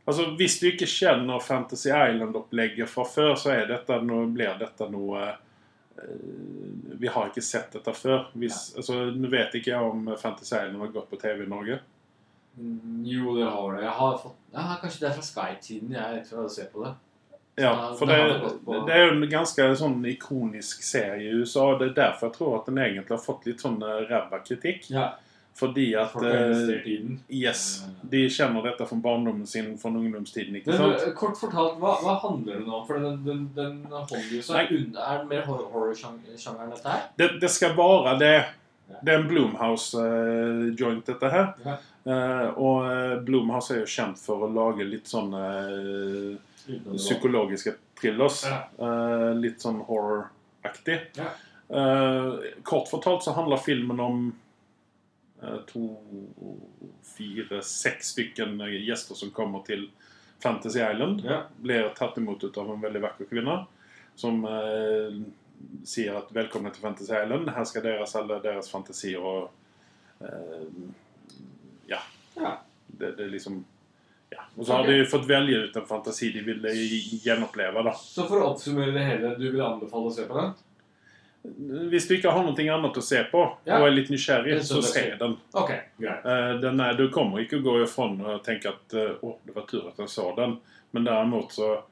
[0.06, 4.86] Altså, Hvis du ikke kjenner Fantasy Island-opplegget fra før, så er dette noe, blir dette
[4.92, 5.24] noe
[5.98, 8.28] eh, Vi har ikke sett dette før.
[8.38, 11.80] Hvis, altså, Nå vet ikke jeg om Fantasy Island har gått på TV i Norge.
[12.56, 13.82] Mm, Jo, det har det.
[13.82, 16.94] Jeg har fått ja, Kanskje det er fra Sky-tiden jeg tror jeg ser på det.
[17.56, 18.78] Ja, Ja, for det det, på.
[18.92, 21.70] er jo en ganske sånn ikonisk serie i USA.
[21.80, 24.90] Det er derfor jeg tror at den egentlig har fått litt sånn eh, ræva kritikk.
[24.92, 25.14] Ja,
[25.56, 27.14] Fordi at Folk har eh, investert i den.
[27.32, 27.62] Yes.
[28.12, 30.58] De kjenner dette fra barndommen sin, fra ungdomstiden.
[30.60, 30.98] ikke sant?
[31.00, 32.82] Men, kort fortalt, hva, hva handler den om?
[32.84, 37.08] For den, den, den holder jo seg unna Er den mer horror-sjangeren, dette her?
[37.16, 38.34] Det, det skal være det,
[39.00, 41.48] Det er en Bloomhouse-joint, dette her.
[41.64, 41.78] Ja.
[42.06, 45.42] Eh, og eh, Bloomhouse er jo kjent for å lage litt sånne
[45.72, 48.44] eh, psykologiske thrillers.
[48.46, 48.60] Ja.
[48.76, 51.00] Eh, litt sånn horror-aktig.
[51.18, 51.32] Ja.
[51.68, 52.32] Eh,
[52.62, 54.45] kort fortalt så handler filmen om eh,
[55.66, 55.86] to,
[57.04, 59.88] fire, seks stykken gjester som kommer til
[60.42, 61.22] Fantasy Island.
[61.24, 61.42] Ja.
[61.56, 63.64] Blir tatt imot ut av en veldig vakker kvinne
[64.16, 65.16] som eh,
[65.84, 67.52] sier at 'velkommen til Fantasy Island'.
[67.52, 69.50] Her skal dere selge deres fantasier og
[70.20, 70.68] eh,
[71.86, 72.00] Ja.
[72.36, 72.58] Ja.
[72.86, 73.64] Det, det er liksom
[74.30, 74.42] ja.
[74.56, 76.72] Og så har de fått velge ut en fantasi de ville
[77.22, 77.82] gjenoppleve.
[77.82, 77.92] da.
[77.94, 80.54] Så for å oppsummere det hele, du vil anbefale å se på den?
[81.90, 83.78] Hvis du ikke har noe annet å se på, Ja.
[83.80, 85.36] og er litt nysgjerrig, Så se den.
[85.52, 85.80] Okay.
[86.00, 89.54] Eh, den er, du kommer ikke å gå ifrån og tenke at eh, å, det
[89.54, 90.58] var tur at jeg så den.
[90.92, 91.82] Men derimot så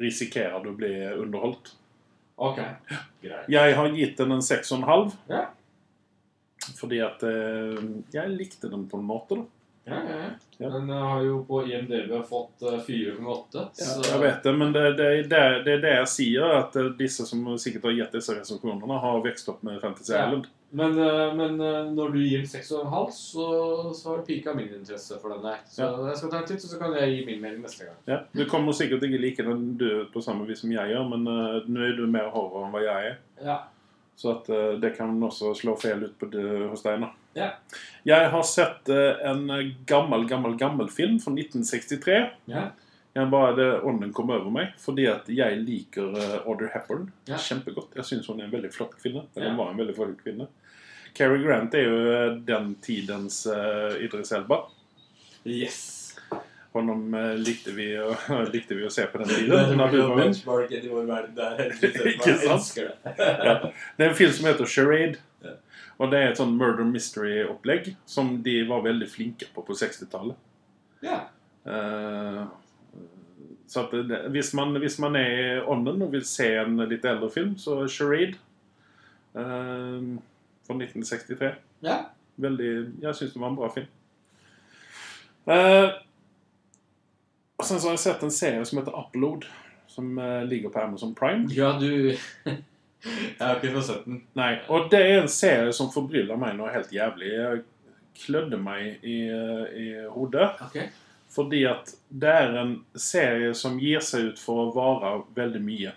[0.00, 1.74] risikerer du å bli underholdt.
[2.36, 2.58] Ok,
[3.22, 3.48] greit.
[3.48, 5.12] Jeg har gitt den en 6,5.
[5.28, 5.44] Ja.
[6.78, 7.82] Fordi at eh,
[8.14, 9.44] jeg likte den på en måte, da.
[9.84, 10.68] Ja, ja.
[10.68, 13.64] Den eh, har jo på IMDb fått eh, 4,8.
[13.78, 16.58] Ja, jeg vet det, men det, det, det, det er det jeg sier.
[16.62, 20.28] At eh, disse som sikkert har gitt disse resolusjonene, har vokst opp med Fantasy Ja.
[20.74, 23.44] Men, eh, men eh, når du gir 6,5, så,
[23.94, 25.60] så har det pika min interesse for den der.
[25.70, 28.00] Så jeg skal ta en titt, og så kan jeg gi min mening neste gang.
[28.10, 28.16] Ja.
[28.34, 31.60] Du kommer sikkert ikke like den du på samme vis som jeg gjør, men uh,
[31.70, 33.20] nå er du mer horror enn hva jeg er.
[33.46, 33.60] Ja.
[34.18, 37.06] Så at uh, det kan også slå feil ut på det, hos deg.
[37.06, 37.12] da.
[37.34, 37.50] Ja.
[38.06, 39.46] Jeg har sett eh, en
[39.86, 42.18] gammel, gammel, gammel film fra 1963.
[42.52, 42.68] Ja.
[43.14, 47.36] Jeg bare, det, Ånden kom over meg fordi at jeg liker uh, Audrey Hepburn Ja.
[47.38, 47.92] kjempegodt.
[47.94, 49.26] Jeg syns hun er en veldig flott kvinne.
[49.36, 49.50] Eller Ja.
[49.52, 50.48] hun var en veldig flott kvinne.
[51.14, 54.64] Cary Grant er jo eh, den tidens uh, Idris Elba.
[55.46, 56.16] Yes.
[56.74, 58.16] Honom eh, likte, vi, å-
[58.54, 59.76] likte vi å se på den tiden.
[59.78, 60.00] når du
[60.42, 61.70] var- i vår verden der.
[62.16, 62.74] Ikke sant?
[62.74, 62.88] det.
[63.14, 63.54] ja.
[63.96, 65.20] Det er en film som heter Charade.
[65.98, 70.38] Og det er et sånn murder mystery-opplegg som de var veldig flinke på på 60-tallet.
[71.04, 71.20] Ja.
[71.64, 72.40] Eh,
[73.70, 77.06] så at det, hvis, man, hvis man er i ånden og vil se en litt
[77.08, 78.38] eldre film, så er Charade
[79.38, 80.10] eh,
[80.66, 81.54] fra 1963.
[81.86, 82.02] ja.
[82.34, 83.86] Veldig, jeg syns det var en bra film.
[85.46, 85.92] Eh,
[87.54, 89.46] og sen så har jeg sett en serie som heter Upload,
[89.86, 91.46] som eh, ligger på Amazon Prime.
[91.54, 92.16] Ja, du
[93.04, 94.20] Jeg har ikke fått sett den.
[94.38, 97.32] Nei, og det er en serie som forbryller meg noe helt jævlig.
[97.36, 97.64] Jeg
[98.24, 100.52] klødde meg i, eh, i hodet.
[100.68, 100.88] Okay.
[101.34, 105.92] Fordi at det er en serie som gir seg ut for å vare veldig mye.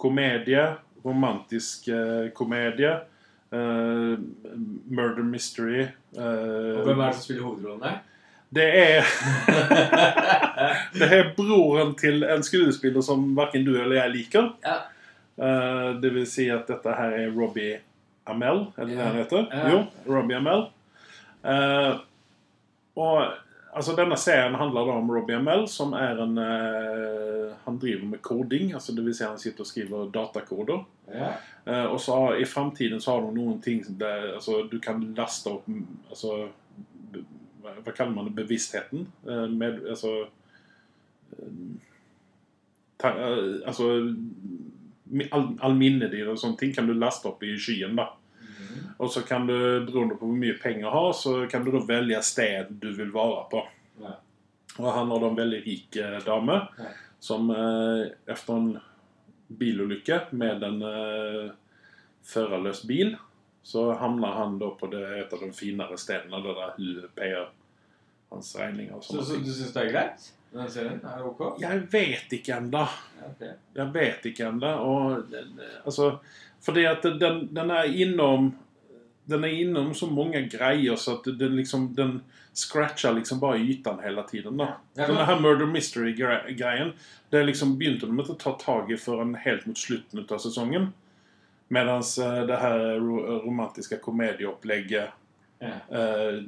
[0.00, 0.64] Komedie,
[1.04, 2.94] romantisk eh, komedie,
[3.52, 4.16] eh,
[4.88, 8.02] murder mystery eh, Og hvem er det som spiller hovedrollen der?
[8.56, 9.08] Det er
[10.98, 14.52] Det er broren til en skuespiller som verken du eller jeg liker.
[14.64, 14.78] Ja.
[15.36, 17.80] Eh, det vil si at dette her er Robbie
[18.26, 19.48] Amell, er det det han heter?
[19.52, 19.66] Ja.
[19.72, 20.68] Jo, Robbie Amell.
[21.46, 22.00] Uh,
[22.98, 23.20] og
[23.70, 28.22] altså denne serien handler da om Robbie Amell, som er en uh, Han driver med
[28.24, 30.82] koding, altså det vil si han sitter og skriver datakoder.
[31.06, 31.30] Ja.
[31.66, 35.50] Eh, og så i framtiden så har du noen ting der, altså, du kan laste
[35.50, 35.66] opp
[36.10, 36.48] altså,
[37.62, 38.36] hva, kaller man det?
[38.38, 39.06] Bevisstheten?
[39.26, 40.12] Eh, med, altså,
[41.32, 41.56] eh,
[43.02, 43.90] ta, eh, altså
[45.30, 45.76] all, all
[46.30, 47.96] og sånne ting kan du laste opp i skyen.
[47.96, 48.10] da.
[48.40, 48.94] Mhm.
[48.98, 51.84] Og så kan du, beroende på hvor mye penger du har, så kan du da
[51.86, 53.66] velge sted du vil være på.
[54.02, 54.16] Ja.
[54.78, 56.90] Og han har da en veldig rik eh, dame Ja.
[57.20, 58.78] som eh, etter en
[59.48, 61.50] bilulykke med en eh,
[62.26, 63.16] førerløs bil,
[63.62, 67.48] så havner han da på det, et av de finere stedene der hun payer
[68.30, 69.00] hans regninger.
[69.02, 70.26] Så, så du syns det er greit?
[70.56, 71.00] Den serien?
[71.04, 71.40] Er ok?
[71.60, 72.84] Jeg vet ikke ennå.
[73.30, 73.52] Okay.
[73.76, 74.70] Jeg vet ikke ennå.
[75.84, 76.18] Altså
[76.64, 78.54] Fordi at den, den er innom
[79.28, 82.20] Den er innom så mange greier så at den liksom Den
[82.56, 84.56] scratcher liksom bare ytan hele tiden.
[84.56, 84.68] da.
[84.96, 86.92] Ja, Denne her Murder Mystery-greien
[87.30, 90.92] Det liksom begynte de ikke å ta tak i før helt mot slutten av sesongen.
[91.68, 92.14] Mens
[92.46, 95.10] det her romantiske komedieopplegget
[95.60, 95.72] Ja.
[95.90, 96.42] eh,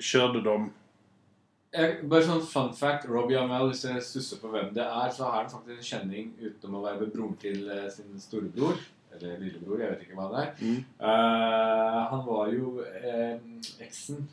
[0.00, 0.70] kjørte de Jeg,
[1.74, 3.08] bare sånn fun fact.
[3.10, 6.32] Robbie Amel, hvis jeg stusser på hvem det er, så er han faktisk en kjenning
[6.38, 8.78] utenom å være broren til eh, sin storebror.
[9.14, 10.52] Eller lillebror, jeg vet ikke hva det er.
[10.58, 10.78] Mm.
[10.98, 13.36] Uh, han var jo uh,
[13.82, 14.24] eksen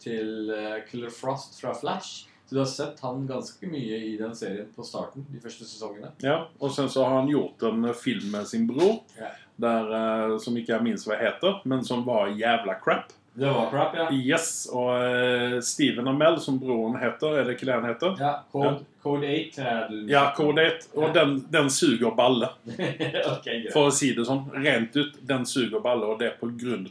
[0.00, 0.48] til
[0.86, 2.30] Killer Frost fra Flash.
[2.46, 6.12] Så du har sett han ganske mye i den serien på starten, de første sesongene.
[6.22, 9.34] Ja, og sen så har han gjort en film med sin bror, yeah.
[9.58, 13.10] der, som ikke jeg minst hva heter, men som var jævla crap.
[13.36, 14.08] Det var crap, ja.
[14.12, 18.16] Yes, og Steven Steven Amell, som broren heter, er det ikke det han heter?
[18.20, 20.88] Ja, Code, code 8 er du Ja, Code 8.
[20.96, 23.72] Og den, den suger balle, okay, greit.
[23.72, 24.42] for å si det sånn.
[24.52, 26.36] Rent ut, den suger balle, og det er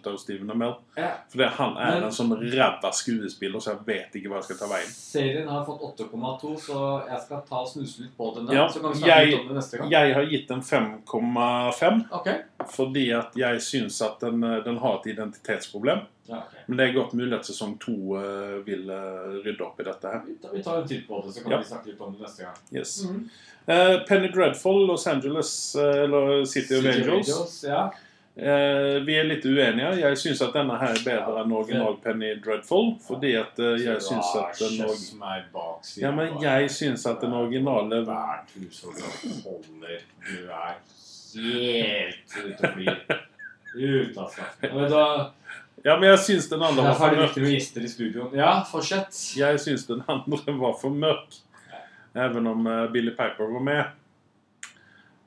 [0.08, 0.76] av Steven Amell.
[0.98, 1.12] Ja.
[1.34, 4.62] For han er Men- en sånn ræva skuespiller, så jeg vet ikke hva jeg skal
[4.64, 4.90] ta veien.
[4.96, 8.46] Serien har fått 8,2, så jeg skal ta og snuse litt på den.
[8.48, 9.92] der, Ja, så kan vi snakke jeg- litt om det neste gang.
[9.92, 12.38] Jeg har gitt den 5,5 okay.
[12.68, 16.06] fordi at jeg syns at den, eh, den har et identitetsproblem.
[16.28, 16.64] Ja, okay.
[16.66, 20.14] Men det er godt mulig at sesong to uh, vil uh, rydde opp i dette
[20.14, 20.24] her.
[20.26, 21.60] Vi tar, vi tar en titt på det, så kan Ja.
[21.62, 22.58] vi snakke litt om det neste gang.
[22.74, 23.04] Yes.
[23.04, 23.30] Mm -hmm.
[23.74, 27.30] uh, Penny Dreadful, Los Angeles, eller City of Angels.
[27.30, 27.92] Angels, ja.
[28.38, 29.94] Eh, vi er litt uenige.
[29.96, 32.98] Jeg syns at denne her er bedre enn original Penny Dreadful.
[33.08, 35.86] Fordi at jeg syns at den og...
[36.02, 40.76] Ja, men jeg syns at den originale Værthus og du holder Du er
[41.86, 43.00] helt ute å flyr.
[43.76, 44.76] Ut av skaftet.
[45.86, 47.36] Ja, men jeg syns den andre var for mørk.
[48.34, 49.20] Ja, fortsett.
[49.38, 51.38] Jeg syns den andre var for mørk.
[52.16, 53.86] Even om uh, Billy Piper var med,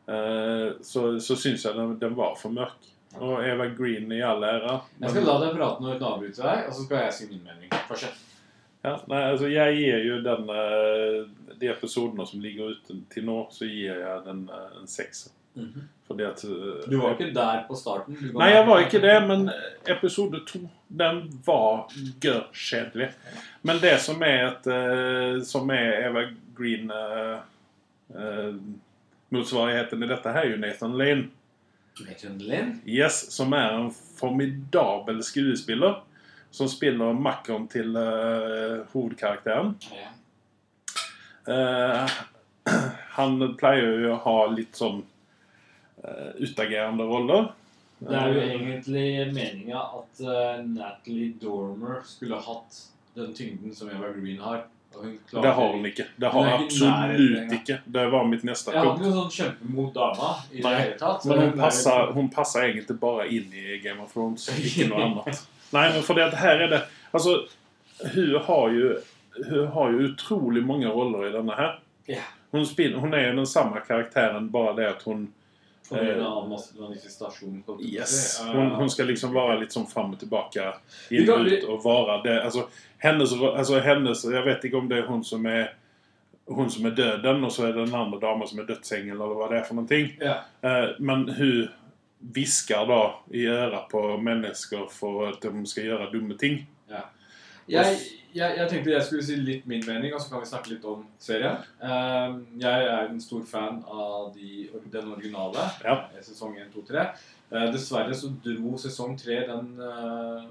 [0.09, 2.87] Uh, så, så syns jeg den, den var for mørk.
[3.21, 4.79] Og Eva Green i all ære.
[5.03, 7.43] Jeg skal la deg prate når hun avbryter deg, og så skal jeg si min
[7.45, 7.73] mening.
[7.89, 8.23] Fortsett.
[8.85, 11.17] Ja, nei, altså jeg gir jo den eh,
[11.59, 15.35] De episodene som ligger ute til nå, så gir jeg den en sekser.
[16.09, 18.17] Fordi at eh, Du var ikke der på starten.
[18.35, 19.47] Nei, jeg var ikke det, men
[19.87, 21.93] episode to, den var
[22.23, 23.11] gørrkjedelig.
[23.63, 26.25] Men det som er et eh, Som er Eva
[26.59, 27.39] Green uh,
[28.17, 28.55] uh,
[29.31, 31.29] Motsvarigheten i dette her er jo Nathan Lane.
[32.01, 32.79] Nathan Lane?
[32.87, 36.01] Yes, som er en formidabel skuespiller.
[36.51, 39.77] Som spiller makkeren til uh, hovedkarakteren.
[39.93, 40.15] Ja.
[41.49, 42.11] Eh,
[43.19, 45.01] han pleier jo å ha litt sånn
[46.39, 47.49] utagerende roller.
[47.99, 52.83] Det er jo egentlig meninga at eh, Natalie Dormer skulle hatt
[53.19, 54.63] den tyngden som Eva Green har.
[55.31, 56.05] Det har hun ikke.
[56.17, 57.81] Det har Hun absolutt ikke.
[57.85, 60.97] Det var mitt neste Jeg har ikke noen sånn kjempemot dama i Nei, det hele
[60.99, 61.27] tatt.
[61.29, 65.05] Men hun er passer, hun passer egentlig bare inn i Game of Thrones, ikke noe
[65.09, 65.43] annet.
[65.75, 66.81] Nei, men det at her er det
[67.13, 67.35] Altså,
[68.15, 68.95] hun har jo
[69.39, 71.77] Hun har jo utrolig mange roller i denne her.
[72.51, 75.29] Hun, spiller, hun er jo den samme karakteren, bare det at hun
[77.81, 78.15] Yes.
[78.37, 78.47] si.
[78.53, 80.67] Hun, hun skal liksom være litt sånn fram og tilbake,
[81.15, 82.67] inn og ut, og være det Altså,
[83.03, 85.71] hennes, altså, hennes Jeg vet ikke om det er hun som er
[86.49, 89.37] hun som er døden, og så er det den andre dama som er dødsengel, eller
[89.37, 90.07] hva det er for noen ting.
[90.17, 90.39] Ja.
[90.65, 91.67] Eh, men hun
[92.19, 93.03] hvisker da
[93.37, 96.63] i øret på mennesker for at de skal gjøre dumme ting.
[97.69, 97.99] Jeg,
[98.35, 100.87] jeg, jeg tenkte jeg skulle si litt min mening, og så kan vi snakke litt
[100.89, 101.61] om serien.
[101.81, 105.69] Eh, jeg er en stor fan av de, den originale.
[105.85, 106.01] Ja.
[106.13, 107.07] eh, Sesong 1, 2, 3.
[107.49, 110.43] Uh, dessverre så dro sesong 3 den, uh,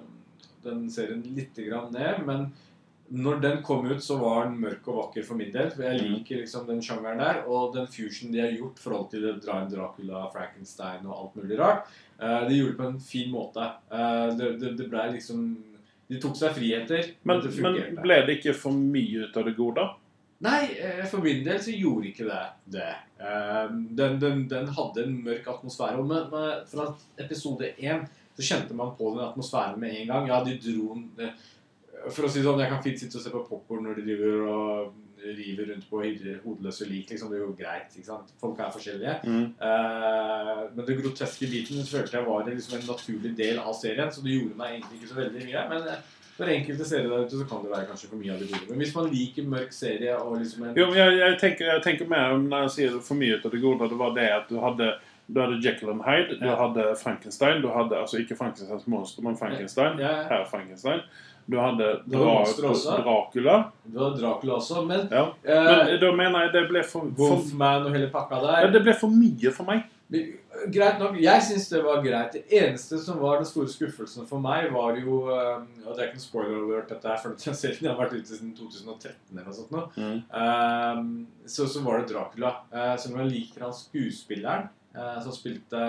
[0.63, 2.23] den serien litt grann ned.
[2.25, 2.47] Men
[3.13, 5.69] når den kom ut, så var den mørk og vakker for min del.
[5.75, 7.43] For jeg liker liksom den sjangeren der.
[7.45, 11.61] Og den fusion de har gjort i forhold til å Dracula, Frankenstein og alt mulig
[11.61, 13.71] rart, uh, det gjorde det på en fin måte.
[13.93, 15.45] Eh, det, det, det ble liksom
[16.07, 17.13] De tok seg friheter.
[17.27, 19.87] Men, men, men ble det ikke for mye ut av det gode?
[20.45, 22.43] Nei, eh, for min del så gjorde ikke det
[22.77, 22.91] det.
[23.17, 23.65] Eh,
[23.97, 26.03] Den, den, den hadde en mørk atmosfære.
[26.05, 26.37] Med,
[26.69, 28.05] fra episode én
[28.37, 30.29] så kjente man på den atmosfæren med en gang.
[30.29, 31.33] Ja, de dro eh,
[32.13, 34.07] For å si det sånn, jeg kan fint sitte og se på popkorn når de
[34.11, 34.95] driver og
[35.25, 36.01] river rundt på
[36.45, 37.09] hodeløse lik.
[37.09, 37.95] liksom, Det er jo greit.
[37.97, 38.33] ikke sant?
[38.41, 39.15] Folk er forskjellige.
[39.25, 44.21] Eh, men det groteske biten følte jeg var liksom en naturlig del av serien, så
[44.23, 45.65] det gjorde meg egentlig ikke så veldig mye.
[45.73, 46.05] Men eh,
[46.37, 48.69] for enkelte serier der ute så kan det være kanskje for mye av det gode.
[48.69, 51.83] Men hvis man liker mørk serie og liksom en Jo, men jeg, jeg, tenker, jeg
[51.87, 54.49] tenker mer om når jeg sier for mye av det gode, det var det at
[54.49, 54.91] du hadde
[55.27, 56.53] du hadde Jekyll and Hyde, du Ja.
[56.55, 59.99] hadde Frankenstein du hadde, Altså ikke Frankensteins monster, men Frankenstein.
[59.99, 60.23] Ja.
[60.29, 61.01] Herr Frankenstein.
[61.47, 62.71] Du hadde var Dra.
[63.03, 63.57] Dracula.
[63.87, 65.27] Du hadde Dracula også, men Ja.
[65.43, 68.71] eh, Men da mener jeg det ble for, for Wolfman og hele pakka ja, der
[68.75, 69.85] Det ble for mye for meg.
[70.71, 71.17] Greit nok.
[71.19, 72.31] Jeg syns det var greit.
[72.37, 76.07] Det eneste som var den store skuffelsen for meg, var jo eh, Og det er
[76.07, 79.43] ikke noen spoiler alert, dette her, for den serien har vært ute siden 2013 eller
[79.47, 79.71] noe sånt.
[79.71, 79.83] Nå.
[79.97, 80.21] Mm.
[80.31, 82.53] Um, så, så var det Dracula.
[82.73, 85.79] Uh, selv om jeg liker han skuespilleren eh, som spilte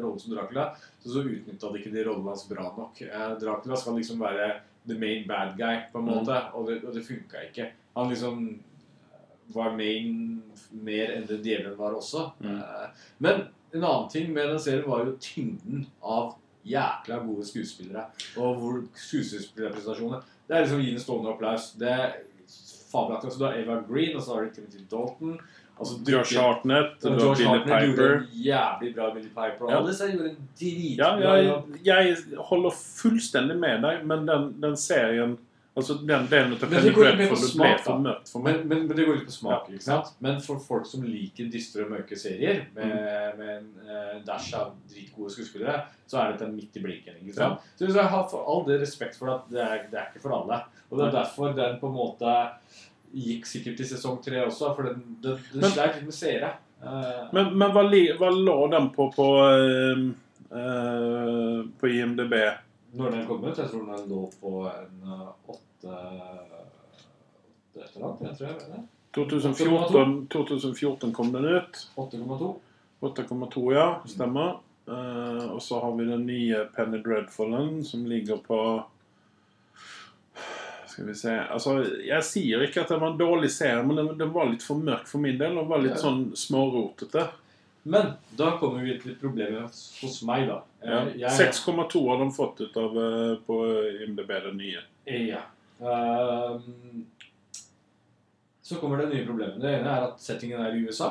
[0.00, 0.68] rollen som Dracula,
[1.02, 3.00] så, så utnytta de ikke de rollene hans bra nok.
[3.02, 4.52] Eh, Dracula skal liksom være
[4.86, 6.14] the main bad guy, på en Mm.
[6.14, 7.70] måte, og det, og det funka ikke.
[7.96, 8.60] Han liksom
[9.54, 12.30] var main mer enn det djevelen var også.
[12.40, 12.58] Mm.
[12.58, 13.40] Eh, Men
[13.74, 16.34] en annen ting med den serien var jo tyngden av
[16.66, 18.06] jækla gode skuespillere.
[18.36, 21.72] Og hvor skuespillerprestasjoner Det er liksom å gi en stående applaus.
[21.80, 22.16] Det er
[22.92, 23.30] fabelaktig.
[23.32, 25.38] Så du har Eva Green, og så har du Timothy Dalton.
[25.74, 28.12] Altså, Josh Hartnett, Og Josh Billy Hartnett gjorde Piper.
[28.14, 29.70] en jævlig bra Billy Piper.
[29.70, 29.78] Ja.
[29.80, 35.36] alle gjorde en Ja, dritbra jeg, jeg holder fullstendig med deg, men den, den serien
[35.76, 38.60] Altså den delen av Penny Dreadful ble for mørkt for meg.
[38.60, 39.64] Men, men, men det går litt på smak.
[39.66, 39.74] Ja.
[39.74, 40.12] ikke sant?
[40.22, 43.40] Men for folk som liker dystre og mørke serier med, Mm.
[43.40, 47.16] med en uh, dash av dritgode skuespillere, så er dette midt i blinken.
[47.24, 47.58] ikke sant?
[47.74, 50.36] Så jeg har for all det respekt for at det er, det er ikke for
[50.38, 50.60] alle.
[50.92, 52.36] Og det er derfor den på en måte
[53.14, 56.50] gikk sikkert til sesong tre også, for den, den, den sleit litt med seere.
[56.84, 57.86] Uh, Men, men hva,
[58.20, 60.02] hva lå den på på, uh,
[60.50, 62.34] eh, på IMDb?
[62.94, 68.06] når den kom ut, jeg tror den lå på en eh, åtte åtte et eller
[68.06, 68.82] annet, jeg tror jeg vet det.
[69.14, 71.90] 2014, 2014 kom den ut.
[71.96, 72.54] 8,2.
[73.00, 73.88] 8,2, ja.
[74.10, 74.56] Stemmer.
[74.88, 78.84] Uh, og så har vi den nye Penny Dreadfulen, som ligger på
[80.94, 81.72] Skal vi se Altså,
[82.06, 84.78] jeg sier ikke at det var en dårlig serie, men den, den var litt for
[84.78, 85.56] mørk for min del.
[85.58, 86.02] Og var litt Ja.
[86.04, 87.24] sånn smårotete.
[87.84, 90.60] Men da kommer vi til problemet hos meg, da.
[90.86, 91.02] Ja.
[91.28, 93.58] Eh, 6,2 har de fått ut av eh, på
[94.06, 94.84] IMDb, den nye.
[95.04, 95.42] Ja.
[95.84, 97.04] Um,
[98.64, 99.58] så kommer det nye problemet.
[99.60, 101.10] Det ene er at settingen er i USA.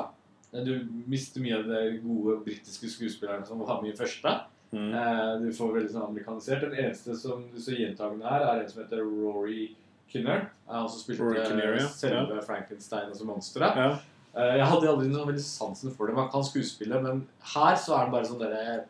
[0.64, 0.72] Du
[1.10, 4.32] mister mye av de gode britiske skuespillerne som var med i første.
[4.74, 4.90] Mm.
[4.98, 6.64] Eh, du får veldig sånn amerikanisert.
[6.66, 9.68] Den eneste som du ser gjentagende her, er en som heter Rory
[10.10, 10.48] Kinner.
[10.70, 11.86] Han som spilte Rory Kinnear, ja.
[11.92, 13.78] selve Frankenstein og så monsteret.
[13.78, 13.92] Ja.
[14.34, 16.16] Eh, Jeg hadde aldri noe veldig sansen for det.
[16.18, 17.22] Man kan skuespille, men
[17.54, 18.82] her så er han bare sånn dere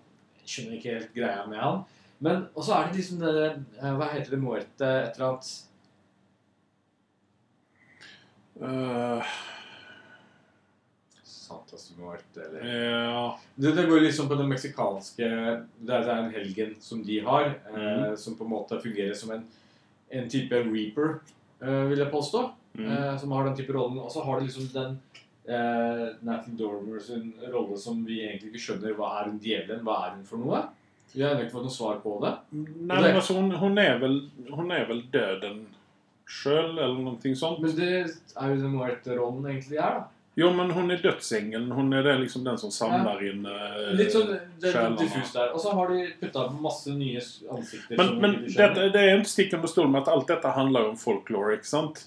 [0.45, 1.85] skjønner ikke helt greia med han.
[2.25, 5.55] Men Og så er det liksom det eh, Hva heter det Muerte et eller annet
[8.63, 9.33] Eh,
[11.55, 12.67] Santas Muerte, eller
[13.07, 13.23] ja.
[13.55, 15.29] det, det går liksom på den meksikanske
[15.79, 18.17] Det er, en helgen som de har, eh, Mhm.
[18.17, 19.47] som på en måte fungerer som en,
[20.11, 21.21] en type reaper,
[21.63, 22.51] eh, vil jeg påstå.
[22.77, 22.91] Mm.
[22.91, 23.99] eh, som har den type rollen.
[24.03, 24.97] Og så har det liksom den
[25.47, 28.97] eh, Nathan Dormer sin rolle som vi egentlig ikke skjønner.
[28.99, 29.85] Hva er hun djevelen?
[29.87, 30.65] Hva er hun for noe?
[31.13, 32.33] Vi har ennå ikke fått noe svar på det.
[32.51, 34.17] Nei, men altså, hun, hun, er vel,
[34.51, 35.61] hun er vel døden
[36.27, 37.61] sjøl, eller noe sånt.
[37.63, 40.09] Men det er jo den White-rollen egentlig er, da.
[40.37, 41.69] Jo, men hun er dødsengelen.
[41.73, 45.53] Hun er det liksom den som samler inn eh, Litt sånn det er diffust der.
[45.55, 47.21] Og så har de putta masse nye
[47.55, 47.95] ansikter.
[48.01, 50.55] Men, som men ikke du det er ikke stikk under stol med at alt dette
[50.57, 52.03] handler om folklore, ikke sant?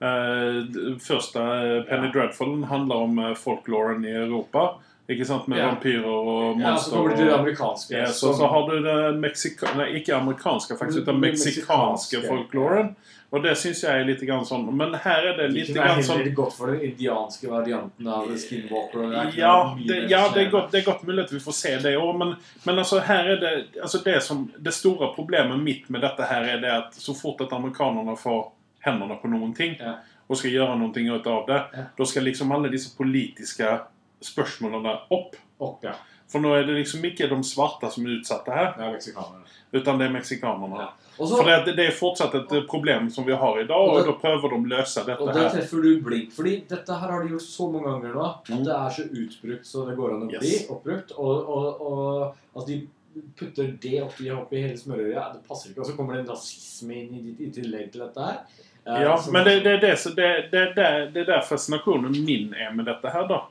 [0.00, 0.98] Eh, d-
[1.40, 2.12] eh, Penny Ja.
[2.18, 4.74] Dreadfulen handler om eh, folkloren i Europa.
[5.10, 5.48] Ikke sant?
[5.50, 5.68] Med Ja.
[5.72, 6.96] vampyrer og ja, så monstre.
[6.96, 7.94] kommer det til det amerikanske.
[7.98, 9.72] ja, så, så har du den meksika...
[9.76, 12.28] Nei, ikke amerikanske, faktisk, utan Den meksikanske meksikanske.
[12.28, 12.92] folkloren.
[13.32, 15.84] Og det syns jeg er litt grann sånn Men her er det litt det er
[15.86, 19.04] grann sånn heller godt for den indianske varianten av Skinwalker.
[19.10, 19.52] det er Ja,
[19.86, 22.16] det, ja det, er godt, det er godt mulig at vi får se det òg,
[22.18, 22.32] men,
[22.66, 23.52] men altså, her er det
[23.82, 27.40] altså det, som, det store problemet mitt med dette her er det at så fort
[27.46, 28.50] at amerikanerne får
[28.86, 29.94] hendene på noen ting Ja.
[30.28, 31.62] og skal gjøre noe ut av det,
[31.98, 33.78] da skal liksom alle disse politiske
[34.24, 35.36] spørsmålene opp.
[35.60, 35.92] Opp, ja.
[36.30, 39.44] For nå er det liksom ikke de svarte som er utsatte her, Det er meksikanerne.
[39.72, 40.78] utan det er meksikanerne.
[40.78, 40.88] Ja.
[41.20, 43.98] Også, For det, det er fortsatt et eh, problem som vi har i dag, Og
[43.98, 45.50] og da prøver de å løse dette Og der her.
[45.50, 46.30] treffer du blink.
[46.32, 48.64] Fordi dette her har de gjort så mange ganger nå Mm.
[48.64, 50.70] det er så utbrukt så det går an å bli Yes.
[50.70, 51.12] oppbrukt.
[51.18, 52.88] Og, og, og at de
[53.36, 55.80] putter det oppi, oppi hele smørøyet, det passer ikke.
[55.80, 58.38] Og så kommer det en rasisme inn i, i tillegg til dette her.
[58.86, 62.54] Eh, Ja, men det, det, det, så det, det, det, det er der fascinasjonen min
[62.54, 63.42] er med dette her, da.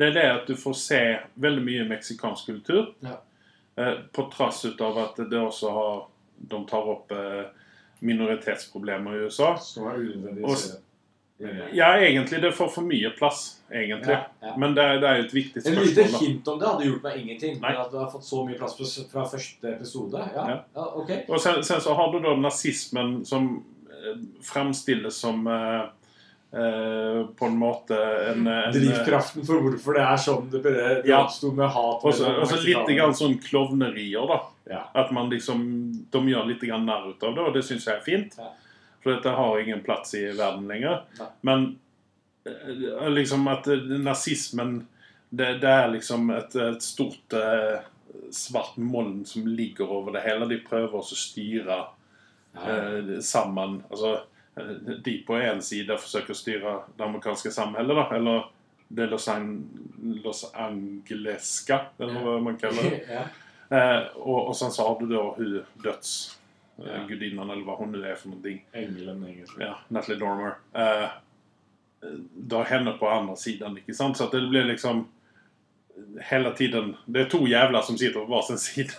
[0.00, 1.00] Det er det at du får se
[1.44, 2.94] veldig mye meksikansk kultur.
[3.04, 3.18] Ja.
[3.76, 6.06] Eh, på trass av at det også har
[6.50, 7.42] De tar opp eh,
[8.00, 9.56] minoritetsproblemer i USA.
[9.60, 10.44] Som er unødvendig.
[10.44, 10.78] Og- så-
[11.72, 12.40] Ja, egentlig.
[12.42, 14.10] Det får for mye plass, egentlig.
[14.12, 14.56] Ja, ja.
[14.56, 15.82] Men det, er- det er jo et viktig spørsmål.
[15.82, 17.60] En lite hint om det hadde gjort meg ingenting.
[17.60, 17.70] Nei.
[17.76, 20.18] At du har fått så mye plass fra første episode.
[20.18, 20.58] Ja, Ja.
[20.76, 20.84] ja.
[20.96, 21.10] ok.
[21.28, 25.86] Og sen, sen så har du da nazismen som eh, fremstilles som eh,
[26.52, 27.96] eh, på en måte
[28.30, 31.24] en, en Drivkraften for hvorfor det er sånn det det Ja.
[31.24, 32.04] oppsto med hat.
[32.04, 34.40] Og så litt grann sånn klovnerier, da.
[34.70, 34.84] Ja.
[34.94, 35.62] At man liksom
[36.12, 38.36] De gjør litt grann narr ut av det, og det syns jeg er fint.
[38.38, 38.50] Ja.
[39.02, 41.04] For dette har ingen plass i verden lenger.
[41.18, 41.30] Ja.
[41.42, 41.78] Men
[42.46, 44.86] eh, liksom at eh, nazismen
[45.30, 47.80] det, det er liksom et, et stort eh,
[48.34, 50.48] svart moln som ligger over det hele.
[50.50, 51.76] De prøver også å styre
[52.58, 53.82] eh, sammen.
[53.90, 54.29] Altså, eh,
[55.04, 58.06] de på en side forsøker å styre det amerikanske samholdet, da.
[58.16, 58.48] Eller
[58.90, 59.52] det Los, An
[60.24, 63.00] Los Angeleska, eller hva man kaller det.
[63.18, 63.24] ja.
[63.70, 65.62] Eh, og, og sen så har du da hun Ja.
[65.84, 68.54] dødsgudinnan, eller hva hun nå er for noe.
[68.74, 69.62] Engelen, egentlig.
[69.66, 70.56] Ja, Natalie Dormer.
[70.74, 71.08] Eh,
[72.50, 74.16] da henne på andre siden, ikke sant?
[74.16, 75.04] Så det blir liksom
[76.30, 78.96] hele tiden Det er to jævler som sitter på hver sin side.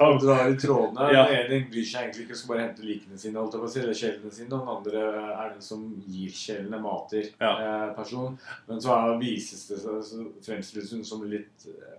[0.00, 1.08] Og drar i trådene.
[1.14, 1.24] Ja.
[1.30, 3.74] Den ene bryr seg egentlig ikke, skal bare hente likene sine, holdt jeg på å
[3.74, 4.48] si, eller kjellene sine.
[4.50, 5.04] Og den andre
[5.34, 7.52] er den som gir kjellene mater Ja.
[7.54, 8.38] eh, person.
[8.68, 11.96] Men så er, vises det seg, så fremstilles hun som litt eh,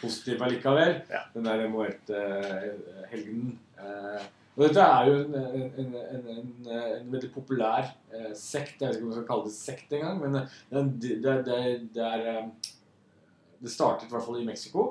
[0.00, 0.98] positiv allikevel.
[1.10, 1.24] Ja.
[1.34, 2.24] Den der emoerte
[3.08, 3.22] eh.
[3.78, 4.26] Eh,
[4.58, 5.34] og dette er jo en,
[5.78, 6.24] en, en,
[6.66, 8.80] en, veldig populær eh, sekt.
[8.80, 11.60] Jeg vet ikke om man skal kalle det sekt engang, men eh, det, det, det,
[11.94, 12.40] det er
[13.58, 14.88] Det startet i hvert fall i Mexico.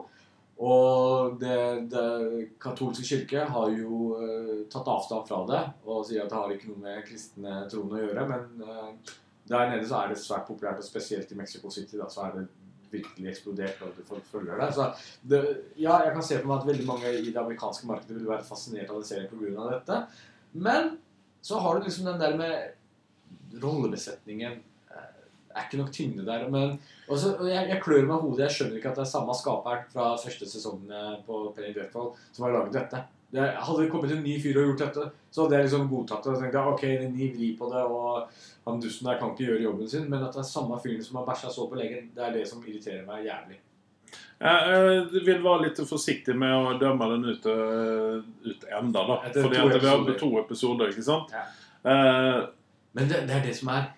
[0.58, 1.58] Og det,
[1.92, 6.54] det katolske kirke har jo uh, tatt avstand fra det og sier at det har
[6.56, 8.24] ikke noe med kristne troende å gjøre.
[8.32, 9.18] Men uh,
[9.48, 12.40] der nede så er det svært populært, og spesielt i Mexico City da, så er
[12.40, 12.48] det
[12.92, 13.82] virkelig eksplodert.
[13.86, 14.72] og folk følger det.
[14.74, 14.88] Så
[15.22, 15.42] det,
[15.78, 18.48] ja, jeg kan se for meg at veldig mange i det amerikanske markedet vil være
[18.48, 19.70] fascinert av det serien pga.
[19.76, 20.02] dette.
[20.54, 20.98] Men
[21.42, 24.60] så har du liksom den der med rollebesetningen.
[25.58, 26.48] Eh, er ikke nok tyngde der.
[26.54, 26.80] Men
[27.10, 28.46] også, jeg, jeg klør meg i hodet.
[28.46, 32.46] Jeg skjønner ikke at det er samme skaperen fra første sesongen på Penny Dreadful som
[32.46, 33.04] har laget dette.
[33.28, 35.06] Det, hadde det kommet en ny fyr og gjort dette,
[35.36, 36.32] så hadde jeg liksom godtatt det.
[36.32, 38.30] Og tenkte ok, det er ny vri på det, og
[38.68, 40.06] han dusten der kan ikke gjøre jobben sin.
[40.08, 42.46] Men at det er samme fyren som har bæsja så på legen, det er det
[42.48, 43.60] som irriterer meg jævlig.
[44.38, 49.16] Jeg vil være litt forsiktig med å dømme den ut, øh, ut enda, da.
[49.26, 50.20] Etter Fordi to at vi har episoder.
[50.22, 51.34] to episoder, ikke sant?
[51.34, 51.46] Ja.
[51.88, 52.48] Uh,
[52.94, 53.97] Men det, det er det som er eh,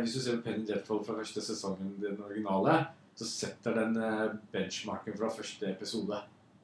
[0.00, 2.78] Hvis du ser Penny Dreadful fra første sesongen, den originale,
[3.18, 6.20] så setter den eh, benchmarken fra første episode.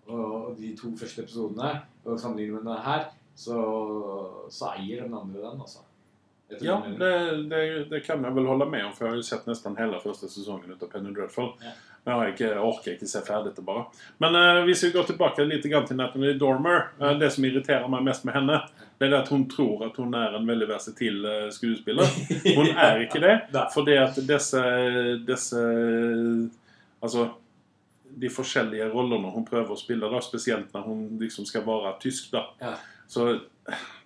[0.06, 1.74] Og de to første episodene,
[2.05, 3.59] og sammenlignet med denne her, så,
[4.51, 5.85] så eier den andre den, altså.
[6.62, 7.10] Ja, det,
[7.51, 7.60] det,
[7.90, 10.28] det kan jeg vel holde med om, for jeg har jo sett nesten hele første
[10.31, 11.51] sesongen ut av Penny Dreadful.
[11.60, 11.74] Ja.
[12.05, 13.89] Men jeg har ikke, jeg orker ikke se ferdig det bare.
[14.23, 18.05] Men uh, hvis vi går tilbake litt til Natalie Dormer, uh, det som irriterer meg
[18.06, 18.60] mest med henne,
[18.98, 22.09] det er at hun tror at hun er en veldig versatil eh, skuespiller.
[22.56, 23.35] Hun er ikke det.
[23.74, 24.62] Fordi at disse,
[25.28, 25.64] disse
[27.05, 27.27] Altså
[28.16, 32.31] de forskjellige rollene hun prøver å spille, da, spesielt når hun liksom skal være tysk,
[32.32, 32.47] da.
[32.62, 32.73] Ja.
[33.06, 33.27] Så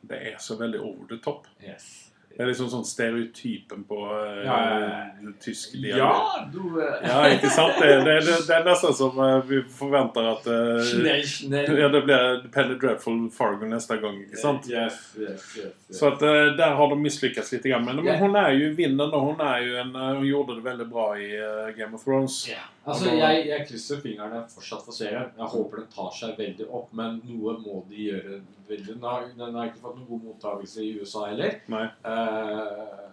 [0.02, 1.46] det er så veldig over the top.
[1.62, 2.09] Yes.
[2.30, 4.76] Det er liksom sånn stereotypen på uh, Ja, ja,
[5.20, 5.32] ja.
[5.42, 5.98] tysk dialekt.
[5.98, 7.74] Ja, du eh, Ja, ikke sant?
[7.82, 10.46] Det, det, det, det er nesten som eh, vi forventer at
[10.88, 11.24] schnell.
[11.26, 11.72] snell.
[11.82, 14.70] ja, Det blir Penny Dreadful Fargo neste gang, ikke sant?
[14.70, 15.74] Yes, yes, yes.
[15.98, 17.66] Så at der har de mislykkes litt.
[17.66, 17.84] grann.
[17.84, 18.14] Men, yeah.
[18.14, 21.10] men hun er jo vinneren, og hun er jo en Hun gjorde det veldig bra
[21.18, 21.28] i
[21.76, 22.44] Game of Thrones.
[22.48, 22.70] Yeah.
[22.86, 25.28] Altså, jeg, jeg krysser fingrene fortsatt for serien.
[25.36, 28.40] Jeg håper den tar seg veldig opp, men noe må de gjøre
[28.70, 28.94] veldig.
[28.94, 31.56] Den har, den har ikke fått noen god mottakelse i USA heller.
[31.72, 31.86] Nei.
[32.06, 33.10] Uh,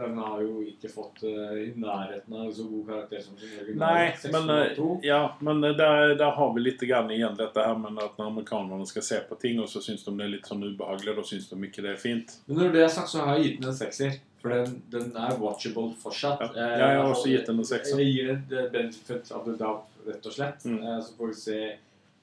[0.00, 3.80] den har jo ikke fått uh, i nærheten av så god karakter som sin egen.
[3.80, 8.00] Nei, men, uh, ja, men der, der har vi litt grann igjen dette her med
[8.00, 10.64] at når amerikanerne skal se på ting, og så syns de det er litt sånn
[10.64, 12.38] ubehagelig, da syns de ikke det er fint.
[12.48, 14.18] Men når det er sagt, så har jeg gitt den en sekser.
[14.40, 16.40] For den, den er watchable fortsatt.
[16.56, 16.68] Ja.
[16.80, 18.00] Jeg har også gitt den en sekser.
[18.00, 20.64] Jeg gir den benefit of the doubt, rett og slett.
[20.64, 20.80] Mm.
[21.04, 21.60] Så får vi se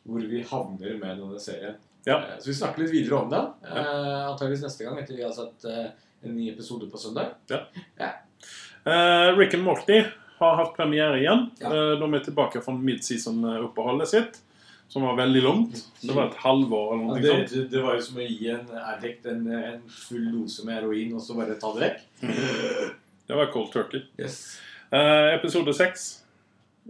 [0.08, 1.78] hvor vi havner med denne serien.
[2.08, 2.18] Ja.
[2.24, 3.44] Eh, Så vi snakker litt videre om det.
[3.68, 3.84] Ja.
[4.32, 5.90] Antakeligvis neste gang, etter vi har sett eh,
[6.24, 7.36] en ny episode på søndag.
[8.86, 10.02] Eh, Rick and Morty
[10.38, 11.48] har hatt premiere igjen.
[11.60, 11.72] Ja.
[11.74, 14.36] Uh, de er tilbake fra midseason-oppholdet sitt,
[14.88, 15.80] som var veldig langt.
[16.04, 17.56] Det var et halvår eller Ja, noe det, sånt.
[17.56, 21.16] det, det var jo som å gi en addict en, en full dose med heroin
[21.18, 22.06] og så bare ta det vekk.
[23.28, 24.06] Det var cold turkey.
[24.22, 24.38] Yes.
[24.94, 26.06] Uh, episode seks.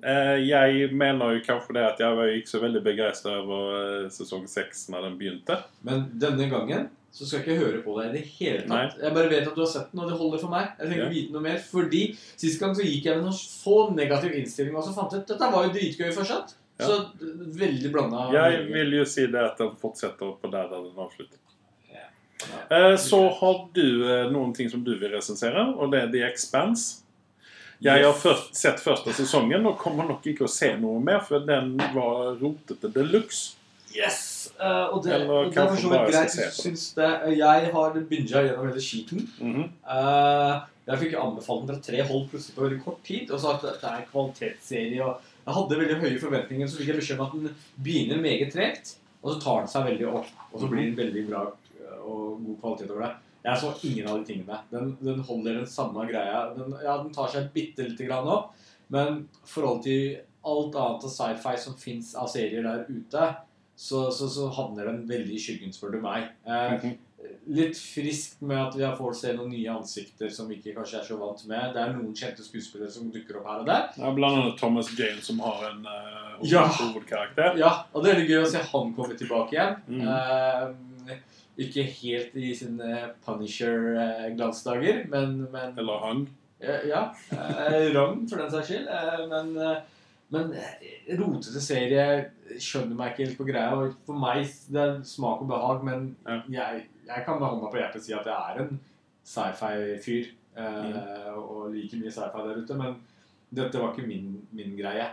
[0.03, 3.71] Eh, jeg mener jo kanskje det at jeg var ikke så veldig begeistra over
[4.03, 5.57] eh, sesong seks når den begynte.
[5.87, 8.99] Men denne gangen så skal jeg ikke høre på deg i det hele tatt.
[9.01, 10.67] Jeg bare vet at du har sett den, og det holder for meg.
[10.77, 11.09] Jeg trenger Ja.
[11.15, 11.57] vite noe mer.
[11.57, 12.01] Fordi
[12.37, 15.27] sist gang så gikk jeg med noen få negativ innstilling, og så fant jeg ut
[15.33, 16.53] dette var jo dritgøy fortsatt.
[16.77, 16.85] Ja.
[16.85, 17.09] Så
[17.57, 18.27] veldig blanda.
[18.35, 21.39] Jeg vil jo si det at den fortsetter på der den avslutter.
[21.89, 22.05] Ja.
[22.69, 26.21] Eh, så har du eh, noen ting som du vil resensere, og det er The
[26.29, 27.01] Expanse.
[27.83, 31.45] Jeg har først, sett første sesongen og kommer nok ikke å se noe mer, for
[31.45, 33.57] den var rotete de luxe.
[33.93, 34.49] Yes!
[34.59, 36.33] Uh, og det, Eller og det er for så vidt greit.
[36.33, 36.73] på det.
[36.97, 37.37] det.
[37.37, 39.29] Jeg har binga gjennom hele skiten.
[39.39, 39.69] Mm -hmm.
[39.93, 43.31] uh, jeg fikk anbefalt den fra tre hold plutselig på veldig kort tid.
[43.31, 45.03] Og sa at det er en kvalitetsserie.
[45.05, 48.53] Og jeg hadde veldig høye forventninger, så fikk jeg beskjed om at den begynner meget
[48.53, 48.97] tregt.
[49.21, 50.27] Og så tar den seg veldig opp.
[50.51, 51.41] Og så blir den veldig bra
[52.07, 53.13] og god kvalitet over det.
[53.47, 54.59] Jeg så ingen av de tingene.
[54.71, 56.43] Den, den holder den samme greia.
[56.57, 58.53] Den, ja, den tar seg bitte lite grann opp.
[58.93, 60.17] Men i forhold til
[60.47, 63.25] alt annet av sci-fi som fins av serier der ute,
[63.77, 66.29] så, så, så havner den veldig i skyggen, spør du meg.
[66.47, 66.95] Eh, Mhm.
[67.49, 70.99] litt friskt med at vi har får se noen nye ansikter som vi ikke kanskje
[70.99, 71.73] er så vant med.
[71.73, 73.87] Det er noen kjente skuespillere som dukker opp her og der.
[73.97, 76.65] Ja, blant annet Thomas Jane, som har en uh, Ja.
[76.77, 77.57] hovedkarakter.
[77.59, 79.75] Ja, og det er litt gøy å se han komme tilbake igjen.
[79.89, 80.03] Mm.
[80.07, 80.67] Eh,
[81.57, 86.27] ikke helt i sine Punisher-glansdager, men, men Eller han.
[86.61, 87.01] Ja, ja.
[87.31, 88.87] Eh, Rang, for den saks skyld.
[88.89, 89.77] Eh, men, eh,
[90.29, 90.49] Men
[91.15, 92.05] rotete serie
[92.59, 93.69] skjønner meg ikke helt på greia.
[93.77, 96.41] Og for meg det er smak og behag, men Ja.
[96.49, 98.79] jeg, jeg kan med hånda på hjertet si at jeg er en
[99.23, 100.27] sci-fi-fyr.
[100.57, 100.97] Mm.
[101.37, 102.75] Og liker mye sci-fi der ute.
[102.75, 102.97] Men
[103.55, 105.07] dette var ikke min, min greie.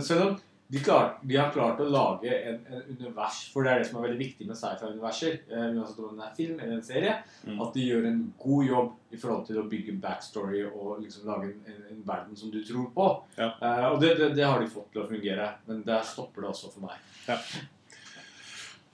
[0.00, 3.78] Selv om de, klar, de har klart å lage en, en univers, for det er
[3.82, 6.82] det som er veldig viktig med sci-fi-universer, eh, uansett om det er film eller en
[6.86, 7.14] serie,
[7.44, 7.60] Mm.
[7.60, 11.50] at de gjør en god jobb i forhold til å bygge backstory og liksom lage
[11.50, 13.08] en, en, en verden som du tror på.
[13.36, 13.50] Ja.
[13.60, 16.50] Eh, og det, det, det har de fått til å fungere, men der stopper det
[16.54, 17.36] også for meg.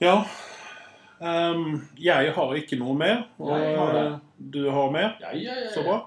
[0.01, 0.17] Ja.
[1.21, 3.23] Ehm, jeg har ikke noe mer.
[3.39, 5.17] Og har du har mer.
[5.21, 5.73] Ja, ja, ja, ja.
[5.75, 5.99] Så bra.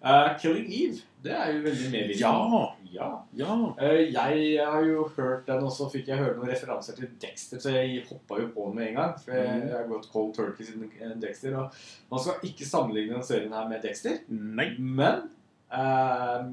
[0.00, 2.20] Uh, Killing Eve, det er jo veldig medvirkende.
[2.20, 2.60] Ja.
[2.90, 3.08] Ja.
[3.38, 3.54] Ja.
[3.80, 7.60] Eh, jeg har jo hørt den, og så fikk jeg høre noen referanser til Dexter,
[7.62, 9.14] så jeg hoppa jo på den med en gang.
[9.22, 9.68] For jeg, Mm.
[9.68, 11.56] jeg har gått cold turkey siden eh, Dexter.
[11.56, 11.72] Og
[12.10, 14.68] man skal ikke sammenligne denne serien her med Dexter, Nei.
[14.78, 15.30] men
[15.72, 16.50] eh,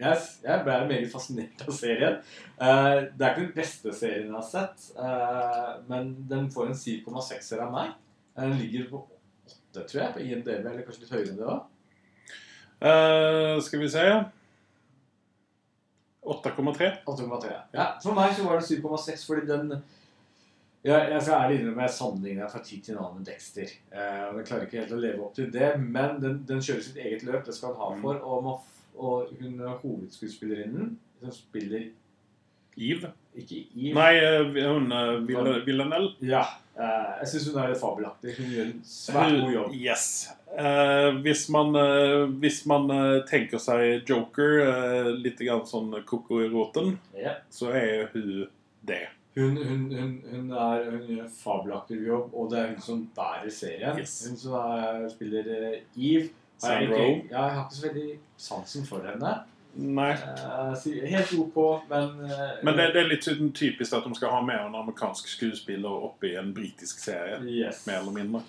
[0.00, 2.16] jeg, jeg ble meget fascinert av serien.
[2.58, 6.74] Uh, det er ikke den beste serien jeg har sett, uh, men den får en
[6.80, 7.92] 7,6-er av meg.
[8.34, 9.02] Den ligger på
[9.46, 11.62] 8, tror jeg, på IMDb, eller kanskje litt høyere enn det òg.
[12.84, 14.02] Uh, skal vi se
[16.24, 16.90] 8,3.
[17.04, 17.52] 8,3.
[17.76, 19.76] Ja, for meg så var det 7,6 fordi den
[20.84, 23.70] jeg, jeg skal ærlig innrømme jeg sammenligner fra tid til annen med Dexter.
[23.88, 26.98] Eh, Den klarer ikke helt å leve opp til det, men den, den kjører sitt
[27.00, 27.46] eget løp.
[27.46, 28.18] Det skal den ha for.
[28.20, 28.58] Og, må
[28.94, 30.92] og hun er hovedskuespillerinnen
[31.22, 31.88] som spiller
[32.76, 33.10] Eve.
[33.34, 33.94] ikke Eve.
[33.96, 36.12] Nei, eh, hun uh, Villanelle.
[36.20, 36.44] Ja.
[36.74, 38.34] Eh, jeg syns hun er litt fabelaktig.
[38.38, 39.74] Hun gjør en svært god jobb.
[39.78, 40.06] Yes.
[40.54, 42.90] Uh, hvis man, uh, hvis man
[43.30, 47.40] tenker seg Joker, uh, litt grann sånn koko i roten, yeah.
[47.50, 48.46] så er hun
[48.86, 49.06] det.
[49.34, 53.00] Hun, hun, hun, hun, er, hun gjør en fabelaktig jobb, og det er hun som
[53.16, 53.98] bærer serien.
[53.98, 54.20] Yes.
[54.28, 56.30] Hun som er, spiller Eve.
[56.62, 59.32] Har jeg, ikke, ja, jeg har ikke så veldig sansen for henne.
[59.76, 60.12] Nei.
[60.12, 64.30] Eh, helt OK, men eh, Men det, det er litt sånn typisk at de skal
[64.30, 67.40] ha med en amerikansk skuespiller oppi en britisk serie.
[67.48, 67.82] yes.
[67.88, 68.42] Mer eller mindre.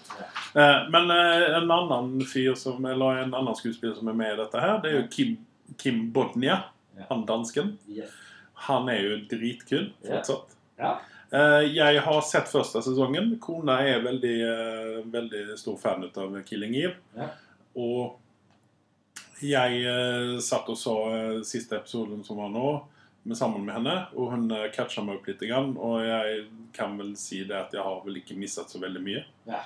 [0.54, 4.40] Eh, men eh, en annen fyr som, eller en annen skuespiller som er med i
[4.44, 5.36] dette her, det er jo Kim,
[5.82, 6.62] Kim Bodnia.
[6.96, 7.08] Yeah.
[7.10, 7.74] Han dansken.
[7.90, 8.14] Yes.
[8.68, 10.54] Han er jo dritkul fortsatt.
[10.80, 11.02] Yeah.
[11.36, 13.34] Jeg har sett første sesongen.
[13.44, 14.36] Kona er veldig,
[15.12, 16.94] veldig stor fan av Killing Eve.
[17.18, 17.28] Ja.
[17.76, 18.14] Og
[19.44, 22.68] jeg eh, satt og så eh, siste episoden som var nå,
[23.24, 23.96] med, sammen med henne.
[24.16, 25.42] Og hun uh, catcha meg opp litt.
[25.50, 26.46] Grann, og jeg
[26.76, 29.26] kan vel si det at jeg har vel ikke mistet så veldig mye.
[29.50, 29.64] Ja.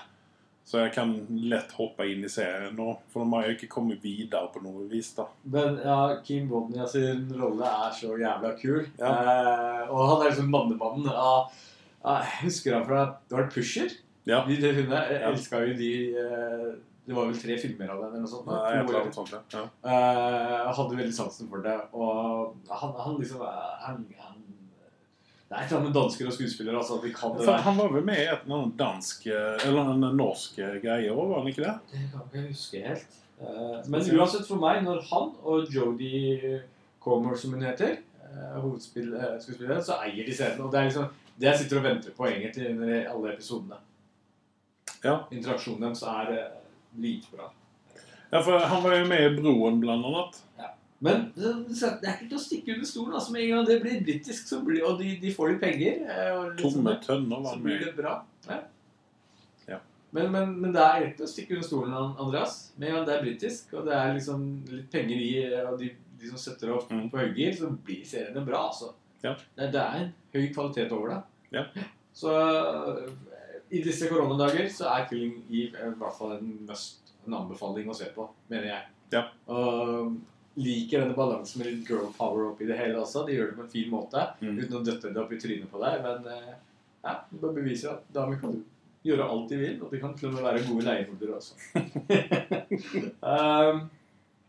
[0.69, 1.15] Så jeg kan
[1.49, 4.83] lett hoppe inn i serien nå, for de har jo ikke kommet videre på noe
[4.91, 5.07] vis.
[5.17, 5.25] da.
[5.49, 8.83] Men ja, Kim Bodnia sin rolle er så jævla kul.
[8.99, 9.09] Ja.
[9.09, 11.09] Eh, og han er liksom mannemannen.
[11.09, 11.31] Ja,
[12.03, 13.97] ja, jeg husker han fra Det var Pusher.
[14.29, 14.43] Ja.
[14.45, 15.01] De, de filmene.
[15.09, 15.91] Jeg elska jo de
[16.21, 16.69] eh,
[17.05, 18.49] Det var vel tre filmer av den eller noe sånt.
[18.49, 19.39] Nei, jeg, sånt, ja.
[19.55, 19.61] ja.
[19.89, 21.77] Eh, hadde veldig sansen for det.
[21.97, 24.43] Og han, han liksom eh, han, han,
[25.49, 26.77] Det er et eller annet med dansker og skuespillere.
[26.77, 27.63] Altså, at de kan det For der.
[27.65, 31.41] han var vel med i et noen dansk eh, Eller en norsk greie òg, var
[31.41, 31.73] han ikke det?
[31.93, 33.17] Det kan ikke jeg huske helt.
[33.39, 36.61] Eh, Men uansett for meg, når han og Jodie
[37.01, 37.97] Comer, som hun heter,
[38.59, 40.61] hovedskuespilleren, så eier de scenen.
[40.61, 41.09] Og det er liksom
[41.39, 43.80] det jeg sitter og venter på egentlig i alle episodene.
[45.01, 45.21] Ja.
[45.31, 46.59] Interaksjonen deres er
[46.95, 47.49] dritbra.
[48.32, 50.41] Ja, for han var jo med i Broen, blant annet.
[50.99, 53.14] Men det er ikke til å stikke under stolen.
[53.16, 56.02] Altså, med en gang det blir britisk, så blir, og de, de får litt penger
[56.03, 58.18] eh, liksom Tomme tønner var så med det bra.
[58.49, 58.57] Ja.
[59.70, 59.78] Ja.
[60.11, 62.57] Men, men, men det er ikke å stikke under stolen, An- Andreas.
[62.76, 64.44] Med en gang det er britisk, og det er liksom
[64.74, 65.32] litt penger i
[65.64, 65.90] og de,
[66.20, 67.07] de som setter opp Mm.
[67.14, 68.91] på høygir, så blir seriene bra, altså.
[69.24, 69.38] Ja.
[69.56, 71.22] Det, det er en høy kvalitet over det.
[71.56, 71.64] Ja.
[72.20, 72.36] Så
[73.69, 77.97] i disse koronadager så er Killing Eve i hvert fall en mest, en anbefaling å
[77.97, 78.87] se på, mener jeg.
[79.13, 79.23] Ja.
[79.49, 80.15] Og
[80.59, 83.25] liker denne balansen med litt girl power oppi det hele også.
[83.27, 84.57] De gjør det på en fin måte, Mm.
[84.57, 86.01] uten å døtte det opp i trynet på deg.
[86.03, 86.55] Men uh,
[87.03, 88.57] ja, det bare beviser at damer kan
[89.05, 91.53] gjøre alt de vil, og de kan til og med være gode leiemordere også.
[93.31, 93.85] um,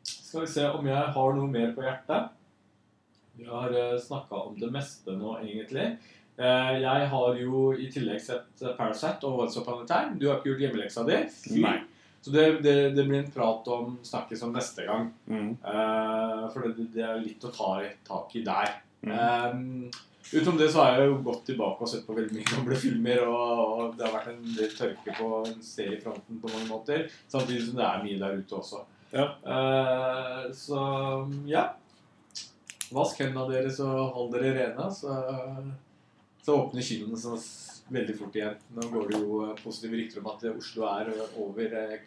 [0.03, 2.33] skal vi se om jeg har noe mer på hjertet.
[3.39, 5.93] Vi har uh, snakka om det meste nå, egentlig.
[6.41, 10.17] Eh, jeg har jo i tillegg sett eh, Parasite og Once Upon a Time.
[10.17, 11.19] Du har ikke gjort hjemmeleksa di.
[11.61, 11.79] Nei.
[12.21, 15.09] Så det, det, det blir en prat om snakkes om neste gang.
[15.29, 15.55] Mm.
[15.65, 17.71] Uh, for det, det er litt å ta
[18.05, 18.75] tak i der.
[19.01, 19.13] Mm.
[19.17, 19.87] Um,
[20.29, 23.23] utenom det så har jeg jo gått tilbake og sett på veldig mye gamle filmer,
[23.25, 25.31] og, og det har vært en del tørke på
[25.65, 27.07] seriefronten på mange måter.
[27.33, 28.85] Samtidig som det er mye der ute også.
[29.17, 29.31] Ja.
[29.41, 30.83] Uh, så
[31.49, 31.71] ja.
[32.93, 35.17] Vask hendene deres og hold dere rene, så,
[36.43, 37.37] så åpner kinoene så
[37.91, 38.61] veldig fort igjen.
[38.77, 41.11] Nå går det jo eh, positive rykter om at Oslo er
[41.43, 41.99] over eh,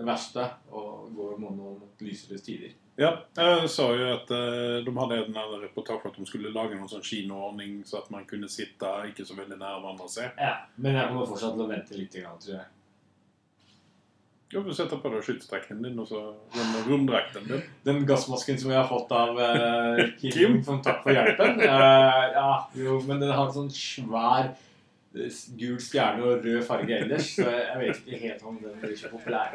[0.00, 2.76] det verste og går mot, mot lysere tider.
[3.00, 6.90] Ja, jeg så jo at eh, de hadde en reportasje at de skulle lage noen
[6.90, 10.26] sånn kinoordning så at man kunne sitte ikke så veldig nær hverandre og se.
[10.36, 12.68] Ja, men jeg kommer fortsatt til å vente litt, grann, tror jeg.
[14.50, 16.20] Du setter sette på deg skytterstrekken din og så
[16.56, 17.60] den romdrakten din.
[17.86, 20.56] Den gassmasken som jeg har fått av eh, Kim, Kim?
[20.66, 24.48] som takk for hjelpen eh, Ja, jo, men den har en sånn svær
[25.14, 28.98] eh, gul stjerne og rød farge ellers, så jeg vet ikke helt om den blir
[28.98, 29.54] så populær.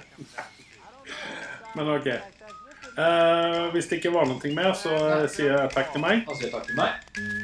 [1.75, 2.07] Men ok.
[2.15, 4.95] Eh, hvis det ikke var noe mer, så
[5.27, 6.23] sier jeg takk til meg.
[6.23, 7.34] Og sier takk til meg.